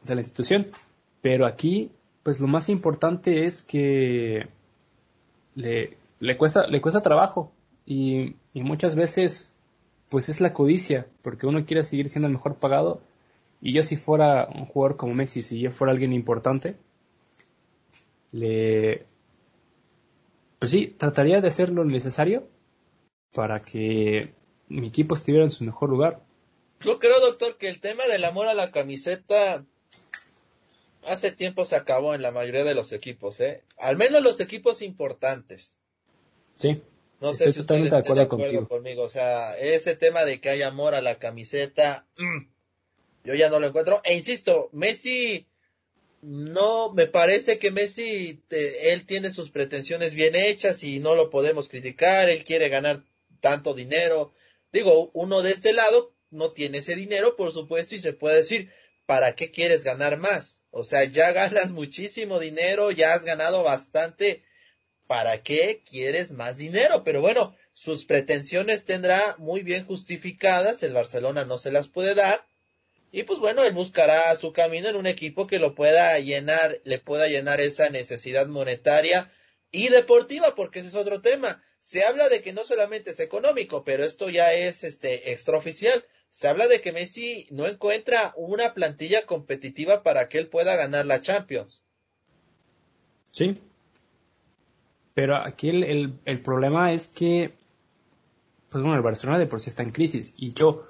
de 0.02 0.14
la 0.14 0.20
institución. 0.20 0.68
Pero 1.20 1.46
aquí, 1.46 1.92
pues 2.22 2.40
lo 2.40 2.48
más 2.48 2.68
importante 2.68 3.44
es 3.46 3.62
que 3.62 4.48
le, 5.60 5.98
le, 6.18 6.36
cuesta, 6.36 6.66
le 6.66 6.80
cuesta 6.80 7.02
trabajo 7.02 7.52
y, 7.86 8.36
muchas 8.54 8.94
veces 8.94 9.54
pues 10.08 10.28
es 10.28 10.40
la 10.40 10.52
codicia, 10.52 11.06
porque 11.22 11.46
uno 11.46 11.64
quiere 11.64 11.82
seguir 11.82 12.08
siendo 12.08 12.26
el 12.26 12.34
mejor 12.34 12.56
pagado 12.56 13.00
y 13.60 13.72
yo 13.72 13.82
si 13.82 13.96
fuera 13.96 14.48
un 14.48 14.66
jugador 14.66 14.96
como 14.96 15.14
Messi, 15.14 15.42
si 15.42 15.60
yo 15.60 15.70
fuera 15.70 15.92
alguien 15.92 16.12
importante, 16.12 16.76
le... 18.32 19.06
Pues 20.58 20.72
sí, 20.72 20.94
trataría 20.98 21.40
de 21.40 21.48
hacer 21.48 21.70
lo 21.70 21.84
necesario 21.84 22.48
para 23.32 23.60
que 23.60 24.34
mi 24.68 24.88
equipo 24.88 25.14
estuviera 25.14 25.44
en 25.44 25.50
su 25.50 25.64
mejor 25.64 25.88
lugar. 25.88 26.20
Yo 26.80 26.98
creo, 26.98 27.20
doctor, 27.20 27.56
que 27.56 27.68
el 27.68 27.80
tema 27.80 28.04
del 28.06 28.24
amor 28.24 28.46
a 28.46 28.54
la 28.54 28.70
camiseta 28.70 29.64
hace 31.04 31.32
tiempo 31.32 31.64
se 31.64 31.76
acabó 31.76 32.14
en 32.14 32.22
la 32.22 32.30
mayoría 32.30 32.64
de 32.64 32.74
los 32.74 32.92
equipos, 32.92 33.40
¿eh? 33.40 33.62
Al 33.78 33.96
menos 33.96 34.22
los 34.22 34.40
equipos 34.40 34.82
importantes. 34.82 35.76
Sí. 36.58 36.82
No 37.20 37.34
sé 37.34 37.52
si 37.52 37.60
usted 37.60 37.76
está 37.76 38.00
de 38.00 38.22
acuerdo, 38.22 38.68
conmigo. 38.68 39.02
O 39.02 39.08
sea, 39.08 39.56
ese 39.58 39.94
tema 39.94 40.24
de 40.24 40.40
que 40.40 40.48
hay 40.48 40.62
amor 40.62 40.94
a 40.94 41.02
la 41.02 41.18
camiseta, 41.18 42.06
mm, 42.16 42.46
yo 43.24 43.34
ya 43.34 43.50
no 43.50 43.60
lo 43.60 43.66
encuentro. 43.66 44.00
E 44.04 44.16
insisto, 44.16 44.70
Messi, 44.72 45.46
no, 46.22 46.92
me 46.94 47.06
parece 47.06 47.58
que 47.58 47.70
Messi, 47.70 48.42
él 48.50 49.04
tiene 49.04 49.30
sus 49.30 49.50
pretensiones 49.50 50.14
bien 50.14 50.34
hechas 50.34 50.82
y 50.82 50.98
no 50.98 51.14
lo 51.14 51.28
podemos 51.28 51.68
criticar. 51.68 52.30
Él 52.30 52.42
quiere 52.42 52.70
ganar 52.70 53.02
tanto 53.40 53.74
dinero. 53.74 54.32
Digo, 54.72 55.10
uno 55.12 55.42
de 55.42 55.50
este 55.50 55.74
lado 55.74 56.14
no 56.30 56.52
tiene 56.52 56.78
ese 56.78 56.94
dinero, 56.96 57.36
por 57.36 57.52
supuesto, 57.52 57.94
y 57.94 58.00
se 58.00 58.12
puede 58.12 58.36
decir, 58.38 58.70
¿para 59.10 59.34
qué 59.34 59.50
quieres 59.50 59.82
ganar 59.82 60.18
más? 60.18 60.62
O 60.70 60.84
sea, 60.84 61.02
ya 61.02 61.32
ganas 61.32 61.70
muchísimo 61.72 62.38
dinero, 62.38 62.92
ya 62.92 63.12
has 63.12 63.24
ganado 63.24 63.64
bastante. 63.64 64.44
¿Para 65.08 65.42
qué 65.42 65.82
quieres 65.84 66.30
más 66.30 66.58
dinero? 66.58 67.02
Pero 67.02 67.20
bueno, 67.20 67.56
sus 67.74 68.04
pretensiones 68.04 68.84
tendrá 68.84 69.34
muy 69.38 69.64
bien 69.64 69.84
justificadas, 69.84 70.84
el 70.84 70.92
Barcelona 70.92 71.44
no 71.44 71.58
se 71.58 71.72
las 71.72 71.88
puede 71.88 72.14
dar. 72.14 72.46
Y 73.10 73.24
pues 73.24 73.40
bueno, 73.40 73.64
él 73.64 73.72
buscará 73.72 74.32
su 74.36 74.52
camino 74.52 74.88
en 74.88 74.94
un 74.94 75.08
equipo 75.08 75.48
que 75.48 75.58
lo 75.58 75.74
pueda 75.74 76.16
llenar, 76.20 76.80
le 76.84 77.00
pueda 77.00 77.26
llenar 77.26 77.60
esa 77.60 77.90
necesidad 77.90 78.46
monetaria 78.46 79.28
y 79.72 79.88
deportiva, 79.88 80.54
porque 80.54 80.78
ese 80.78 80.86
es 80.86 80.94
otro 80.94 81.20
tema. 81.20 81.64
Se 81.80 82.04
habla 82.04 82.28
de 82.28 82.42
que 82.42 82.52
no 82.52 82.64
solamente 82.64 83.10
es 83.10 83.18
económico, 83.18 83.82
pero 83.82 84.04
esto 84.04 84.30
ya 84.30 84.52
es 84.52 84.84
este 84.84 85.32
extraoficial 85.32 86.04
se 86.30 86.46
habla 86.46 86.68
de 86.68 86.80
que 86.80 86.92
Messi 86.92 87.48
no 87.50 87.66
encuentra 87.66 88.32
una 88.36 88.72
plantilla 88.72 89.26
competitiva 89.26 90.02
para 90.02 90.28
que 90.28 90.38
él 90.38 90.48
pueda 90.48 90.76
ganar 90.76 91.04
la 91.04 91.20
Champions. 91.20 91.82
Sí. 93.32 93.60
Pero 95.12 95.36
aquí 95.36 95.68
el, 95.68 96.18
el, 96.24 96.42
problema 96.42 96.92
es 96.92 97.08
que, 97.08 97.52
pues 98.70 98.82
bueno, 98.82 98.96
el 98.96 99.02
Barcelona 99.02 99.40
de 99.40 99.46
por 99.46 99.60
sí 99.60 99.70
está 99.70 99.82
en 99.82 99.90
crisis. 99.90 100.34
Y 100.36 100.54
yo, 100.54 100.84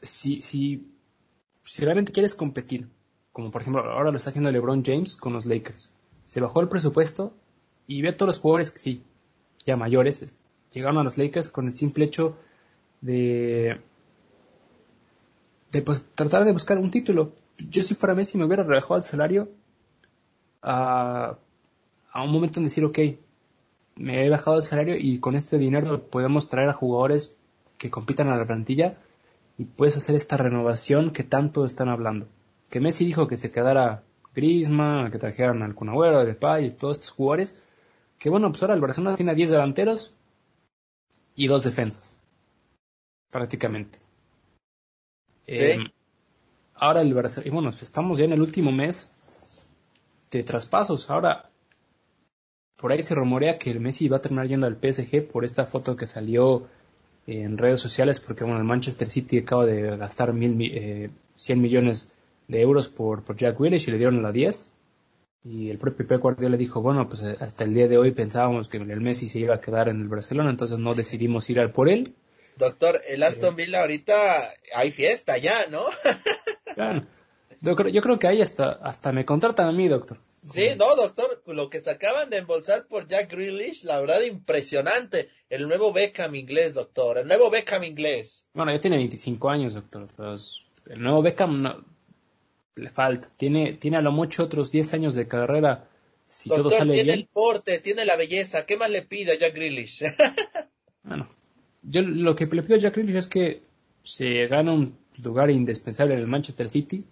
si, 0.00 0.42
si, 0.42 0.88
si 1.64 1.84
realmente 1.84 2.12
quieres 2.12 2.34
competir, 2.34 2.88
como 3.32 3.50
por 3.52 3.62
ejemplo 3.62 3.82
ahora 3.84 4.10
lo 4.10 4.16
está 4.16 4.30
haciendo 4.30 4.50
LeBron 4.50 4.84
James 4.84 5.16
con 5.16 5.32
los 5.32 5.46
Lakers, 5.46 5.92
se 6.26 6.40
bajó 6.40 6.60
el 6.60 6.68
presupuesto 6.68 7.32
y 7.86 8.02
ve 8.02 8.10
a 8.10 8.16
todos 8.16 8.28
los 8.28 8.38
jugadores 8.40 8.72
que 8.72 8.80
sí, 8.80 9.04
ya 9.64 9.76
mayores, 9.76 10.36
llegaron 10.72 10.98
a 10.98 11.04
los 11.04 11.16
Lakers 11.16 11.50
con 11.50 11.66
el 11.68 11.72
simple 11.72 12.04
hecho 12.04 12.36
de 13.00 13.80
de 15.72 15.82
pues, 15.82 16.04
tratar 16.14 16.44
de 16.44 16.52
buscar 16.52 16.78
un 16.78 16.90
título. 16.90 17.32
Yo 17.58 17.82
si 17.82 17.94
fuera 17.94 18.14
Messi 18.14 18.38
me 18.38 18.44
hubiera 18.44 18.62
rebajado 18.62 18.96
el 18.96 19.02
salario 19.02 19.50
a, 20.62 21.36
a 22.12 22.22
un 22.22 22.30
momento 22.30 22.60
en 22.60 22.64
decir, 22.64 22.84
ok, 22.84 22.98
me 23.96 24.24
he 24.24 24.30
bajado 24.30 24.58
el 24.58 24.62
salario 24.62 24.96
y 24.98 25.18
con 25.18 25.34
este 25.34 25.58
dinero 25.58 26.06
podemos 26.08 26.48
traer 26.48 26.68
a 26.68 26.74
jugadores 26.74 27.36
que 27.78 27.90
compitan 27.90 28.28
a 28.28 28.36
la 28.36 28.46
plantilla 28.46 28.98
y 29.58 29.64
puedes 29.64 29.96
hacer 29.96 30.14
esta 30.14 30.36
renovación 30.36 31.10
que 31.10 31.24
tanto 31.24 31.64
están 31.64 31.88
hablando. 31.88 32.28
Que 32.70 32.80
Messi 32.80 33.04
dijo 33.04 33.26
que 33.26 33.36
se 33.36 33.50
quedara 33.50 34.02
Griezmann, 34.34 35.10
que 35.10 35.18
trajeran 35.18 35.62
al 35.62 35.74
Cunagüero, 35.74 36.24
Depay 36.24 36.66
y 36.66 36.70
todos 36.70 36.98
estos 36.98 37.12
jugadores. 37.12 37.66
Que 38.18 38.30
bueno, 38.30 38.50
pues 38.50 38.62
ahora 38.62 38.74
el 38.74 38.80
Barcelona 38.80 39.16
tiene 39.16 39.34
10 39.34 39.50
delanteros 39.50 40.14
y 41.34 41.46
dos 41.48 41.64
defensas. 41.64 42.18
Prácticamente. 43.30 44.01
Eh, 45.54 45.78
ahora 46.74 47.02
el 47.02 47.12
Barcelona, 47.12 47.52
bueno, 47.52 47.70
estamos 47.70 48.18
ya 48.18 48.24
en 48.24 48.32
el 48.32 48.40
último 48.40 48.72
mes 48.72 49.14
de 50.30 50.42
traspasos. 50.42 51.10
Ahora, 51.10 51.50
por 52.76 52.90
ahí 52.90 53.02
se 53.02 53.14
rumorea 53.14 53.56
que 53.56 53.70
el 53.70 53.80
Messi 53.80 54.08
va 54.08 54.16
a 54.16 54.20
terminar 54.20 54.48
yendo 54.48 54.66
al 54.66 54.76
PSG 54.76 55.28
por 55.28 55.44
esta 55.44 55.66
foto 55.66 55.94
que 55.94 56.06
salió 56.06 56.66
en 57.26 57.58
redes 57.58 57.80
sociales, 57.80 58.18
porque 58.18 58.44
bueno, 58.44 58.58
el 58.58 58.64
Manchester 58.64 59.08
City 59.08 59.38
acaba 59.38 59.66
de 59.66 59.96
gastar 59.96 60.32
mil, 60.32 60.56
eh, 60.60 61.10
100 61.36 61.60
millones 61.60 62.12
de 62.48 62.60
euros 62.60 62.88
por, 62.88 63.22
por 63.22 63.36
Jack 63.36 63.60
Willis 63.60 63.86
y 63.86 63.90
le 63.92 63.98
dieron 63.98 64.22
la 64.22 64.32
10. 64.32 64.72
Y 65.44 65.70
el 65.70 65.78
propio 65.78 66.06
Pep 66.06 66.20
Guardiola 66.20 66.56
dijo, 66.56 66.80
bueno, 66.80 67.08
pues 67.08 67.22
hasta 67.22 67.64
el 67.64 67.74
día 67.74 67.88
de 67.88 67.98
hoy 67.98 68.12
pensábamos 68.12 68.68
que 68.68 68.78
el 68.78 69.00
Messi 69.00 69.28
se 69.28 69.40
iba 69.40 69.54
a 69.56 69.60
quedar 69.60 69.88
en 69.88 70.00
el 70.00 70.08
Barcelona, 70.08 70.50
entonces 70.50 70.78
no 70.78 70.94
decidimos 70.94 71.50
ir 71.50 71.60
al 71.60 71.72
por 71.72 71.88
él. 71.88 72.14
Doctor, 72.56 73.00
el 73.08 73.22
Aston 73.22 73.56
Villa 73.56 73.80
ahorita 73.80 74.52
hay 74.74 74.90
fiesta 74.90 75.38
ya, 75.38 75.54
¿no? 75.70 75.82
claro. 76.74 77.06
Yo 77.60 77.76
creo, 77.76 77.88
yo 77.90 78.02
creo 78.02 78.18
que 78.18 78.26
ahí 78.26 78.42
hasta, 78.42 78.72
hasta 78.72 79.12
me 79.12 79.24
contratan 79.24 79.68
a 79.68 79.72
mí, 79.72 79.86
doctor. 79.88 80.18
Sí, 80.44 80.70
no, 80.76 80.96
doctor, 80.96 81.40
lo 81.46 81.70
que 81.70 81.80
se 81.80 81.90
acaban 81.90 82.28
de 82.28 82.38
embolsar 82.38 82.88
por 82.88 83.06
Jack 83.06 83.30
Grealish, 83.30 83.84
la 83.84 84.00
verdad, 84.00 84.22
impresionante. 84.22 85.28
El 85.48 85.68
nuevo 85.68 85.92
Beckham 85.92 86.34
inglés, 86.34 86.74
doctor, 86.74 87.18
el 87.18 87.28
nuevo 87.28 87.48
Beckham 87.48 87.84
inglés. 87.84 88.46
Bueno, 88.52 88.72
ya 88.72 88.80
tiene 88.80 88.96
25 88.96 89.48
años, 89.48 89.74
doctor. 89.74 90.08
el 90.90 91.00
nuevo 91.00 91.22
Beckham 91.22 91.62
no, 91.62 91.84
le 92.74 92.90
falta. 92.90 93.28
Tiene, 93.36 93.74
tiene 93.74 93.98
a 93.98 94.00
lo 94.00 94.10
mucho 94.10 94.42
otros 94.42 94.72
10 94.72 94.94
años 94.94 95.14
de 95.14 95.28
carrera. 95.28 95.88
Si 96.26 96.48
todo 96.48 96.72
sale 96.72 96.94
tiene 96.94 97.14
el 97.14 97.26
porte, 97.26 97.78
tiene 97.78 98.04
la 98.04 98.16
belleza. 98.16 98.66
¿Qué 98.66 98.76
más 98.76 98.90
le 98.90 99.02
pide 99.02 99.32
a 99.32 99.38
Jack 99.38 99.54
Grealish? 99.54 100.02
bueno, 101.04 101.28
yo 101.82 102.02
lo 102.02 102.34
que 102.34 102.46
le 102.46 102.62
pido 102.62 102.76
a 102.76 102.78
Jack 102.78 102.94
Grealish 102.94 103.16
es 103.16 103.26
que 103.26 103.62
se 104.02 104.46
gane 104.46 104.70
un 104.72 104.96
lugar 105.22 105.50
indispensable 105.50 106.14
en 106.14 106.20
el 106.20 106.26
Manchester 106.26 106.68
City, 106.68 107.04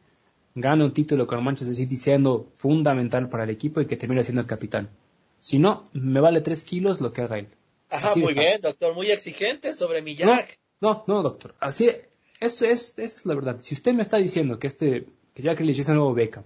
gane 0.55 0.85
un 0.85 0.93
título 0.93 1.27
con 1.27 1.39
el 1.39 1.45
Manchester 1.45 1.75
City 1.75 1.97
siendo 1.97 2.51
fundamental 2.57 3.29
para 3.29 3.45
el 3.45 3.51
equipo 3.51 3.81
y 3.81 3.87
que 3.87 3.97
termine 3.97 4.23
siendo 4.23 4.41
el 4.41 4.47
capitán. 4.47 4.89
Si 5.41 5.59
no, 5.59 5.85
me 5.93 6.21
vale 6.21 6.41
tres 6.41 6.65
kilos 6.65 7.01
lo 7.01 7.13
que 7.13 7.23
haga 7.23 7.39
él. 7.39 7.49
Ajá, 7.89 8.15
muy 8.17 8.35
bien, 8.35 8.61
doctor, 8.61 8.95
muy 8.95 9.11
exigente 9.11 9.73
sobre 9.73 10.03
mi 10.03 10.15
Jack. 10.15 10.59
No, 10.81 11.05
no, 11.07 11.23
doctor, 11.23 11.55
así, 11.61 11.91
eso 12.39 12.65
es, 12.65 12.99
esa 12.99 13.03
es 13.03 13.27
la 13.27 13.35
verdad. 13.35 13.59
Si 13.59 13.75
usted 13.75 13.93
me 13.93 14.03
está 14.03 14.17
diciendo 14.17 14.59
que 14.59 14.67
este, 14.69 15.07
que 15.35 15.43
Jack 15.43 15.59
Grealish 15.59 15.81
es 15.81 15.89
el 15.89 15.97
nuevo 15.97 16.15
Beckham 16.15 16.45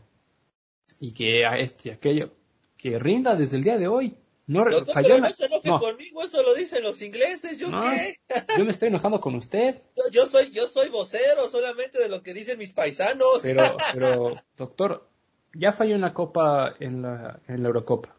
y 1.01 1.13
que 1.13 1.45
a 1.45 1.59
este, 1.59 1.93
aquello, 1.93 2.33
que 2.77 2.99
rinda 2.99 3.37
desde 3.37 3.57
el 3.57 3.65
día 3.65 3.79
de 3.79 3.89
hoy, 3.89 4.17
No, 4.47 4.65
falló 4.87 5.19
la- 5.19 5.29
no 5.29 5.35
se 5.35 5.47
enoje 5.47 5.69
no, 5.69 5.79
conmigo, 5.81 6.23
eso 6.23 6.43
lo 6.43 6.55
dicen 6.55 6.83
los 6.83 7.01
ingleses, 7.01 7.59
¿yo 7.59 7.71
No. 7.71 7.81
qué? 7.81 8.19
yo 8.59 8.65
me 8.65 8.71
estoy 8.73 8.89
enojando 8.89 9.19
con 9.21 9.35
usted, 9.35 9.77
Yo, 9.97 10.03
yo 10.11 10.27
soy, 10.27 10.51
yo 10.51 10.67
soy 10.69 10.91
vocero 10.91 11.49
solamente 11.49 11.99
de 11.99 12.09
lo 12.11 12.23
que 12.23 12.35
dicen 12.35 12.59
mis 12.59 12.73
paisanos. 12.73 13.41
pero, 13.43 13.77
pero, 13.95 14.35
doctor, 14.57 15.09
ya 15.55 15.73
falló 15.73 15.97
una 15.97 16.13
copa 16.13 16.75
en 16.79 17.01
la, 17.03 17.41
en 17.49 17.63
la 17.63 17.69
Eurocopa. 17.69 18.15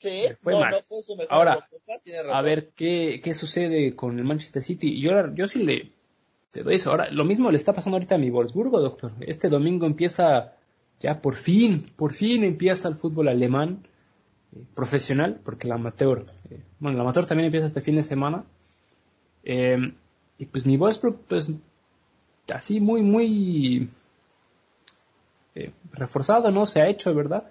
sí, 0.00 0.24
fue 0.42 0.54
no, 0.54 0.60
mal. 0.60 0.70
no 0.72 0.82
fue 0.82 1.02
su 1.02 1.14
mejor 1.14 1.32
Ahora, 1.32 1.54
Eurocopa, 1.54 1.98
tiene 2.02 2.22
razón. 2.24 2.36
A 2.36 2.42
ver 2.42 2.70
qué, 2.74 3.20
qué 3.22 3.34
sucede 3.34 3.94
con 3.94 4.18
el 4.18 4.24
Manchester 4.24 4.62
City. 4.62 5.00
Yo, 5.00 5.12
yo 5.34 5.46
sí 5.46 5.62
le 5.62 5.92
te 6.50 6.62
doy 6.62 6.74
eso. 6.76 6.90
Ahora, 6.90 7.10
lo 7.10 7.24
mismo 7.24 7.50
le 7.50 7.56
está 7.56 7.72
pasando 7.72 7.96
ahorita 7.96 8.14
a 8.14 8.18
mi 8.18 8.30
Wolfsburgo, 8.30 8.80
doctor. 8.80 9.12
Este 9.20 9.48
domingo 9.48 9.86
empieza, 9.86 10.54
ya 11.00 11.20
por 11.20 11.34
fin, 11.34 11.90
por 11.96 12.12
fin 12.12 12.44
empieza 12.44 12.88
el 12.88 12.94
fútbol 12.94 13.28
alemán 13.28 13.86
profesional, 14.74 15.40
porque 15.44 15.66
el 15.66 15.72
amateur, 15.72 16.24
eh, 16.50 16.62
bueno, 16.78 16.96
el 16.96 17.00
amateur 17.00 17.26
también 17.26 17.46
empieza 17.46 17.66
este 17.66 17.80
fin 17.80 17.96
de 17.96 18.02
semana. 18.02 18.44
Eh, 19.44 19.76
y 20.38 20.46
pues 20.46 20.66
mi 20.66 20.76
Wolfsburg, 20.76 21.18
pues, 21.28 21.52
así 22.52 22.80
muy, 22.80 23.02
muy 23.02 23.88
eh, 25.54 25.72
reforzado, 25.92 26.50
¿no? 26.50 26.66
Se 26.66 26.80
ha 26.80 26.88
hecho, 26.88 27.14
¿verdad? 27.14 27.48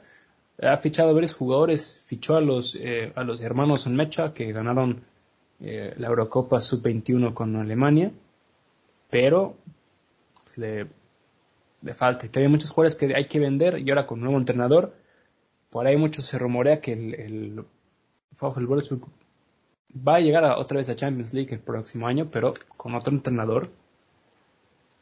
Ha 0.62 0.78
fichado 0.78 1.14
varios 1.14 1.36
jugadores, 1.36 2.02
fichó 2.06 2.36
a 2.36 2.42
los, 2.42 2.76
eh, 2.76 3.12
a 3.16 3.24
los 3.24 3.42
hermanos 3.42 3.88
Mecha 3.88 4.34
que 4.34 4.52
ganaron 4.52 5.04
la 5.60 6.08
Eurocopa 6.08 6.60
Sub-21 6.60 7.34
con 7.34 7.56
Alemania, 7.56 8.12
pero 9.10 9.56
pues, 10.44 10.58
le, 10.58 10.88
le 11.82 11.94
falta. 11.94 12.26
Y 12.26 12.30
todavía 12.30 12.48
hay 12.48 12.52
muchos 12.52 12.72
jugadores 12.72 12.96
que 12.96 13.16
hay 13.16 13.28
que 13.28 13.40
vender 13.40 13.80
y 13.80 13.90
ahora 13.90 14.06
con 14.06 14.20
un 14.20 14.26
nuevo 14.26 14.40
entrenador, 14.40 14.94
por 15.74 15.86
ahí 15.88 15.98
mucho 15.98 16.22
se 16.22 16.38
rumorea 16.38 16.80
que 16.80 16.94
el, 16.94 17.14
el, 17.16 17.66
el 18.58 18.66
Wolfsburg 18.68 19.08
va 20.08 20.16
a 20.16 20.20
llegar 20.22 20.46
a- 20.46 20.58
otra 20.58 20.78
vez 20.78 20.88
a 20.90 20.96
Champions 20.96 21.34
League 21.34 21.54
el 21.54 21.60
próximo 21.60 22.08
año, 22.08 22.30
pero 22.32 22.54
con 22.78 22.96
otro 22.96 23.12
entrenador. 23.14 23.70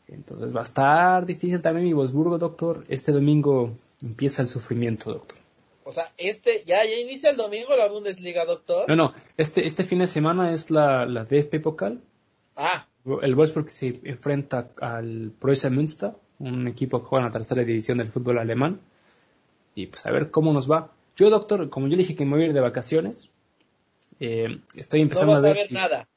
Entonces 0.07 0.53
va 0.55 0.59
a 0.59 0.63
estar 0.63 1.25
difícil 1.25 1.61
también 1.61 1.85
mi 1.85 1.93
Wolfsburgo, 1.93 2.37
doctor. 2.37 2.83
Este 2.89 3.11
domingo 3.11 3.73
empieza 4.01 4.41
el 4.41 4.47
sufrimiento, 4.49 5.11
doctor. 5.13 5.37
O 5.83 5.91
sea, 5.91 6.05
este, 6.17 6.63
ya, 6.65 6.83
ya 6.85 6.97
inicia 6.99 7.31
el 7.31 7.37
domingo 7.37 7.75
la 7.75 7.87
Bundesliga, 7.89 8.45
doctor. 8.45 8.85
No, 8.89 8.95
no, 8.95 9.13
este, 9.37 9.65
este 9.65 9.83
fin 9.83 9.99
de 9.99 10.07
semana 10.07 10.53
es 10.53 10.69
la, 10.69 11.05
la 11.05 11.23
DFB 11.23 11.61
Pokal. 11.61 12.01
Ah, 12.55 12.85
El 13.21 13.35
Wolfsburg 13.35 13.69
se 13.69 13.99
enfrenta 14.03 14.69
al 14.79 15.31
Preußa 15.39 15.69
Münster, 15.69 16.11
un 16.39 16.67
equipo 16.67 16.99
que 16.99 17.05
juega 17.07 17.25
en 17.25 17.29
la 17.29 17.31
tercera 17.31 17.63
división 17.63 17.97
del 17.97 18.09
fútbol 18.09 18.37
alemán. 18.39 18.79
Y 19.75 19.87
pues 19.87 20.05
a 20.05 20.11
ver 20.11 20.31
cómo 20.31 20.53
nos 20.53 20.69
va. 20.69 20.91
Yo, 21.15 21.29
doctor, 21.29 21.69
como 21.69 21.87
yo 21.87 21.91
le 21.91 22.03
dije 22.03 22.15
que 22.15 22.25
me 22.25 22.31
voy 22.35 22.43
a 22.43 22.47
ir 22.47 22.53
de 22.53 22.59
vacaciones, 22.61 23.31
eh, 24.19 24.59
estoy 24.75 25.01
no 25.01 25.03
empezando 25.03 25.33
vas 25.33 25.43
a 25.43 25.47
a 25.47 25.49
ver 25.49 25.57
ver 25.57 25.67
si- 25.67 25.73
nada. 25.73 26.07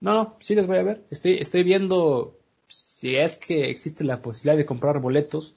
No, 0.00 0.14
no, 0.14 0.36
sí 0.40 0.54
les 0.54 0.66
voy 0.66 0.78
a 0.78 0.82
ver. 0.82 1.04
Estoy, 1.10 1.34
estoy 1.38 1.62
viendo 1.62 2.38
si 2.68 3.16
es 3.16 3.36
que 3.38 3.68
existe 3.70 4.02
la 4.04 4.22
posibilidad 4.22 4.56
de 4.56 4.64
comprar 4.64 5.00
boletos, 5.00 5.54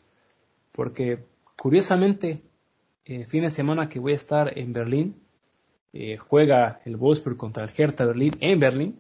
porque 0.74 1.20
curiosamente, 1.56 2.42
el 3.06 3.26
fin 3.26 3.44
de 3.44 3.50
semana 3.50 3.88
que 3.88 4.00
voy 4.00 4.12
a 4.14 4.16
estar 4.16 4.58
en 4.58 4.74
Berlín, 4.74 5.16
eh, 5.94 6.18
juega 6.18 6.82
el 6.86 6.98
Wolfsburg 6.98 7.38
contra 7.38 7.64
el 7.64 7.70
Hertha 7.78 8.06
Berlín 8.06 8.36
en 8.42 8.60
Berlín. 8.60 9.00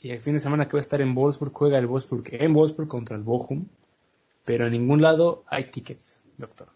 Y 0.00 0.10
el 0.10 0.20
fin 0.20 0.34
de 0.34 0.40
semana 0.40 0.66
que 0.66 0.72
voy 0.72 0.78
a 0.78 0.80
estar 0.80 1.00
en 1.00 1.14
Wolfsburg, 1.14 1.52
juega 1.52 1.78
el 1.78 1.86
Wolfsburg 1.86 2.24
en 2.32 2.52
Wolfsburg 2.52 2.88
contra 2.88 3.16
el 3.16 3.22
Bochum. 3.22 3.66
Pero 4.48 4.64
en 4.64 4.72
ningún 4.72 5.02
lado 5.02 5.44
hay 5.46 5.64
tickets, 5.64 6.24
doctor. 6.38 6.68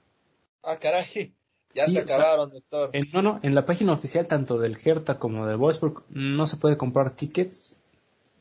Ah, 0.62 0.76
caray. 0.78 1.34
Ya 1.74 1.86
Sí, 1.86 1.92
se 1.94 2.02
o 2.02 2.06
sea, 2.06 2.16
acabaron, 2.16 2.50
doctor. 2.50 2.90
En, 2.92 3.10
no, 3.14 3.22
no, 3.22 3.40
en 3.42 3.54
la 3.54 3.64
página 3.64 3.94
oficial 3.94 4.26
tanto 4.26 4.58
del 4.58 4.76
Hertha 4.76 5.18
como 5.18 5.46
del 5.46 5.56
Wolfsburg 5.56 6.04
no 6.10 6.44
se 6.44 6.58
puede 6.58 6.76
comprar 6.76 7.16
tickets, 7.16 7.80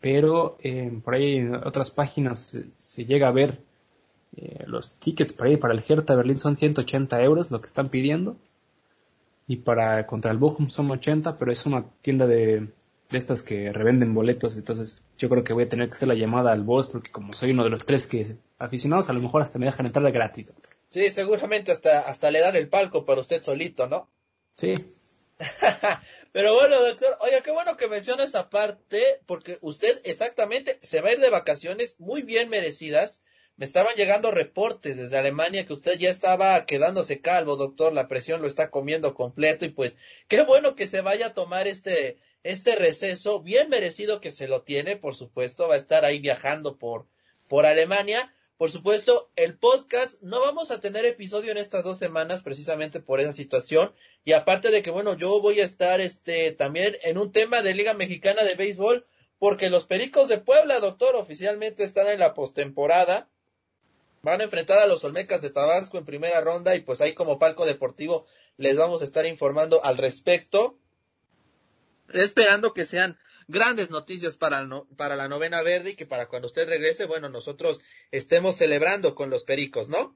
pero 0.01 0.57
eh, 0.61 0.91
por 1.01 1.15
ahí 1.15 1.37
en 1.37 1.55
otras 1.55 1.91
páginas 1.91 2.39
se, 2.39 2.65
se 2.77 3.05
llega 3.05 3.29
a 3.29 3.31
ver 3.31 3.61
eh, 4.35 4.65
los 4.67 4.99
tickets 4.99 5.31
para 5.31 5.51
ir 5.51 5.59
para 5.59 5.73
el 5.73 5.83
Hertha 5.87 6.13
Berlín 6.13 6.41
son 6.41 6.57
180 6.57 7.23
euros 7.23 7.51
lo 7.51 7.61
que 7.61 7.67
están 7.67 7.87
pidiendo 7.87 8.35
y 9.47 9.55
para 9.55 10.05
contra 10.07 10.31
el 10.31 10.39
Bochum 10.39 10.67
son 10.67 10.91
80, 10.91 11.37
pero 11.37 11.53
es 11.53 11.65
una 11.65 11.85
tienda 12.01 12.27
de, 12.27 12.67
de 13.11 13.17
estas 13.17 13.43
que 13.43 13.71
revenden 13.71 14.13
boletos, 14.13 14.57
entonces 14.57 15.03
yo 15.17 15.29
creo 15.29 15.43
que 15.43 15.53
voy 15.53 15.63
a 15.63 15.69
tener 15.69 15.87
que 15.87 15.95
hacer 15.95 16.07
la 16.07 16.15
llamada 16.15 16.51
al 16.51 16.63
boss 16.63 16.87
porque 16.87 17.11
como 17.11 17.33
soy 17.33 17.51
uno 17.51 17.63
de 17.63 17.69
los 17.69 17.85
tres 17.85 18.07
que 18.07 18.37
aficionados, 18.57 19.09
a 19.09 19.13
lo 19.13 19.19
mejor 19.19 19.41
hasta 19.41 19.59
me 19.59 19.65
dejan 19.65 19.85
entrar 19.85 20.05
de 20.05 20.11
gratis, 20.11 20.47
doctor. 20.47 20.73
Sí, 20.89 21.11
seguramente 21.11 21.71
hasta, 21.71 22.01
hasta 22.01 22.31
le 22.31 22.39
dan 22.39 22.55
el 22.55 22.69
palco 22.69 23.05
para 23.05 23.21
usted 23.21 23.43
solito, 23.43 23.87
¿no? 23.87 24.09
Sí, 24.55 24.75
Pero 26.31 26.53
bueno, 26.53 26.81
doctor, 26.81 27.17
oiga, 27.21 27.41
qué 27.41 27.51
bueno 27.51 27.77
que 27.77 27.87
menciona 27.87 28.23
esa 28.23 28.49
parte, 28.49 29.01
porque 29.25 29.57
usted 29.61 29.99
exactamente 30.03 30.79
se 30.81 31.01
va 31.01 31.09
a 31.09 31.13
ir 31.13 31.19
de 31.19 31.29
vacaciones 31.29 31.95
muy 31.99 32.21
bien 32.23 32.49
merecidas. 32.49 33.19
Me 33.57 33.65
estaban 33.65 33.95
llegando 33.95 34.31
reportes 34.31 34.97
desde 34.97 35.17
Alemania 35.17 35.65
que 35.65 35.73
usted 35.73 35.97
ya 35.97 36.09
estaba 36.09 36.65
quedándose 36.65 37.21
calvo, 37.21 37.57
doctor, 37.57 37.93
la 37.93 38.07
presión 38.07 38.41
lo 38.41 38.47
está 38.47 38.71
comiendo 38.71 39.13
completo 39.13 39.65
y 39.65 39.69
pues 39.69 39.97
qué 40.27 40.41
bueno 40.43 40.75
que 40.75 40.87
se 40.87 41.01
vaya 41.01 41.27
a 41.27 41.33
tomar 41.33 41.67
este 41.67 42.17
este 42.43 42.75
receso 42.75 43.41
bien 43.41 43.69
merecido 43.69 44.21
que 44.21 44.31
se 44.31 44.47
lo 44.47 44.63
tiene, 44.63 44.97
por 44.97 45.15
supuesto, 45.15 45.67
va 45.67 45.75
a 45.75 45.77
estar 45.77 46.05
ahí 46.05 46.19
viajando 46.19 46.77
por 46.77 47.07
por 47.51 47.65
Alemania. 47.65 48.33
Por 48.55 48.71
supuesto, 48.71 49.29
el 49.35 49.57
podcast 49.57 50.21
no 50.21 50.39
vamos 50.39 50.71
a 50.71 50.79
tener 50.79 51.03
episodio 51.03 51.51
en 51.51 51.57
estas 51.57 51.83
dos 51.83 51.97
semanas 51.97 52.43
precisamente 52.43 53.01
por 53.01 53.19
esa 53.19 53.33
situación. 53.33 53.93
Y 54.23 54.31
aparte 54.31 54.71
de 54.71 54.81
que, 54.81 54.89
bueno, 54.89 55.17
yo 55.17 55.41
voy 55.41 55.59
a 55.59 55.65
estar 55.65 55.99
este 55.99 56.53
también 56.53 56.95
en 57.03 57.17
un 57.17 57.33
tema 57.33 57.61
de 57.61 57.75
Liga 57.75 57.93
Mexicana 57.93 58.43
de 58.45 58.55
Béisbol, 58.55 59.05
porque 59.37 59.69
los 59.69 59.85
Pericos 59.85 60.29
de 60.29 60.37
Puebla, 60.37 60.79
doctor, 60.79 61.17
oficialmente 61.17 61.83
están 61.83 62.07
en 62.07 62.19
la 62.19 62.33
postemporada. 62.33 63.27
Van 64.21 64.39
a 64.39 64.45
enfrentar 64.45 64.79
a 64.79 64.85
los 64.85 65.03
Olmecas 65.03 65.41
de 65.41 65.49
Tabasco 65.49 65.97
en 65.97 66.05
primera 66.05 66.39
ronda 66.39 66.73
y 66.75 66.79
pues 66.79 67.01
ahí 67.01 67.13
como 67.13 67.37
palco 67.37 67.65
deportivo 67.65 68.25
les 68.55 68.77
vamos 68.77 69.01
a 69.01 69.05
estar 69.05 69.25
informando 69.25 69.83
al 69.83 69.97
respecto. 69.97 70.77
Esperando 72.13 72.73
que 72.73 72.85
sean 72.85 73.17
grandes 73.47 73.89
noticias 73.89 74.35
para, 74.35 74.65
no- 74.65 74.87
para 74.97 75.15
la 75.15 75.27
novena 75.27 75.61
verde 75.61 75.91
y 75.91 75.95
que 75.95 76.05
para 76.05 76.27
cuando 76.27 76.47
usted 76.47 76.67
regrese, 76.67 77.05
bueno, 77.05 77.29
nosotros 77.29 77.81
estemos 78.11 78.55
celebrando 78.55 79.15
con 79.15 79.29
los 79.29 79.43
Pericos, 79.43 79.89
¿no? 79.89 80.15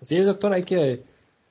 Así 0.00 0.16
es, 0.16 0.26
doctor, 0.26 0.52
hay 0.52 0.64
que 0.64 1.02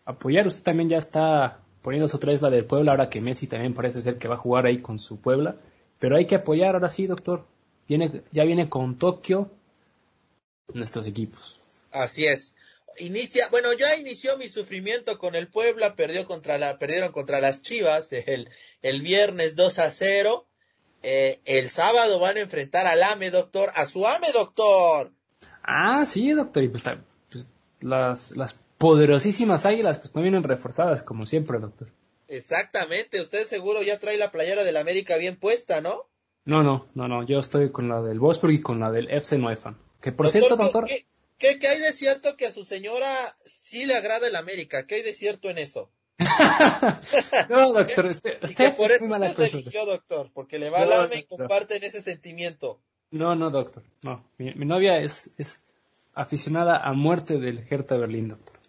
apoyar. 0.06 0.48
Usted 0.48 0.64
también 0.64 0.90
ya 0.90 0.98
está 0.98 1.62
poniéndose 1.82 2.16
otra 2.18 2.32
vez 2.32 2.42
la 2.42 2.50
del 2.50 2.66
Puebla, 2.66 2.92
ahora 2.92 3.10
que 3.10 3.22
Messi 3.22 3.48
también 3.48 3.74
parece 3.74 4.02
ser 4.02 4.18
que 4.18 4.28
va 4.28 4.36
a 4.36 4.40
jugar 4.40 4.66
ahí 4.66 4.80
con 4.80 5.00
su 5.00 5.20
Puebla. 5.22 5.56
Pero 6.00 6.16
hay 6.16 6.26
que 6.26 6.36
apoyar, 6.36 6.76
ahora 6.76 6.90
sí, 6.90 7.08
doctor. 7.08 7.46
Viene, 7.88 8.24
ya 8.32 8.44
viene 8.44 8.68
con 8.70 8.98
Tokio 8.98 9.52
nuestros 10.74 11.08
equipos. 11.08 11.62
Así 11.92 12.26
es. 12.26 12.54
Inicia, 13.00 13.48
bueno, 13.50 13.74
ya 13.74 13.96
inició 13.98 14.38
mi 14.38 14.48
sufrimiento 14.48 15.18
con 15.18 15.36
el 15.36 15.48
Puebla, 15.48 15.96
perdió 15.96 16.26
contra 16.26 16.58
la, 16.58 16.78
perdieron 16.80 17.12
contra 17.12 17.40
las 17.42 17.62
Chivas 17.62 18.12
el, 18.14 18.50
el 18.82 19.02
viernes 19.02 19.56
2 19.56 19.80
a 19.80 19.92
0. 19.92 20.48
Eh, 21.04 21.40
el 21.46 21.70
sábado 21.70 22.20
van 22.20 22.38
a 22.38 22.42
enfrentar 22.42 22.88
al 22.88 23.04
AME, 23.04 23.30
doctor, 23.30 23.72
a 23.76 23.86
su 23.86 24.08
AME, 24.08 24.32
doctor. 24.34 25.12
Ah, 25.64 26.06
sí, 26.06 26.32
doctor. 26.32 26.64
Y 26.64 26.70
pues, 26.70 26.84
pues, 27.30 27.48
las, 27.82 28.36
las 28.38 28.60
poderosísimas 28.78 29.66
águilas 29.66 30.00
pues 30.00 30.16
no 30.16 30.22
vienen 30.22 30.44
reforzadas, 30.44 31.04
como 31.04 31.26
siempre, 31.26 31.60
doctor. 31.60 31.90
Exactamente, 32.28 33.22
usted 33.22 33.46
seguro 33.48 33.84
ya 33.84 34.00
trae 34.00 34.18
la 34.18 34.32
playera 34.32 34.64
del 34.64 34.78
América 34.78 35.16
bien 35.18 35.36
puesta, 35.38 35.80
¿no? 35.82 36.08
No, 36.44 36.64
no, 36.64 36.86
no, 36.96 37.08
no. 37.08 37.24
Yo 37.26 37.40
estoy 37.40 37.72
con 37.72 37.88
la 37.88 38.02
del 38.02 38.20
Wolfsburg 38.20 38.54
y 38.54 38.62
con 38.62 38.80
la 38.80 38.92
del 38.92 39.10
FC 39.12 39.38
Nuefan. 39.38 39.78
Que 40.02 40.12
por 40.12 40.28
cierto, 40.30 40.58
¿qué- 40.58 40.64
doctor. 40.64 40.86
¿qué, 40.86 41.06
qué, 41.38 41.60
qué 41.60 41.68
hay 41.68 41.80
de 41.80 41.94
cierto 41.94 42.38
que 42.38 42.48
a 42.48 42.52
su 42.52 42.64
señora 42.64 43.36
sí 43.46 43.86
le 43.86 43.96
agrada 43.96 44.28
el 44.28 44.36
América? 44.36 44.88
¿Qué 44.88 44.96
hay 44.96 45.02
de 45.04 45.14
cierto 45.14 45.50
en 45.50 45.58
eso? 45.58 45.92
no, 47.50 47.74
doctor, 47.74 48.06
usted, 48.06 48.38
Y 48.42 48.46
usted 48.46 48.72
que 48.72 48.72
por 48.72 48.92
es 48.92 49.02
eso 49.02 49.58
usted 49.58 49.86
doctor, 49.86 50.32
porque 50.34 50.60
le 50.60 50.70
va 50.70 50.86
No, 50.86 50.94
AME 50.94 51.16
y 51.16 51.20
no, 51.20 51.26
no. 51.32 51.38
comparten 51.38 51.84
ese 51.84 52.02
sentimiento. 52.02 52.82
No, 53.12 53.36
no, 53.36 53.50
doctor. 53.50 53.84
No. 54.04 54.30
Mi, 54.38 54.54
mi 54.56 54.66
novia 54.66 54.98
es, 55.00 55.36
es 55.38 55.74
aficionada 56.14 56.78
a 56.78 56.94
muerte 56.94 57.38
del 57.38 57.60
Hertha 57.60 57.98
Berlín, 57.98 58.30
doctor. 58.30 58.60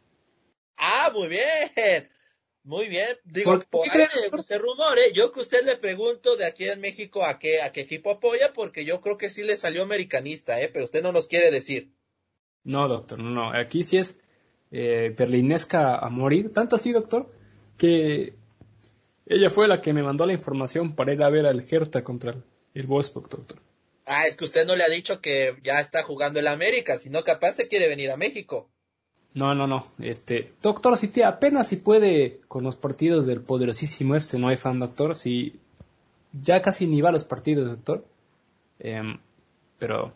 Ah, 0.77 1.11
muy 1.15 1.29
bien. 1.29 2.11
Muy 2.65 2.89
bien. 2.89 3.17
Digo, 3.25 3.53
¿Por 3.53 3.67
por, 3.67 3.85
qué 3.85 4.03
ahí 4.03 4.43
se 4.43 4.59
rumore. 4.59 5.13
Yo 5.13 5.31
que 5.31 5.41
usted 5.41 5.65
le 5.65 5.77
pregunto 5.77 6.37
de 6.37 6.47
aquí 6.47 6.69
en 6.69 6.81
México 6.81 7.25
a 7.25 7.39
qué, 7.39 7.63
a 7.63 7.71
qué 7.71 7.83
equipo 7.83 8.11
apoya, 8.11 8.53
porque 8.53 8.85
yo 8.85 9.01
creo 9.01 9.17
que 9.17 9.31
sí 9.31 9.45
le 9.45 9.57
salió 9.57 9.85
americanista, 9.85 10.61
¿eh? 10.61 10.69
Pero 10.69 10.85
usted 10.85 11.01
no 11.01 11.13
nos 11.13 11.29
quiere 11.29 11.53
decir. 11.53 11.93
No, 12.67 12.89
doctor, 12.89 13.21
no, 13.21 13.31
no. 13.31 13.53
Aquí 13.53 13.85
sí 13.85 13.97
es 13.97 14.25
eh, 14.73 15.15
berlinesca 15.17 15.97
a 15.97 16.11
morir. 16.11 16.53
Tanto 16.53 16.77
así, 16.77 16.93
doctor, 16.93 17.31
que 17.79 18.35
ella 19.25 19.51
fue 19.51 19.69
la 19.69 19.81
que 19.81 19.93
me 19.93 20.03
mandó 20.03 20.27
la 20.27 20.33
información 20.33 20.95
para 20.95 21.13
ir 21.13 21.23
a 21.23 21.31
ver 21.31 21.47
al 21.47 21.65
Hertha 21.69 22.03
contra 22.03 22.35
el, 22.75 22.87
Wolfsburg, 22.87 23.29
doctor. 23.29 23.59
Ah, 24.05 24.27
es 24.27 24.37
que 24.37 24.45
usted 24.45 24.67
no 24.67 24.75
le 24.75 24.83
ha 24.83 24.89
dicho 24.89 25.21
que 25.21 25.57
ya 25.63 25.81
está 25.81 26.03
jugando 26.03 26.41
el 26.41 26.49
América, 26.49 26.97
sino 26.97 27.23
capaz 27.23 27.53
se 27.53 27.69
quiere 27.69 27.89
venir 27.89 28.11
a 28.11 28.17
México. 28.17 28.69
No, 29.33 29.55
no, 29.55 29.69
no. 29.69 29.87
Este, 30.01 30.53
doctor, 30.61 30.97
si 30.97 31.09
te 31.09 31.25
apenas 31.25 31.69
si 31.69 31.77
puede 31.77 32.41
con 32.49 32.65
los 32.65 32.75
partidos 32.75 33.27
del 33.27 33.43
poderosísimo 33.43 34.17
FC, 34.17 34.41
no 34.41 34.49
hay 34.49 34.57
fan, 34.57 34.81
doctor. 34.81 35.15
Si 35.15 35.61
ya 36.33 36.63
casi 36.63 36.89
ni 36.89 37.01
va 37.01 37.11
a 37.11 37.13
los 37.13 37.25
partidos, 37.25 37.71
doctor. 37.71 38.05
Em, 38.81 39.19
pero 39.79 40.13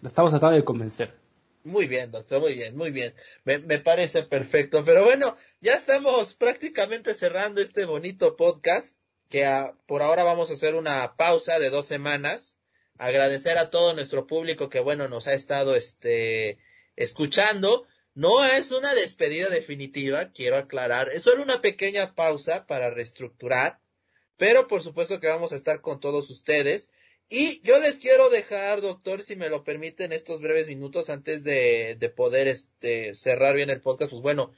lo 0.00 0.08
estamos 0.08 0.30
tratando 0.30 0.56
de 0.56 0.64
convencer. 0.64 1.25
Muy 1.66 1.88
bien, 1.88 2.12
doctor, 2.12 2.40
muy 2.40 2.54
bien, 2.54 2.76
muy 2.76 2.92
bien. 2.92 3.12
Me, 3.42 3.58
parece 3.80 4.22
perfecto. 4.22 4.84
Pero 4.84 5.02
bueno, 5.02 5.36
ya 5.60 5.74
estamos 5.74 6.34
prácticamente 6.34 7.12
cerrando 7.12 7.60
este 7.60 7.84
bonito 7.86 8.36
podcast, 8.36 8.96
que 9.28 9.44
por 9.86 10.00
ahora 10.00 10.22
vamos 10.22 10.48
a 10.48 10.52
hacer 10.52 10.76
una 10.76 11.16
pausa 11.16 11.58
de 11.58 11.70
dos 11.70 11.84
semanas. 11.84 12.56
Agradecer 12.98 13.58
a 13.58 13.70
todo 13.70 13.94
nuestro 13.94 14.28
público 14.28 14.68
que, 14.70 14.78
bueno, 14.78 15.08
nos 15.08 15.26
ha 15.26 15.34
estado 15.34 15.74
este, 15.74 16.58
escuchando. 16.94 17.84
No 18.14 18.44
es 18.44 18.70
una 18.70 18.94
despedida 18.94 19.48
definitiva, 19.48 20.30
quiero 20.30 20.58
aclarar. 20.58 21.08
Es 21.08 21.24
solo 21.24 21.42
una 21.42 21.62
pequeña 21.62 22.14
pausa 22.14 22.64
para 22.66 22.90
reestructurar. 22.90 23.80
Pero 24.36 24.68
por 24.68 24.84
supuesto 24.84 25.18
que 25.18 25.26
vamos 25.26 25.50
a 25.50 25.56
estar 25.56 25.80
con 25.80 25.98
todos 25.98 26.30
ustedes. 26.30 26.90
Y 27.28 27.60
yo 27.62 27.78
les 27.80 27.98
quiero 27.98 28.28
dejar, 28.30 28.80
doctor, 28.80 29.20
si 29.20 29.34
me 29.34 29.48
lo 29.48 29.64
permiten, 29.64 30.12
estos 30.12 30.40
breves 30.40 30.68
minutos 30.68 31.10
antes 31.10 31.42
de, 31.42 31.96
de 31.98 32.08
poder 32.08 32.46
este, 32.46 33.14
cerrar 33.14 33.56
bien 33.56 33.70
el 33.70 33.80
podcast. 33.80 34.10
Pues 34.12 34.22
bueno, 34.22 34.52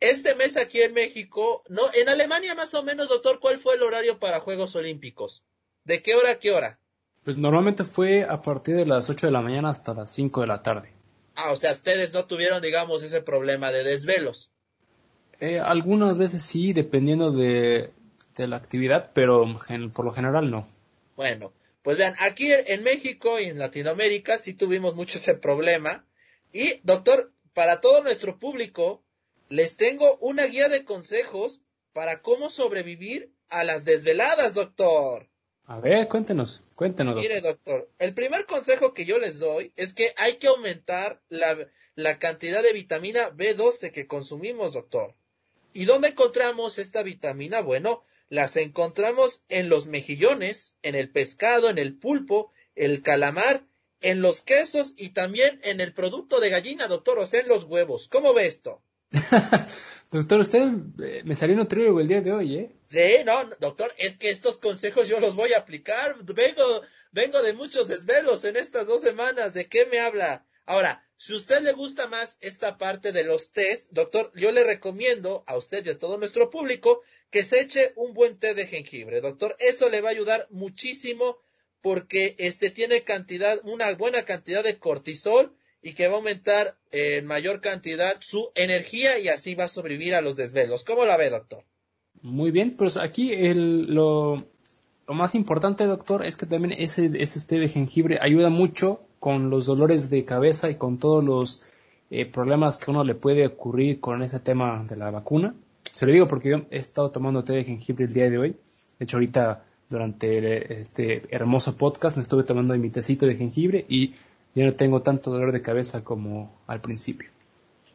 este 0.00 0.34
mes 0.34 0.56
aquí 0.58 0.82
en 0.82 0.92
México, 0.92 1.62
no, 1.68 1.82
en 1.94 2.08
Alemania 2.08 2.54
más 2.54 2.74
o 2.74 2.82
menos, 2.82 3.08
doctor, 3.08 3.40
¿cuál 3.40 3.58
fue 3.58 3.76
el 3.76 3.82
horario 3.82 4.18
para 4.18 4.40
Juegos 4.40 4.76
Olímpicos? 4.76 5.42
¿De 5.84 6.02
qué 6.02 6.14
hora 6.14 6.32
a 6.32 6.38
qué 6.38 6.50
hora? 6.50 6.78
Pues 7.24 7.38
normalmente 7.38 7.84
fue 7.84 8.24
a 8.24 8.42
partir 8.42 8.76
de 8.76 8.86
las 8.86 9.08
8 9.08 9.26
de 9.26 9.32
la 9.32 9.40
mañana 9.40 9.70
hasta 9.70 9.94
las 9.94 10.10
5 10.12 10.42
de 10.42 10.46
la 10.46 10.62
tarde. 10.62 10.92
Ah, 11.36 11.52
o 11.52 11.56
sea, 11.56 11.72
ustedes 11.72 12.12
no 12.12 12.26
tuvieron, 12.26 12.60
digamos, 12.60 13.02
ese 13.02 13.22
problema 13.22 13.72
de 13.72 13.82
desvelos. 13.82 14.50
Eh, 15.40 15.58
algunas 15.58 16.18
veces 16.18 16.42
sí, 16.42 16.72
dependiendo 16.72 17.30
de, 17.32 17.90
la 18.36 18.56
actividad, 18.56 19.10
pero 19.14 19.44
por 19.92 20.04
lo 20.04 20.12
general 20.12 20.50
no. 20.50 20.66
Bueno, 21.16 21.52
pues 21.84 21.98
vean, 21.98 22.14
aquí 22.20 22.50
en 22.50 22.82
México 22.82 23.38
y 23.38 23.44
en 23.44 23.58
Latinoamérica 23.58 24.38
sí 24.38 24.54
tuvimos 24.54 24.94
mucho 24.94 25.18
ese 25.18 25.34
problema. 25.34 26.06
Y, 26.50 26.80
doctor, 26.82 27.30
para 27.52 27.82
todo 27.82 28.02
nuestro 28.02 28.38
público, 28.38 29.04
les 29.50 29.76
tengo 29.76 30.16
una 30.22 30.46
guía 30.46 30.70
de 30.70 30.86
consejos 30.86 31.60
para 31.92 32.22
cómo 32.22 32.48
sobrevivir 32.48 33.34
a 33.50 33.64
las 33.64 33.84
desveladas, 33.84 34.54
doctor. 34.54 35.28
A 35.66 35.78
ver, 35.78 36.08
cuéntenos, 36.08 36.62
cuéntenos. 36.74 37.16
Mire, 37.16 37.42
doctor, 37.42 37.90
el 37.98 38.14
primer 38.14 38.46
consejo 38.46 38.94
que 38.94 39.04
yo 39.04 39.18
les 39.18 39.38
doy 39.38 39.70
es 39.76 39.92
que 39.92 40.14
hay 40.16 40.36
que 40.36 40.46
aumentar 40.46 41.20
la, 41.28 41.68
la 41.96 42.18
cantidad 42.18 42.62
de 42.62 42.72
vitamina 42.72 43.30
B12 43.36 43.90
que 43.92 44.06
consumimos, 44.06 44.72
doctor. 44.72 45.14
¿Y 45.74 45.84
dónde 45.84 46.08
encontramos 46.08 46.78
esta 46.78 47.02
vitamina? 47.02 47.60
Bueno, 47.60 48.04
las 48.28 48.56
encontramos 48.56 49.44
en 49.48 49.68
los 49.68 49.86
mejillones, 49.86 50.76
en 50.82 50.94
el 50.94 51.10
pescado, 51.10 51.70
en 51.70 51.78
el 51.78 51.96
pulpo, 51.96 52.52
el 52.74 53.02
calamar, 53.02 53.66
en 54.00 54.20
los 54.20 54.42
quesos 54.42 54.94
y 54.96 55.10
también 55.10 55.60
en 55.64 55.80
el 55.80 55.94
producto 55.94 56.40
de 56.40 56.50
gallina, 56.50 56.88
doctor, 56.88 57.18
o 57.18 57.26
sea, 57.26 57.40
en 57.40 57.48
los 57.48 57.64
huevos. 57.64 58.08
¿Cómo 58.08 58.34
ve 58.34 58.46
esto? 58.46 58.82
doctor, 60.10 60.40
usted 60.40 60.68
eh, 61.02 61.22
me 61.24 61.34
salió 61.34 61.56
nutriólogo 61.56 62.00
el 62.00 62.08
día 62.08 62.20
de 62.20 62.32
hoy, 62.32 62.56
¿eh? 62.56 62.76
Sí, 62.88 63.24
no, 63.24 63.44
doctor, 63.60 63.92
es 63.96 64.16
que 64.16 64.30
estos 64.30 64.58
consejos 64.58 65.08
yo 65.08 65.20
los 65.20 65.34
voy 65.34 65.52
a 65.52 65.58
aplicar. 65.58 66.16
Vengo, 66.24 66.82
vengo 67.12 67.42
de 67.42 67.52
muchos 67.52 67.88
desvelos 67.88 68.44
en 68.44 68.56
estas 68.56 68.86
dos 68.86 69.00
semanas. 69.00 69.54
¿De 69.54 69.66
qué 69.66 69.86
me 69.86 70.00
habla? 70.00 70.44
Ahora, 70.66 71.04
si 71.16 71.32
a 71.32 71.36
usted 71.36 71.62
le 71.62 71.72
gusta 71.72 72.08
más 72.08 72.38
esta 72.40 72.76
parte 72.78 73.12
de 73.12 73.24
los 73.24 73.52
test, 73.52 73.92
doctor, 73.92 74.30
yo 74.34 74.52
le 74.52 74.64
recomiendo 74.64 75.44
a 75.46 75.56
usted 75.56 75.84
y 75.86 75.90
a 75.90 75.98
todo 75.98 76.18
nuestro 76.18 76.50
público 76.50 77.00
que 77.30 77.44
se 77.44 77.60
eche 77.60 77.92
un 77.96 78.14
buen 78.14 78.38
té 78.38 78.54
de 78.54 78.66
jengibre, 78.66 79.20
doctor. 79.20 79.56
Eso 79.58 79.88
le 79.88 80.00
va 80.00 80.08
a 80.08 80.12
ayudar 80.12 80.46
muchísimo 80.50 81.38
porque 81.80 82.34
este 82.38 82.70
tiene 82.70 83.02
cantidad, 83.02 83.60
una 83.64 83.92
buena 83.94 84.22
cantidad 84.22 84.64
de 84.64 84.78
cortisol 84.78 85.54
y 85.82 85.92
que 85.92 86.08
va 86.08 86.14
a 86.14 86.16
aumentar 86.16 86.78
en 86.92 87.26
mayor 87.26 87.60
cantidad 87.60 88.16
su 88.20 88.50
energía 88.54 89.18
y 89.18 89.28
así 89.28 89.54
va 89.54 89.64
a 89.64 89.68
sobrevivir 89.68 90.14
a 90.14 90.22
los 90.22 90.36
desvelos. 90.36 90.82
¿Cómo 90.82 91.04
la 91.04 91.16
ve, 91.16 91.28
doctor? 91.28 91.64
Muy 92.22 92.50
bien, 92.50 92.76
pues 92.76 92.96
aquí 92.96 93.34
el, 93.34 93.94
lo, 93.94 94.36
lo, 95.06 95.14
más 95.14 95.34
importante, 95.34 95.84
doctor, 95.84 96.24
es 96.24 96.38
que 96.38 96.46
también 96.46 96.80
ese, 96.80 97.10
ese 97.18 97.46
té 97.46 97.58
de 97.58 97.68
jengibre 97.68 98.18
ayuda 98.22 98.48
mucho 98.48 99.06
con 99.24 99.48
los 99.48 99.64
dolores 99.64 100.10
de 100.10 100.26
cabeza 100.26 100.68
y 100.68 100.74
con 100.74 100.98
todos 100.98 101.24
los 101.24 101.62
eh, 102.10 102.26
problemas 102.26 102.76
que 102.76 102.90
uno 102.90 103.02
le 103.04 103.14
puede 103.14 103.46
ocurrir 103.46 103.98
con 103.98 104.22
ese 104.22 104.38
tema 104.38 104.84
de 104.86 104.96
la 104.96 105.10
vacuna. 105.10 105.54
Se 105.82 106.04
lo 106.04 106.12
digo 106.12 106.28
porque 106.28 106.50
yo 106.50 106.66
he 106.70 106.76
estado 106.76 107.10
tomando 107.10 107.42
té 107.42 107.54
de 107.54 107.64
jengibre 107.64 108.04
el 108.04 108.12
día 108.12 108.28
de 108.28 108.36
hoy. 108.36 108.50
De 108.50 109.04
hecho, 109.04 109.16
ahorita 109.16 109.64
durante 109.88 110.78
este 110.78 111.22
hermoso 111.30 111.78
podcast 111.78 112.18
me 112.18 112.22
estuve 112.22 112.42
tomando 112.44 112.76
mi 112.76 112.90
tecito 112.90 113.24
de 113.24 113.34
jengibre 113.34 113.86
y 113.88 114.12
ya 114.54 114.66
no 114.66 114.74
tengo 114.74 115.00
tanto 115.00 115.30
dolor 115.30 115.52
de 115.52 115.62
cabeza 115.62 116.04
como 116.04 116.60
al 116.66 116.82
principio. 116.82 117.30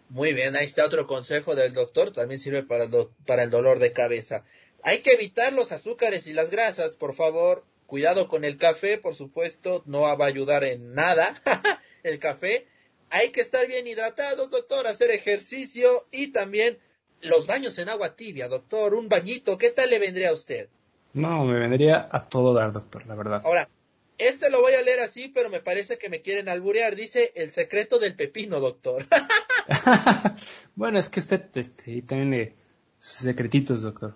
Muy 0.10 0.34
bien, 0.34 0.56
ahí 0.56 0.66
está 0.66 0.84
otro 0.84 1.06
consejo 1.06 1.54
del 1.54 1.76
doctor, 1.76 2.12
también 2.12 2.40
sirve 2.40 2.64
para 2.64 2.86
el, 2.86 2.92
para 3.28 3.44
el 3.44 3.52
dolor 3.52 3.78
de 3.78 3.94
cabeza. 3.94 4.44
Hay 4.82 5.04
que 5.04 5.12
evitar 5.12 5.54
los 5.54 5.72
azúcares 5.72 6.26
y 6.26 6.34
las 6.34 6.50
grasas, 6.50 6.96
por 6.96 7.14
favor. 7.14 7.66
Cuidado 7.90 8.28
con 8.28 8.46
el 8.46 8.58
café, 8.58 9.00
por 9.00 9.16
supuesto, 9.16 9.82
no 9.88 10.02
va 10.02 10.12
a 10.12 10.28
ayudar 10.28 10.64
en 10.64 10.94
nada 10.94 11.42
el 12.04 12.20
café. 12.20 12.68
Hay 13.10 13.30
que 13.30 13.42
estar 13.42 13.66
bien 13.66 13.88
hidratados, 13.88 14.52
doctor, 14.52 14.86
hacer 14.86 15.10
ejercicio 15.10 15.90
y 16.12 16.28
también 16.28 16.78
los 17.22 17.48
baños 17.48 17.80
en 17.80 17.90
agua 17.90 18.16
tibia, 18.16 18.48
doctor. 18.48 18.94
Un 18.94 19.10
bañito, 19.10 19.58
¿qué 19.58 19.72
tal 19.72 19.90
le 19.90 19.98
vendría 19.98 20.30
a 20.30 20.34
usted? 20.34 20.70
No, 21.14 21.46
me 21.46 21.58
vendría 21.58 22.08
a 22.12 22.20
todo 22.20 22.54
dar, 22.54 22.72
doctor, 22.72 23.08
la 23.08 23.16
verdad. 23.16 23.42
Ahora, 23.44 23.68
este 24.20 24.52
lo 24.52 24.62
voy 24.62 24.74
a 24.74 24.84
leer 24.84 25.00
así, 25.00 25.30
pero 25.30 25.50
me 25.50 25.60
parece 25.60 25.98
que 25.98 26.10
me 26.10 26.22
quieren 26.22 26.48
alburear. 26.48 26.96
Dice 26.96 27.32
el 27.34 27.50
secreto 27.50 27.98
del 27.98 28.14
pepino, 28.14 28.60
doctor. 28.60 29.08
bueno, 30.76 31.00
es 31.00 31.10
que 31.10 31.22
usted 31.22 31.44
este, 31.56 32.04
también 32.04 32.54
sus 33.00 33.26
secretitos, 33.26 33.82
doctor. 33.82 34.14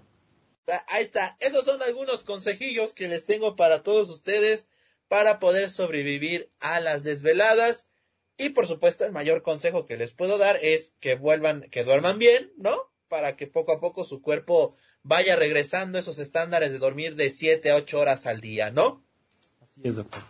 Ah, 0.68 0.86
ahí 0.88 1.04
está. 1.04 1.36
Esos 1.40 1.66
son 1.66 1.82
algunos 1.82 2.24
consejillos 2.24 2.94
que 2.94 3.08
les 3.08 3.26
tengo 3.26 3.56
para 3.56 3.84
todos 3.84 4.10
ustedes 4.10 4.70
para 5.08 5.40
poder 5.40 5.70
sobrevivir 5.70 6.50
a 6.60 6.80
las 6.80 7.04
desveladas. 7.04 7.88
Y 8.38 8.50
por 8.50 8.66
supuesto, 8.66 9.06
el 9.06 9.12
mayor 9.12 9.44
consejo 9.44 9.86
que 9.86 9.98
les 9.98 10.12
puedo 10.14 10.38
dar 10.38 10.58
es 10.62 10.96
que 11.00 11.16
vuelvan, 11.16 11.70
que 11.70 11.84
duerman 11.84 12.18
bien, 12.18 12.52
¿no? 12.58 12.92
Para 13.10 13.36
que 13.36 13.48
poco 13.48 13.74
a 13.74 13.80
poco 13.80 14.04
su 14.04 14.22
cuerpo 14.22 14.76
vaya 15.04 15.36
regresando 15.36 15.98
a 15.98 16.02
esos 16.02 16.18
estándares 16.18 16.72
de 16.72 16.80
dormir 16.80 17.16
de 17.16 17.30
7 17.30 17.72
a 17.72 17.76
8 17.76 18.00
horas 18.00 18.26
al 18.26 18.42
día, 18.42 18.72
¿no? 18.72 19.04
Así 19.62 19.82
es, 19.84 19.98
doctor. 19.98 20.24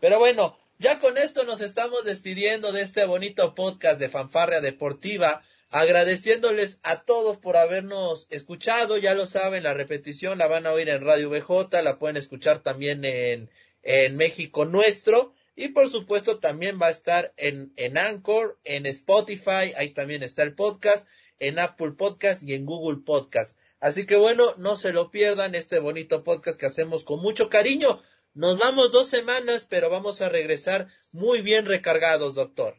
Pero 0.00 0.18
bueno, 0.18 0.58
ya 0.78 0.98
con 0.98 1.16
esto 1.16 1.44
nos 1.44 1.60
estamos 1.60 2.04
despidiendo 2.04 2.72
de 2.72 2.82
este 2.82 3.04
bonito 3.04 3.54
podcast 3.54 4.00
de 4.00 4.08
Fanfarria 4.08 4.60
Deportiva, 4.60 5.44
agradeciéndoles 5.72 6.78
a 6.82 7.02
todos 7.02 7.38
por 7.38 7.56
habernos 7.56 8.26
escuchado, 8.30 8.98
ya 8.98 9.14
lo 9.14 9.26
saben, 9.26 9.62
la 9.62 9.72
repetición 9.72 10.38
la 10.38 10.46
van 10.46 10.66
a 10.66 10.72
oír 10.72 10.90
en 10.90 11.02
Radio 11.02 11.30
BJ, 11.30 11.82
la 11.82 11.98
pueden 11.98 12.18
escuchar 12.18 12.58
también 12.58 13.04
en, 13.06 13.50
en 13.82 14.16
México 14.16 14.66
Nuestro, 14.66 15.32
y 15.56 15.68
por 15.68 15.88
supuesto 15.88 16.38
también 16.38 16.78
va 16.80 16.88
a 16.88 16.90
estar 16.90 17.32
en, 17.38 17.72
en 17.76 17.96
Anchor, 17.96 18.58
en 18.64 18.84
Spotify, 18.84 19.72
ahí 19.76 19.90
también 19.90 20.22
está 20.22 20.42
el 20.42 20.54
podcast, 20.54 21.08
en 21.38 21.58
Apple 21.58 21.92
Podcast 21.92 22.42
y 22.42 22.52
en 22.52 22.66
Google 22.66 23.02
Podcast. 23.04 23.56
Así 23.80 24.06
que 24.06 24.16
bueno, 24.16 24.54
no 24.58 24.76
se 24.76 24.92
lo 24.92 25.10
pierdan 25.10 25.54
este 25.54 25.80
bonito 25.80 26.22
podcast 26.22 26.58
que 26.58 26.66
hacemos 26.66 27.02
con 27.02 27.20
mucho 27.20 27.48
cariño. 27.48 28.00
Nos 28.34 28.58
vamos 28.58 28.92
dos 28.92 29.08
semanas, 29.08 29.66
pero 29.68 29.90
vamos 29.90 30.20
a 30.20 30.28
regresar 30.28 30.88
muy 31.12 31.40
bien 31.40 31.66
recargados, 31.66 32.34
doctor. 32.34 32.76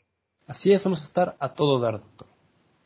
Así 0.48 0.74
es, 0.74 0.84
vamos 0.84 1.02
a 1.02 1.06
estar 1.06 1.38
a 1.40 1.54
todo 1.54 1.80
dar, 1.80 2.00
doctor. 2.00 2.33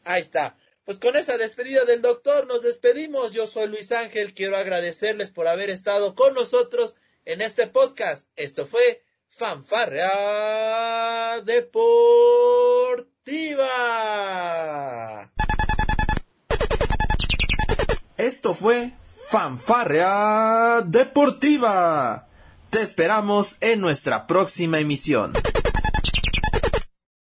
Ahí 0.08 0.22
está. 0.22 0.58
Pues 0.86 1.00
con 1.00 1.18
esa 1.18 1.38
despedida 1.38 1.84
del 1.84 2.02
doctor 2.02 2.48
nos 2.48 2.62
despedimos. 2.62 3.34
Yo 3.34 3.46
soy 3.46 3.68
Luis 3.68 3.92
Ángel. 3.92 4.34
Quiero 4.34 4.56
agradecerles 4.56 5.32
por 5.32 5.50
haber 5.50 5.70
estado 5.70 6.16
con 6.16 6.34
nosotros 6.34 6.96
en 7.26 7.42
este 7.42 7.68
podcast. 7.68 8.30
Esto 8.38 8.66
fue 8.66 9.04
Fanfarrea 9.28 10.12
Deportiva. 11.42 11.74
Esto 18.16 18.56
fue 18.56 18.94
Fanfarrea 19.30 20.84
Deportiva. 20.86 22.30
Te 22.70 22.82
esperamos 22.82 23.58
en 23.60 23.82
nuestra 23.82 24.26
próxima 24.26 24.80
emisión. 24.80 25.34